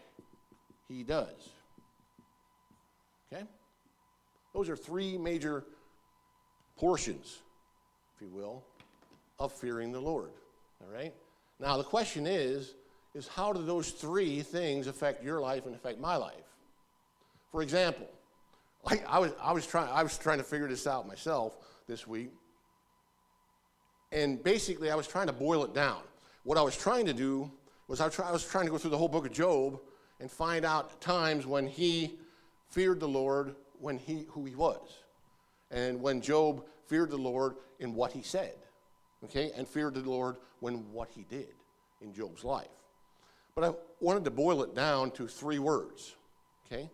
he 0.89 1.05
does. 1.05 1.51
Okay? 3.33 3.45
Those 4.53 4.69
are 4.69 4.77
three 4.77 5.17
major 5.17 5.63
portions, 6.77 7.39
if 8.17 8.23
you 8.23 8.31
will, 8.35 8.65
of 9.39 9.53
fearing 9.53 9.93
the 9.93 10.01
Lord. 10.01 10.31
All 10.81 10.93
right? 10.93 11.15
Now, 11.61 11.77
the 11.77 11.85
question 11.85 12.27
is, 12.27 12.75
is 13.17 13.27
how 13.27 13.51
do 13.53 13.63
those 13.63 13.91
three 13.91 14.43
things 14.43 14.87
affect 14.87 15.25
your 15.25 15.41
life 15.41 15.65
and 15.65 15.75
affect 15.75 15.99
my 15.99 16.17
life? 16.17 16.35
For 17.51 17.63
example, 17.63 18.07
I, 18.87 19.01
I, 19.09 19.19
was, 19.19 19.33
I, 19.43 19.53
was 19.53 19.67
trying, 19.67 19.89
I 19.91 20.03
was 20.03 20.19
trying 20.19 20.39
to 20.39 20.45
figure 20.45 20.69
this 20.69 20.87
out 20.87 21.09
myself 21.09 21.57
this 21.89 22.07
week. 22.07 22.31
And 24.13 24.43
basically, 24.45 24.91
I 24.91 24.95
was 24.95 25.09
trying 25.09 25.27
to 25.29 25.33
boil 25.33 25.65
it 25.65 25.75
down. 25.75 26.01
What 26.45 26.59
I 26.59 26.63
was 26.63 26.77
trying 26.77 27.07
to 27.07 27.15
do 27.15 27.51
was 27.89 28.01
I, 28.01 28.09
try, 28.09 28.29
I 28.29 28.33
was 28.33 28.47
trying 28.47 28.67
to 28.67 28.71
go 28.71 28.79
through 28.79 28.91
the 28.91 28.99
whole 28.99 29.09
book 29.09 29.27
of 29.27 29.33
Job 29.33 29.81
and 30.21 30.31
find 30.31 30.65
out 30.65 31.01
times 31.01 31.47
when 31.47 31.67
he 31.67 32.19
feared 32.69 33.01
the 33.01 33.09
Lord, 33.09 33.55
when 33.81 33.99
he, 33.99 34.27
who 34.29 34.45
he 34.45 34.55
was. 34.55 34.99
And 35.71 36.01
when 36.01 36.21
Job 36.21 36.65
feared 36.87 37.11
the 37.11 37.17
Lord 37.17 37.55
in 37.81 37.95
what 37.95 38.13
he 38.13 38.23
said, 38.23 38.55
okay, 39.25 39.51
and 39.57 39.67
feared 39.67 39.95
the 39.95 40.09
Lord 40.09 40.37
when 40.61 40.93
what 40.93 41.09
he 41.09 41.25
did 41.29 41.55
in 42.01 42.13
Job's 42.13 42.45
life. 42.45 42.69
But 43.57 43.65
I 43.65 43.75
wanted 44.01 44.27
to 44.27 44.31
boil 44.31 44.63
it 44.63 44.75
down 44.75 45.11
to 45.13 45.27
three 45.27 45.59
words, 45.59 46.15
okay? 46.67 46.91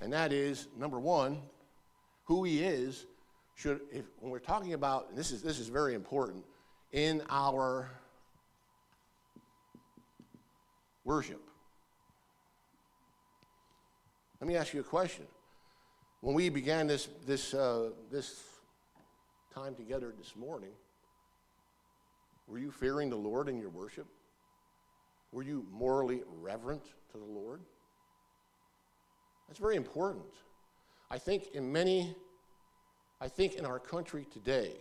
And 0.00 0.10
that 0.14 0.32
is 0.32 0.68
number 0.74 0.98
one, 0.98 1.42
who 2.24 2.44
he 2.44 2.64
is 2.64 3.04
should, 3.56 3.82
if, 3.92 4.06
when 4.20 4.32
we're 4.32 4.38
talking 4.38 4.72
about, 4.72 5.14
this 5.14 5.30
is, 5.32 5.42
this 5.42 5.58
is 5.58 5.68
very 5.68 5.92
important, 5.92 6.46
in 6.92 7.22
our 7.28 7.90
worship. 11.04 11.42
Let 14.40 14.48
me 14.48 14.56
ask 14.56 14.72
you 14.72 14.80
a 14.80 14.84
question. 14.84 15.26
When 16.22 16.34
we 16.34 16.48
began 16.48 16.86
this, 16.86 17.10
this, 17.26 17.52
uh, 17.52 17.90
this 18.10 18.44
time 19.54 19.74
together 19.74 20.14
this 20.16 20.34
morning, 20.34 20.70
were 22.46 22.58
you 22.58 22.70
fearing 22.70 23.10
the 23.10 23.16
Lord 23.16 23.50
in 23.50 23.60
your 23.60 23.68
worship? 23.68 24.06
Were 25.32 25.42
you 25.42 25.66
morally 25.70 26.22
reverent 26.40 26.84
to 27.12 27.18
the 27.18 27.24
Lord? 27.24 27.60
That's 29.46 29.58
very 29.58 29.76
important. 29.76 30.24
I 31.10 31.18
think 31.18 31.48
in 31.54 31.70
many, 31.72 32.14
I 33.20 33.28
think 33.28 33.54
in 33.54 33.64
our 33.64 33.78
country 33.78 34.26
today, 34.32 34.72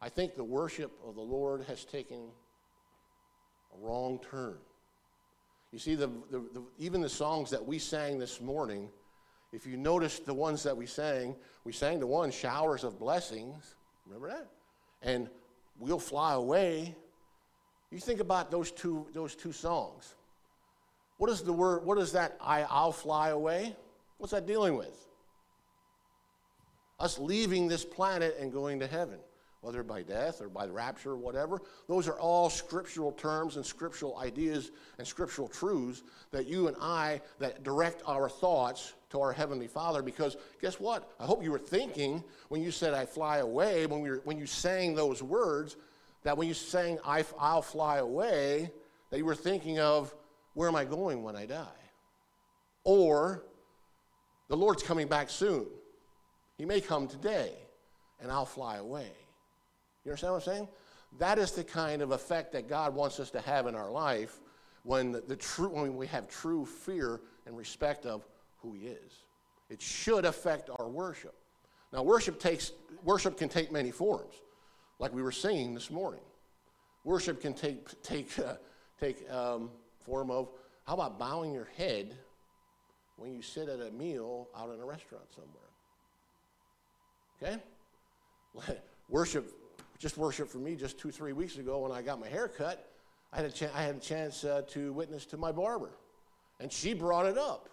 I 0.00 0.08
think 0.08 0.34
the 0.34 0.44
worship 0.44 0.92
of 1.06 1.14
the 1.14 1.22
Lord 1.22 1.64
has 1.64 1.84
taken 1.84 2.28
a 3.74 3.86
wrong 3.86 4.20
turn. 4.30 4.56
You 5.72 5.78
see, 5.78 5.94
the, 5.94 6.08
the, 6.30 6.38
the, 6.52 6.62
even 6.78 7.00
the 7.00 7.08
songs 7.08 7.50
that 7.50 7.64
we 7.64 7.78
sang 7.78 8.18
this 8.18 8.40
morning, 8.40 8.88
if 9.52 9.66
you 9.66 9.76
notice 9.76 10.20
the 10.20 10.34
ones 10.34 10.62
that 10.62 10.76
we 10.76 10.86
sang, 10.86 11.34
we 11.64 11.72
sang 11.72 12.00
the 12.00 12.06
one, 12.06 12.30
Showers 12.30 12.84
of 12.84 12.98
Blessings. 12.98 13.74
Remember 14.06 14.28
that? 14.28 14.48
And 15.02 15.28
We'll 15.78 15.98
Fly 15.98 16.34
Away. 16.34 16.94
You 17.94 18.00
think 18.00 18.18
about 18.18 18.50
those 18.50 18.72
two, 18.72 19.06
those 19.14 19.36
two 19.36 19.52
songs. 19.52 20.16
What 21.18 21.30
is 21.30 21.42
the 21.42 21.52
word, 21.52 21.84
what 21.84 21.96
is 21.96 22.10
that 22.10 22.36
I, 22.40 22.62
I'll 22.62 22.90
fly 22.90 23.28
away? 23.28 23.76
What's 24.18 24.32
that 24.32 24.48
dealing 24.48 24.76
with? 24.76 25.06
Us 26.98 27.20
leaving 27.20 27.68
this 27.68 27.84
planet 27.84 28.36
and 28.40 28.52
going 28.52 28.80
to 28.80 28.88
heaven, 28.88 29.20
whether 29.60 29.84
by 29.84 30.02
death 30.02 30.40
or 30.40 30.48
by 30.48 30.66
the 30.66 30.72
rapture 30.72 31.12
or 31.12 31.16
whatever. 31.16 31.62
Those 31.86 32.08
are 32.08 32.18
all 32.18 32.50
scriptural 32.50 33.12
terms 33.12 33.54
and 33.54 33.64
scriptural 33.64 34.18
ideas 34.18 34.72
and 34.98 35.06
scriptural 35.06 35.46
truths 35.46 36.02
that 36.32 36.46
you 36.46 36.66
and 36.66 36.76
I 36.80 37.20
that 37.38 37.62
direct 37.62 38.02
our 38.08 38.28
thoughts 38.28 38.94
to 39.10 39.20
our 39.20 39.32
heavenly 39.32 39.68
Father. 39.68 40.02
Because 40.02 40.36
guess 40.60 40.80
what? 40.80 41.12
I 41.20 41.26
hope 41.26 41.44
you 41.44 41.52
were 41.52 41.60
thinking 41.60 42.24
when 42.48 42.60
you 42.60 42.72
said 42.72 42.92
I 42.92 43.06
fly 43.06 43.38
away, 43.38 43.86
when, 43.86 44.00
we 44.00 44.10
were, 44.10 44.20
when 44.24 44.36
you 44.36 44.46
sang 44.46 44.96
those 44.96 45.22
words, 45.22 45.76
that 46.24 46.36
when 46.36 46.48
you 46.48 46.54
sang 46.54 46.98
I, 47.04 47.24
I'll 47.38 47.62
fly 47.62 47.98
away, 47.98 48.70
that 49.10 49.18
you 49.18 49.24
were 49.24 49.34
thinking 49.34 49.78
of, 49.78 50.14
where 50.54 50.68
am 50.68 50.76
I 50.76 50.84
going 50.84 51.22
when 51.22 51.36
I 51.36 51.46
die? 51.46 51.66
Or, 52.82 53.44
the 54.48 54.56
Lord's 54.56 54.82
coming 54.82 55.06
back 55.06 55.30
soon. 55.30 55.66
He 56.58 56.64
may 56.64 56.80
come 56.80 57.08
today, 57.08 57.52
and 58.20 58.30
I'll 58.30 58.44
fly 58.44 58.76
away. 58.76 59.10
You 60.04 60.10
understand 60.10 60.32
what 60.34 60.46
I'm 60.46 60.54
saying? 60.54 60.68
That 61.18 61.38
is 61.38 61.52
the 61.52 61.64
kind 61.64 62.02
of 62.02 62.10
effect 62.10 62.52
that 62.52 62.68
God 62.68 62.94
wants 62.94 63.20
us 63.20 63.30
to 63.30 63.40
have 63.40 63.66
in 63.66 63.74
our 63.74 63.90
life 63.90 64.40
when, 64.82 65.12
the, 65.12 65.20
the 65.20 65.36
true, 65.36 65.68
when 65.68 65.96
we 65.96 66.06
have 66.08 66.28
true 66.28 66.66
fear 66.66 67.20
and 67.46 67.56
respect 67.56 68.06
of 68.06 68.26
who 68.58 68.72
He 68.72 68.86
is. 68.86 69.12
It 69.70 69.80
should 69.80 70.24
affect 70.24 70.70
our 70.78 70.88
worship. 70.88 71.34
Now, 71.92 72.02
worship, 72.02 72.38
takes, 72.40 72.72
worship 73.02 73.38
can 73.38 73.48
take 73.48 73.70
many 73.70 73.90
forms, 73.90 74.34
like 74.98 75.12
we 75.12 75.22
were 75.22 75.32
singing 75.32 75.74
this 75.74 75.90
morning. 75.90 76.20
Worship 77.04 77.40
can 77.40 77.54
take, 77.54 78.02
take, 78.02 78.38
uh, 78.38 78.54
take 78.98 79.30
um, 79.30 79.70
form 80.04 80.30
of, 80.30 80.48
how 80.86 80.94
about 80.94 81.18
bowing 81.18 81.52
your 81.52 81.68
head 81.76 82.16
when 83.16 83.32
you 83.32 83.42
sit 83.42 83.68
at 83.68 83.80
a 83.80 83.90
meal 83.90 84.48
out 84.56 84.72
in 84.72 84.80
a 84.80 84.84
restaurant 84.84 85.24
somewhere? 85.34 85.62
Okay? 87.42 88.78
Worship, 89.08 89.52
just 89.98 90.16
worship 90.16 90.48
for 90.48 90.58
me 90.58 90.76
just 90.76 90.98
two, 90.98 91.10
three 91.10 91.34
weeks 91.34 91.58
ago 91.58 91.80
when 91.80 91.92
I 91.92 92.00
got 92.00 92.18
my 92.18 92.28
hair 92.28 92.48
cut, 92.48 92.90
I 93.32 93.42
had 93.42 93.62
a, 93.62 93.76
I 93.76 93.82
had 93.82 93.96
a 93.96 94.00
chance 94.00 94.44
uh, 94.44 94.62
to 94.68 94.92
witness 94.94 95.26
to 95.26 95.36
my 95.36 95.52
barber. 95.52 95.90
And 96.58 96.72
she 96.72 96.94
brought 96.94 97.26
it 97.26 97.36
up. 97.36 97.68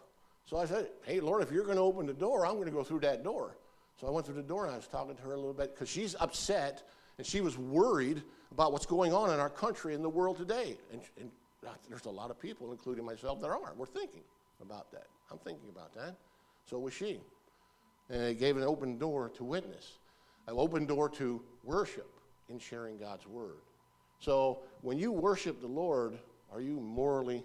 So 0.45 0.57
I 0.57 0.65
said, 0.65 0.89
hey, 1.03 1.22
Lord, 1.22 1.41
if 1.41 1.51
you're 1.51 1.63
going 1.63 1.78
to 1.78 1.84
open 1.84 2.05
the 2.05 2.13
door, 2.13 2.45
I'm 2.45 2.55
going 2.55 2.65
to 2.65 2.72
go 2.72 2.84
through 2.84 3.01
that 3.01 3.24
door. 3.24 3.55
So 3.99 4.07
I 4.07 4.09
went 4.09 4.26
through 4.26 4.36
the 4.36 4.43
door 4.43 4.65
and 4.65 4.74
I 4.74 4.76
was 4.76 4.88
talking 4.88 5.15
to 5.15 5.22
her 5.22 5.34
a 5.34 5.38
little 5.38 5.53
bit 5.53 5.74
because 5.74 5.88
she's 5.88 6.15
upset 6.19 6.84
and 7.22 7.28
she 7.28 7.39
was 7.39 7.55
worried 7.55 8.24
about 8.51 8.72
what's 8.72 8.88
going 8.88 9.13
on 9.13 9.30
in 9.30 9.39
our 9.39 9.47
country 9.47 9.93
and 9.93 10.03
the 10.03 10.09
world 10.09 10.38
today. 10.38 10.76
And, 10.91 11.01
and 11.19 11.30
there's 11.88 12.05
a 12.05 12.09
lot 12.09 12.32
of 12.32 12.39
people, 12.39 12.72
including 12.72 13.05
myself, 13.05 13.39
that 13.41 13.47
are. 13.51 13.59
We're 13.78 13.86
thinking 13.86 14.24
about 14.59 14.91
that. 14.91 15.05
I'm 15.32 15.38
thinking 15.38 15.69
about 15.69 15.93
that. 15.93 16.15
So 16.67 16.80
was 16.80 16.95
she. 16.95 17.19
And 18.09 18.24
it 18.24 18.39
gave 18.39 18.57
an 18.57 18.63
open 18.63 18.97
door 18.97 19.30
to 19.36 19.43
witness, 19.43 19.99
an 20.47 20.55
open 20.57 20.88
door 20.88 21.09
to 21.09 21.39
worship 21.63 22.11
in 22.49 22.57
sharing 22.57 22.97
God's 22.97 23.28
word. 23.28 23.61
So 24.17 24.61
when 24.82 24.97
you 24.97 25.11
worship 25.11 25.61
the 25.61 25.67
Lord, 25.67 26.17
are 26.51 26.59
you 26.59 26.80
morally 26.80 27.43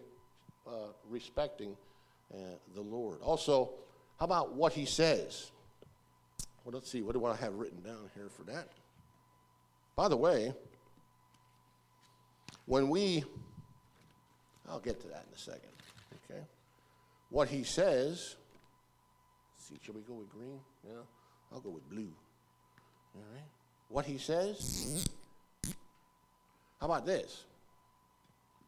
uh, 0.67 0.95
respecting 1.07 1.77
uh, 2.33 2.39
the 2.75 2.81
Lord? 2.81 3.21
Also, 3.21 3.73
how 4.19 4.25
about 4.25 4.55
what 4.55 4.73
he 4.73 4.87
says? 4.87 5.51
Well, 6.65 6.73
let's 6.73 6.91
see. 6.91 7.03
What 7.03 7.13
do 7.13 7.27
I 7.27 7.37
have 7.37 7.53
written 7.57 7.83
down 7.83 8.09
here 8.15 8.31
for 8.31 8.45
that? 8.45 8.71
By 9.97 10.09
the 10.09 10.17
way, 10.17 10.53
when 12.67 12.89
we, 12.89 13.25
I'll 14.69 14.79
get 14.79 15.01
to 15.01 15.09
that 15.09 15.25
in 15.29 15.35
a 15.35 15.39
second, 15.39 15.71
okay? 16.31 16.43
What 17.31 17.49
he 17.49 17.65
says, 17.65 18.37
see, 19.57 19.77
should 19.83 19.95
we 19.95 20.03
go 20.03 20.15
with 20.15 20.29
green? 20.31 20.61
Yeah, 20.87 20.99
I'll 21.53 21.61
go 21.61 21.71
with 21.71 21.89
blue. 21.89 22.13
All 23.15 23.23
right? 23.33 23.45
What 23.89 24.05
he 24.05 24.19
says, 24.19 25.09
how 26.81 26.87
about 26.87 27.07
this? 27.07 27.45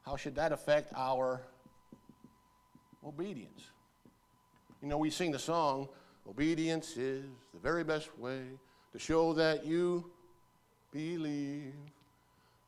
How 0.07 0.17
should 0.17 0.35
that 0.37 0.53
affect 0.53 0.93
our 0.97 1.43
obedience? 3.07 3.65
You 4.81 4.89
know, 4.89 4.97
we 4.97 5.11
sing 5.11 5.33
the 5.33 5.39
song, 5.39 5.89
Obedience 6.29 6.99
is 6.99 7.25
the 7.55 7.59
very 7.59 7.83
best 7.83 8.17
way 8.19 8.43
to 8.93 8.99
show 8.99 9.33
that 9.33 9.65
you 9.65 10.11
believe. 10.93 11.75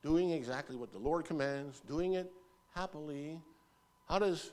Doing 0.03 0.31
exactly 0.31 0.77
what 0.77 0.93
the 0.93 0.99
Lord 0.99 1.27
commands, 1.27 1.81
doing 1.87 2.15
it 2.15 2.33
happily. 2.75 3.39
How 4.09 4.19
does 4.19 4.53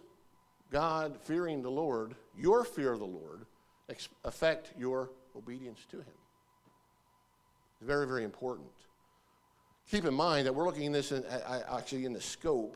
God 0.71 1.17
fearing 1.21 1.61
the 1.61 1.71
Lord, 1.71 2.15
your 2.37 2.65
fear 2.65 2.91
of 2.91 2.99
the 2.99 3.05
Lord, 3.05 3.45
affect 4.25 4.73
your 4.77 5.09
obedience 5.35 5.85
to 5.91 5.97
Him? 5.97 6.17
It's 7.79 7.87
very, 7.87 8.05
very 8.07 8.23
important. 8.23 8.67
Keep 9.89 10.05
in 10.05 10.13
mind 10.13 10.47
that 10.47 10.53
we're 10.53 10.65
looking 10.65 10.83
in 10.83 10.91
this 10.91 11.11
in, 11.11 11.23
actually 11.69 12.05
in 12.05 12.11
the 12.11 12.21
scope 12.21 12.75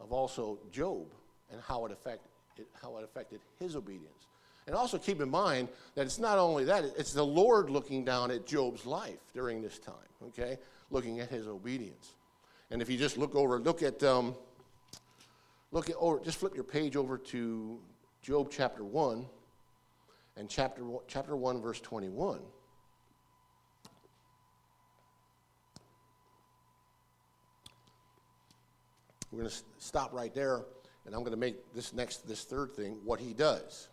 of 0.00 0.12
also 0.12 0.58
Job 0.72 1.06
and 1.52 1.60
how 1.60 1.84
it, 1.84 1.92
affect, 1.92 2.26
how 2.80 2.96
it 2.96 3.04
affected 3.04 3.40
his 3.58 3.76
obedience. 3.76 4.28
And 4.66 4.74
also 4.74 4.98
keep 4.98 5.20
in 5.20 5.30
mind 5.30 5.68
that 5.94 6.06
it's 6.06 6.18
not 6.18 6.38
only 6.38 6.64
that, 6.64 6.84
it's 6.96 7.12
the 7.12 7.24
Lord 7.24 7.68
looking 7.68 8.04
down 8.04 8.30
at 8.30 8.46
Job's 8.46 8.86
life 8.86 9.18
during 9.34 9.60
this 9.60 9.78
time, 9.78 9.94
okay? 10.28 10.58
Looking 10.90 11.20
at 11.20 11.28
his 11.28 11.46
obedience. 11.46 12.12
And 12.70 12.80
if 12.80 12.88
you 12.88 12.96
just 12.96 13.18
look 13.18 13.34
over, 13.34 13.58
look 13.58 13.82
at, 13.82 14.02
um, 14.02 14.34
look 15.70 15.90
at, 15.90 15.96
or 15.96 16.18
just 16.20 16.38
flip 16.38 16.54
your 16.54 16.64
page 16.64 16.96
over 16.96 17.18
to 17.18 17.78
Job 18.22 18.48
chapter 18.50 18.84
1 18.84 19.26
and 20.38 20.48
chapter, 20.48 20.82
chapter 21.08 21.36
1, 21.36 21.60
verse 21.60 21.80
21. 21.80 22.40
We're 29.30 29.38
going 29.40 29.50
to 29.50 29.56
stop 29.78 30.14
right 30.14 30.32
there, 30.32 30.62
and 31.04 31.14
I'm 31.14 31.20
going 31.20 31.32
to 31.32 31.36
make 31.36 31.56
this 31.74 31.92
next, 31.92 32.26
this 32.26 32.44
third 32.44 32.72
thing, 32.72 32.98
what 33.04 33.20
he 33.20 33.34
does 33.34 33.88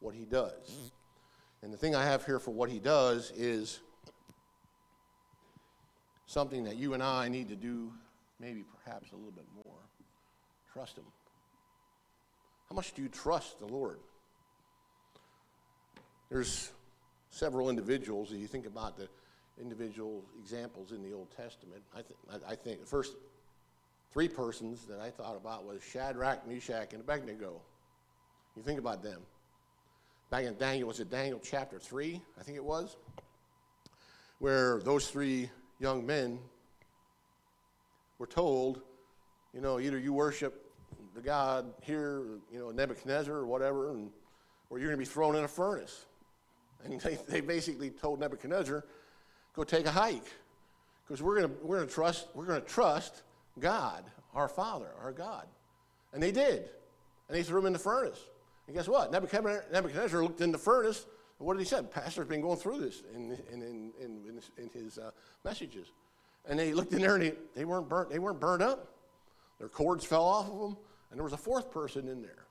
what 0.00 0.14
he 0.14 0.24
does. 0.24 0.92
And 1.62 1.72
the 1.72 1.76
thing 1.76 1.94
I 1.94 2.04
have 2.04 2.24
here 2.24 2.38
for 2.38 2.50
what 2.50 2.70
he 2.70 2.78
does 2.78 3.30
is 3.36 3.80
something 6.26 6.64
that 6.64 6.76
you 6.76 6.94
and 6.94 7.02
I 7.02 7.28
need 7.28 7.48
to 7.48 7.56
do 7.56 7.92
maybe 8.38 8.64
perhaps 8.84 9.12
a 9.12 9.16
little 9.16 9.32
bit 9.32 9.46
more. 9.64 9.74
Trust 10.72 10.96
him. 10.96 11.04
How 12.68 12.74
much 12.76 12.94
do 12.94 13.02
you 13.02 13.08
trust 13.08 13.58
the 13.58 13.66
Lord? 13.66 13.98
There's 16.30 16.70
several 17.30 17.68
individuals, 17.68 18.30
you 18.32 18.46
think 18.46 18.66
about 18.66 18.96
the 18.96 19.08
individual 19.60 20.24
examples 20.40 20.92
in 20.92 21.02
the 21.02 21.12
Old 21.12 21.28
Testament, 21.36 21.82
I, 21.94 22.02
th- 22.02 22.42
I 22.48 22.54
think 22.54 22.80
the 22.80 22.86
first 22.86 23.14
three 24.12 24.28
persons 24.28 24.86
that 24.86 25.00
I 25.00 25.10
thought 25.10 25.36
about 25.36 25.64
was 25.64 25.82
Shadrach, 25.82 26.48
Meshach, 26.48 26.92
and 26.92 27.00
Abednego. 27.00 27.60
You 28.56 28.62
think 28.62 28.78
about 28.78 29.02
them 29.02 29.20
back 30.30 30.44
in 30.44 30.56
Daniel, 30.56 30.86
was 30.86 31.00
it 31.00 31.10
Daniel 31.10 31.40
chapter 31.42 31.78
3, 31.78 32.22
I 32.38 32.42
think 32.42 32.56
it 32.56 32.64
was, 32.64 32.96
where 34.38 34.78
those 34.78 35.08
three 35.08 35.50
young 35.80 36.06
men 36.06 36.38
were 38.18 38.28
told, 38.28 38.80
you 39.52 39.60
know, 39.60 39.80
either 39.80 39.98
you 39.98 40.12
worship 40.12 40.72
the 41.14 41.20
God 41.20 41.72
here, 41.82 42.22
you 42.52 42.60
know, 42.60 42.70
Nebuchadnezzar 42.70 43.34
or 43.34 43.46
whatever, 43.46 43.90
and, 43.90 44.10
or 44.70 44.78
you're 44.78 44.88
going 44.88 44.98
to 44.98 45.04
be 45.04 45.10
thrown 45.10 45.34
in 45.34 45.42
a 45.42 45.48
furnace. 45.48 46.06
And 46.84 47.00
they, 47.00 47.18
they 47.28 47.40
basically 47.40 47.90
told 47.90 48.20
Nebuchadnezzar, 48.20 48.84
go 49.54 49.64
take 49.64 49.86
a 49.86 49.90
hike, 49.90 50.30
because 51.04 51.20
we're 51.20 51.40
going 51.40 51.52
we're 51.62 51.84
to 51.84 51.90
trust 51.90 52.28
we're 52.34 52.46
going 52.46 52.62
to 52.62 52.68
trust 52.68 53.22
God, 53.58 54.04
our 54.32 54.48
Father, 54.48 54.86
our 55.02 55.12
God. 55.12 55.46
And 56.12 56.22
they 56.22 56.30
did, 56.30 56.68
and 57.28 57.36
they 57.36 57.42
threw 57.42 57.58
him 57.58 57.66
in 57.66 57.72
the 57.72 57.80
furnace. 57.80 58.20
And 58.70 58.76
guess 58.76 58.86
what? 58.86 59.10
Nebuchadnezzar 59.10 60.22
looked 60.22 60.40
in 60.42 60.52
the 60.52 60.58
furnace. 60.58 61.04
And 61.40 61.46
what 61.48 61.54
did 61.54 61.64
he 61.64 61.68
say? 61.68 61.82
Pastor's 61.82 62.28
been 62.28 62.40
going 62.40 62.56
through 62.56 62.78
this 62.78 63.02
in, 63.12 63.36
in, 63.52 63.62
in, 63.62 63.92
in, 64.00 64.40
in 64.58 64.70
his 64.72 64.96
uh, 64.96 65.10
messages. 65.44 65.88
And 66.48 66.56
they 66.56 66.72
looked 66.72 66.92
in 66.92 67.00
there 67.00 67.16
and 67.16 67.24
they, 67.24 67.32
they, 67.56 67.64
weren't 67.64 67.88
burnt, 67.88 68.10
they 68.10 68.20
weren't 68.20 68.38
burned 68.38 68.62
up. 68.62 68.94
Their 69.58 69.68
cords 69.68 70.04
fell 70.04 70.22
off 70.22 70.48
of 70.48 70.60
them. 70.60 70.76
And 71.10 71.18
there 71.18 71.24
was 71.24 71.32
a 71.32 71.36
fourth 71.36 71.72
person 71.72 72.06
in 72.06 72.22
there. 72.22 72.46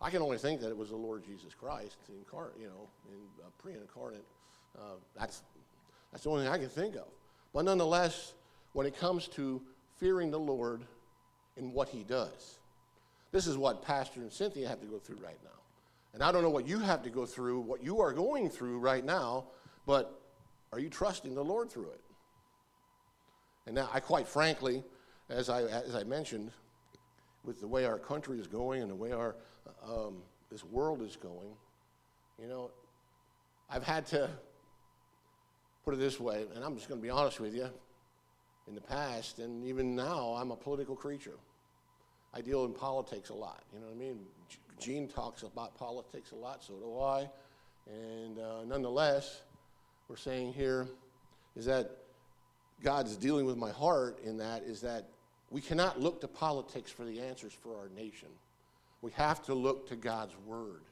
I 0.00 0.08
can 0.08 0.22
only 0.22 0.38
think 0.38 0.60
that 0.60 0.68
it 0.68 0.76
was 0.76 0.90
the 0.90 0.96
Lord 0.96 1.24
Jesus 1.24 1.52
Christ, 1.52 1.96
incarnate, 2.16 2.54
you 2.60 2.68
know, 2.68 2.88
in, 3.10 3.18
uh, 3.44 3.48
pre-incarnate. 3.58 4.24
Uh, 4.78 4.82
that's, 5.18 5.42
that's 6.12 6.22
the 6.22 6.30
only 6.30 6.44
thing 6.44 6.52
I 6.52 6.58
can 6.58 6.68
think 6.68 6.94
of. 6.94 7.08
But 7.52 7.64
nonetheless, 7.64 8.34
when 8.72 8.86
it 8.86 8.96
comes 8.96 9.26
to 9.30 9.60
fearing 9.96 10.30
the 10.30 10.38
Lord 10.38 10.82
in 11.56 11.72
what 11.72 11.88
he 11.88 12.04
does, 12.04 12.60
this 13.36 13.46
is 13.46 13.58
what 13.58 13.82
Pastor 13.82 14.22
and 14.22 14.32
Cynthia 14.32 14.66
have 14.66 14.80
to 14.80 14.86
go 14.86 14.98
through 14.98 15.18
right 15.18 15.36
now. 15.44 15.50
And 16.14 16.22
I 16.22 16.32
don't 16.32 16.42
know 16.42 16.48
what 16.48 16.66
you 16.66 16.78
have 16.78 17.02
to 17.02 17.10
go 17.10 17.26
through, 17.26 17.60
what 17.60 17.84
you 17.84 18.00
are 18.00 18.10
going 18.14 18.48
through 18.48 18.78
right 18.78 19.04
now, 19.04 19.48
but 19.84 20.22
are 20.72 20.78
you 20.78 20.88
trusting 20.88 21.34
the 21.34 21.44
Lord 21.44 21.70
through 21.70 21.90
it? 21.90 22.00
And 23.66 23.74
now, 23.74 23.90
I 23.92 24.00
quite 24.00 24.26
frankly, 24.26 24.82
as 25.28 25.50
I, 25.50 25.64
as 25.64 25.94
I 25.94 26.02
mentioned, 26.04 26.50
with 27.44 27.60
the 27.60 27.68
way 27.68 27.84
our 27.84 27.98
country 27.98 28.38
is 28.38 28.46
going 28.46 28.80
and 28.80 28.90
the 28.90 28.94
way 28.94 29.12
our, 29.12 29.36
um, 29.86 30.22
this 30.50 30.64
world 30.64 31.02
is 31.02 31.16
going, 31.16 31.50
you 32.40 32.48
know, 32.48 32.70
I've 33.68 33.84
had 33.84 34.06
to 34.06 34.30
put 35.84 35.92
it 35.92 35.98
this 35.98 36.18
way, 36.18 36.46
and 36.54 36.64
I'm 36.64 36.74
just 36.74 36.88
going 36.88 37.02
to 37.02 37.02
be 37.02 37.10
honest 37.10 37.38
with 37.38 37.54
you. 37.54 37.68
In 38.66 38.74
the 38.74 38.80
past, 38.80 39.40
and 39.40 39.62
even 39.66 39.94
now, 39.94 40.34
I'm 40.38 40.52
a 40.52 40.56
political 40.56 40.96
creature. 40.96 41.36
I 42.36 42.42
deal 42.42 42.66
in 42.66 42.74
politics 42.74 43.30
a 43.30 43.34
lot. 43.34 43.62
You 43.72 43.80
know 43.80 43.86
what 43.86 43.94
I 43.94 43.98
mean? 43.98 44.18
Gene 44.78 45.08
talks 45.08 45.42
about 45.42 45.74
politics 45.74 46.32
a 46.32 46.34
lot, 46.34 46.62
so 46.62 46.74
do 46.74 47.00
I. 47.00 47.30
And 47.90 48.38
uh, 48.38 48.64
nonetheless, 48.66 49.40
we're 50.06 50.16
saying 50.16 50.52
here 50.52 50.86
is 51.56 51.64
that 51.64 51.90
God's 52.82 53.16
dealing 53.16 53.46
with 53.46 53.56
my 53.56 53.70
heart 53.70 54.18
in 54.22 54.36
that 54.36 54.64
is 54.64 54.82
that 54.82 55.08
We 55.50 55.60
cannot 55.60 56.00
look 56.00 56.20
to 56.22 56.28
politics 56.28 56.90
for 56.90 57.04
the 57.04 57.20
answers 57.20 57.52
for 57.52 57.76
our 57.76 57.88
nation. 57.96 58.28
We 59.00 59.12
have 59.12 59.42
to 59.44 59.54
look 59.54 59.88
to 59.88 59.96
God's 59.96 60.34
Word. 60.44 60.82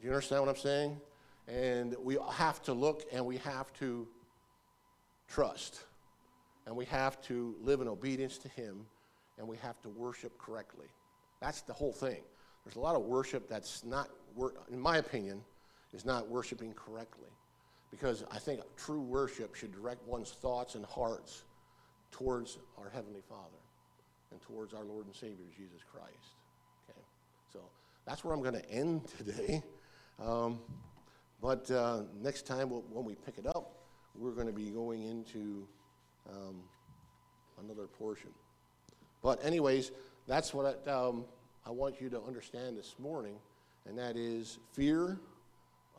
Do 0.00 0.06
you 0.06 0.10
understand 0.10 0.42
what 0.42 0.48
I'm 0.48 0.60
saying? 0.60 1.00
And 1.48 1.96
we 2.02 2.16
have 2.30 2.62
to 2.62 2.72
look 2.72 3.04
and 3.12 3.26
we 3.26 3.38
have 3.38 3.72
to 3.80 4.06
trust. 5.28 5.80
And 6.64 6.76
we 6.76 6.84
have 6.86 7.20
to 7.22 7.56
live 7.60 7.80
in 7.80 7.88
obedience 7.88 8.38
to 8.38 8.48
Him 8.48 8.86
and 9.38 9.46
we 9.46 9.56
have 9.58 9.80
to 9.82 9.88
worship 9.88 10.36
correctly. 10.38 10.86
That's 11.40 11.62
the 11.62 11.72
whole 11.72 11.92
thing. 11.92 12.22
There's 12.64 12.76
a 12.76 12.80
lot 12.80 12.94
of 12.94 13.02
worship 13.02 13.48
that's 13.48 13.84
not, 13.84 14.08
in 14.70 14.78
my 14.78 14.98
opinion, 14.98 15.42
is 15.92 16.04
not 16.04 16.28
worshiping 16.28 16.72
correctly. 16.74 17.28
Because 17.90 18.24
I 18.30 18.38
think 18.38 18.60
true 18.76 19.00
worship 19.00 19.54
should 19.54 19.72
direct 19.72 20.06
one's 20.06 20.30
thoughts 20.30 20.76
and 20.76 20.84
hearts 20.86 21.42
towards 22.10 22.58
our 22.78 22.88
Heavenly 22.88 23.20
Father 23.28 23.58
and 24.30 24.40
towards 24.40 24.72
our 24.72 24.84
Lord 24.84 25.06
and 25.06 25.14
Savior, 25.14 25.44
Jesus 25.56 25.82
Christ. 25.92 26.36
Okay? 26.88 27.00
So 27.52 27.60
that's 28.06 28.24
where 28.24 28.32
I'm 28.34 28.40
going 28.40 28.54
to 28.54 28.70
end 28.70 29.02
today. 29.18 29.62
Um, 30.20 30.60
but 31.42 31.70
uh, 31.70 32.02
next 32.22 32.46
time 32.46 32.70
we'll, 32.70 32.84
when 32.90 33.04
we 33.04 33.14
pick 33.14 33.36
it 33.36 33.46
up, 33.46 33.74
we're 34.14 34.30
going 34.30 34.46
to 34.46 34.52
be 34.52 34.70
going 34.70 35.02
into 35.02 35.66
um, 36.30 36.56
another 37.62 37.86
portion. 37.86 38.30
But 39.22 39.44
anyways, 39.44 39.92
that's 40.26 40.52
what 40.52 40.82
I, 40.86 40.90
um, 40.90 41.24
I 41.64 41.70
want 41.70 42.00
you 42.00 42.08
to 42.10 42.20
understand 42.20 42.76
this 42.76 42.96
morning, 42.98 43.36
and 43.86 43.96
that 43.98 44.16
is 44.16 44.58
fear, 44.72 45.18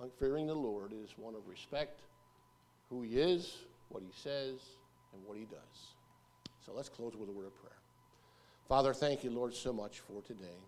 uh, 0.01 0.07
fearing 0.19 0.47
the 0.47 0.55
Lord 0.55 0.91
is 0.91 1.11
one 1.17 1.35
of 1.35 1.47
respect, 1.47 2.01
who 2.89 3.01
He 3.01 3.19
is, 3.19 3.57
what 3.89 4.03
He 4.03 4.11
says, 4.13 4.59
and 5.13 5.23
what 5.25 5.37
He 5.37 5.45
does. 5.45 5.93
So 6.65 6.73
let's 6.73 6.89
close 6.89 7.15
with 7.15 7.29
a 7.29 7.31
word 7.31 7.47
of 7.47 7.55
prayer. 7.55 7.71
Father, 8.67 8.93
thank 8.93 9.23
you, 9.23 9.31
Lord, 9.31 9.53
so 9.53 9.73
much 9.73 9.99
for 9.99 10.21
today. 10.21 10.59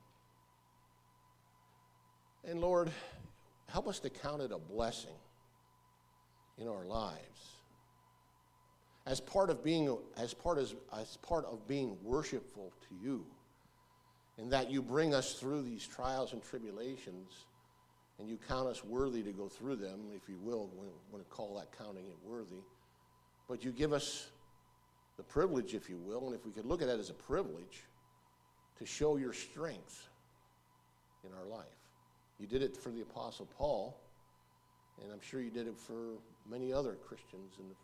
And 2.48 2.62
Lord, 2.62 2.92
help 3.70 3.88
us 3.88 4.00
to 4.00 4.10
count 4.10 4.42
it 4.42 4.52
a 4.52 4.60
blessing 4.60 5.16
in 6.58 6.68
our 6.68 6.86
lives. 6.86 7.55
As 9.06 9.20
part 9.20 9.50
of 9.50 9.64
being, 9.64 9.96
as 10.18 10.34
part, 10.34 10.58
as, 10.58 10.74
as 10.98 11.18
part 11.18 11.46
of 11.46 11.68
being 11.68 11.98
worshipful 12.04 12.74
to 12.90 12.96
you, 13.06 13.26
in 14.38 14.50
that 14.50 14.70
you 14.70 14.82
bring 14.82 15.14
us 15.14 15.34
through 15.34 15.62
these 15.62 15.86
trials 15.88 16.34
and 16.34 16.44
tribulations, 16.44 17.46
and 18.20 18.28
you 18.28 18.38
count 18.48 18.68
us 18.68 18.84
worthy 18.84 19.22
to 19.22 19.32
go 19.32 19.48
through 19.48 19.76
them, 19.76 20.00
if 20.16 20.28
you 20.28 20.38
will, 20.42 20.70
when 20.76 20.90
want 21.12 21.24
to 21.24 21.36
call 21.36 21.56
that 21.56 21.78
counting 21.78 22.06
it 22.06 22.18
worthy. 22.24 22.64
But 23.48 23.64
you 23.64 23.72
give 23.72 23.94
us 23.94 24.28
the 25.18 25.24
privilege, 25.24 25.74
if 25.74 25.90
you 25.90 25.98
will, 25.98 26.28
and 26.28 26.36
if 26.36 26.46
we 26.46 26.52
could 26.52 26.66
look 26.66 26.82
at 26.82 26.88
that 26.88 27.00
as 27.00 27.10
a 27.10 27.14
privilege, 27.14 27.84
to 28.80 28.86
show 28.86 29.18
your 29.18 29.34
strength 29.34 30.10
in 31.24 31.32
our 31.38 31.46
life. 31.46 31.66
You 32.40 32.48
did 32.48 32.62
it 32.62 32.76
for 32.76 32.90
the 32.90 33.02
Apostle 33.02 33.48
Paul, 33.58 33.98
and 35.02 35.12
I'm 35.12 35.22
sure 35.22 35.42
you 35.42 35.52
did 35.52 35.68
it 35.68 35.78
for 35.78 36.16
many 36.50 36.74
other 36.74 36.96
Christians 36.96 37.54
in 37.60 37.70
the 37.70 37.76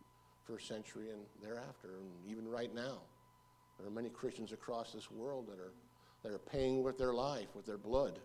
first 0.46 0.68
century 0.68 1.10
and 1.10 1.22
thereafter, 1.42 1.89
and 2.00 2.10
even 2.30 2.48
right 2.48 2.74
now. 2.74 3.00
There 3.78 3.88
are 3.88 3.92
many 3.92 4.10
Christians 4.10 4.52
across 4.52 4.92
this 4.92 5.10
world 5.10 5.48
that 5.48 5.60
are, 5.60 5.74
that 6.24 6.32
are 6.32 6.39
paying 6.39 6.84
with 6.84 6.98
their 6.98 7.14
life, 7.14 7.48
with 7.56 7.66
their 7.66 7.78
blood, 7.78 8.20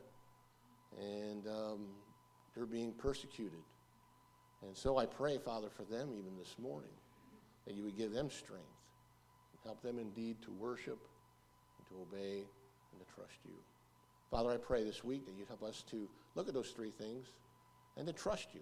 and 0.99 1.47
um, 1.47 1.87
they're 2.55 2.67
being 2.67 2.93
persecuted. 2.93 3.63
And 4.63 4.77
so 4.77 4.99
I 4.99 5.07
pray, 5.07 5.39
Father, 5.39 5.69
for 5.71 5.85
them 5.85 6.11
even 6.13 6.37
this 6.39 6.57
morning, 6.59 6.91
that 7.67 7.75
you 7.75 7.85
would 7.85 7.97
give 7.97 8.13
them 8.13 8.31
strength, 8.31 8.65
help 9.65 9.83
them 9.83 9.99
indeed 9.99 10.41
to 10.43 10.51
worship, 10.53 10.99
and 11.79 11.87
to 11.89 12.03
obey, 12.03 12.39
and 12.39 13.01
to 13.01 13.15
trust 13.15 13.39
you. 13.45 13.55
Father, 14.31 14.51
I 14.51 14.57
pray 14.57 14.85
this 14.85 15.05
week 15.05 15.27
that 15.27 15.35
you'd 15.37 15.49
help 15.49 15.63
us 15.63 15.85
to 15.91 16.09
look 16.35 16.49
at 16.49 16.55
those 16.55 16.71
three 16.71 16.91
things 16.91 17.27
and 17.97 18.07
to 18.07 18.13
trust 18.13 18.49
you 18.55 18.61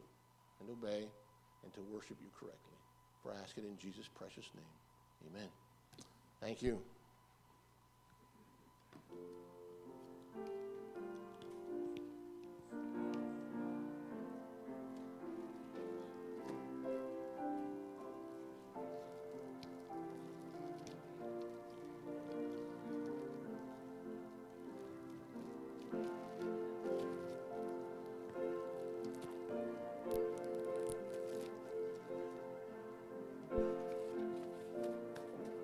and 0.61 0.71
obey 0.71 1.09
and 1.63 1.75
to 1.75 1.81
worship 1.93 2.17
you 2.21 2.29
correctly. 2.39 2.74
For 3.25 3.33
I 3.33 3.43
ask 3.43 3.57
it 3.57 3.64
in 3.64 3.79
Jesus' 3.79 4.09
precious 4.14 4.45
name. 4.55 5.33
Amen. 5.33 5.49
Thank 6.43 6.62
you. 6.62 6.79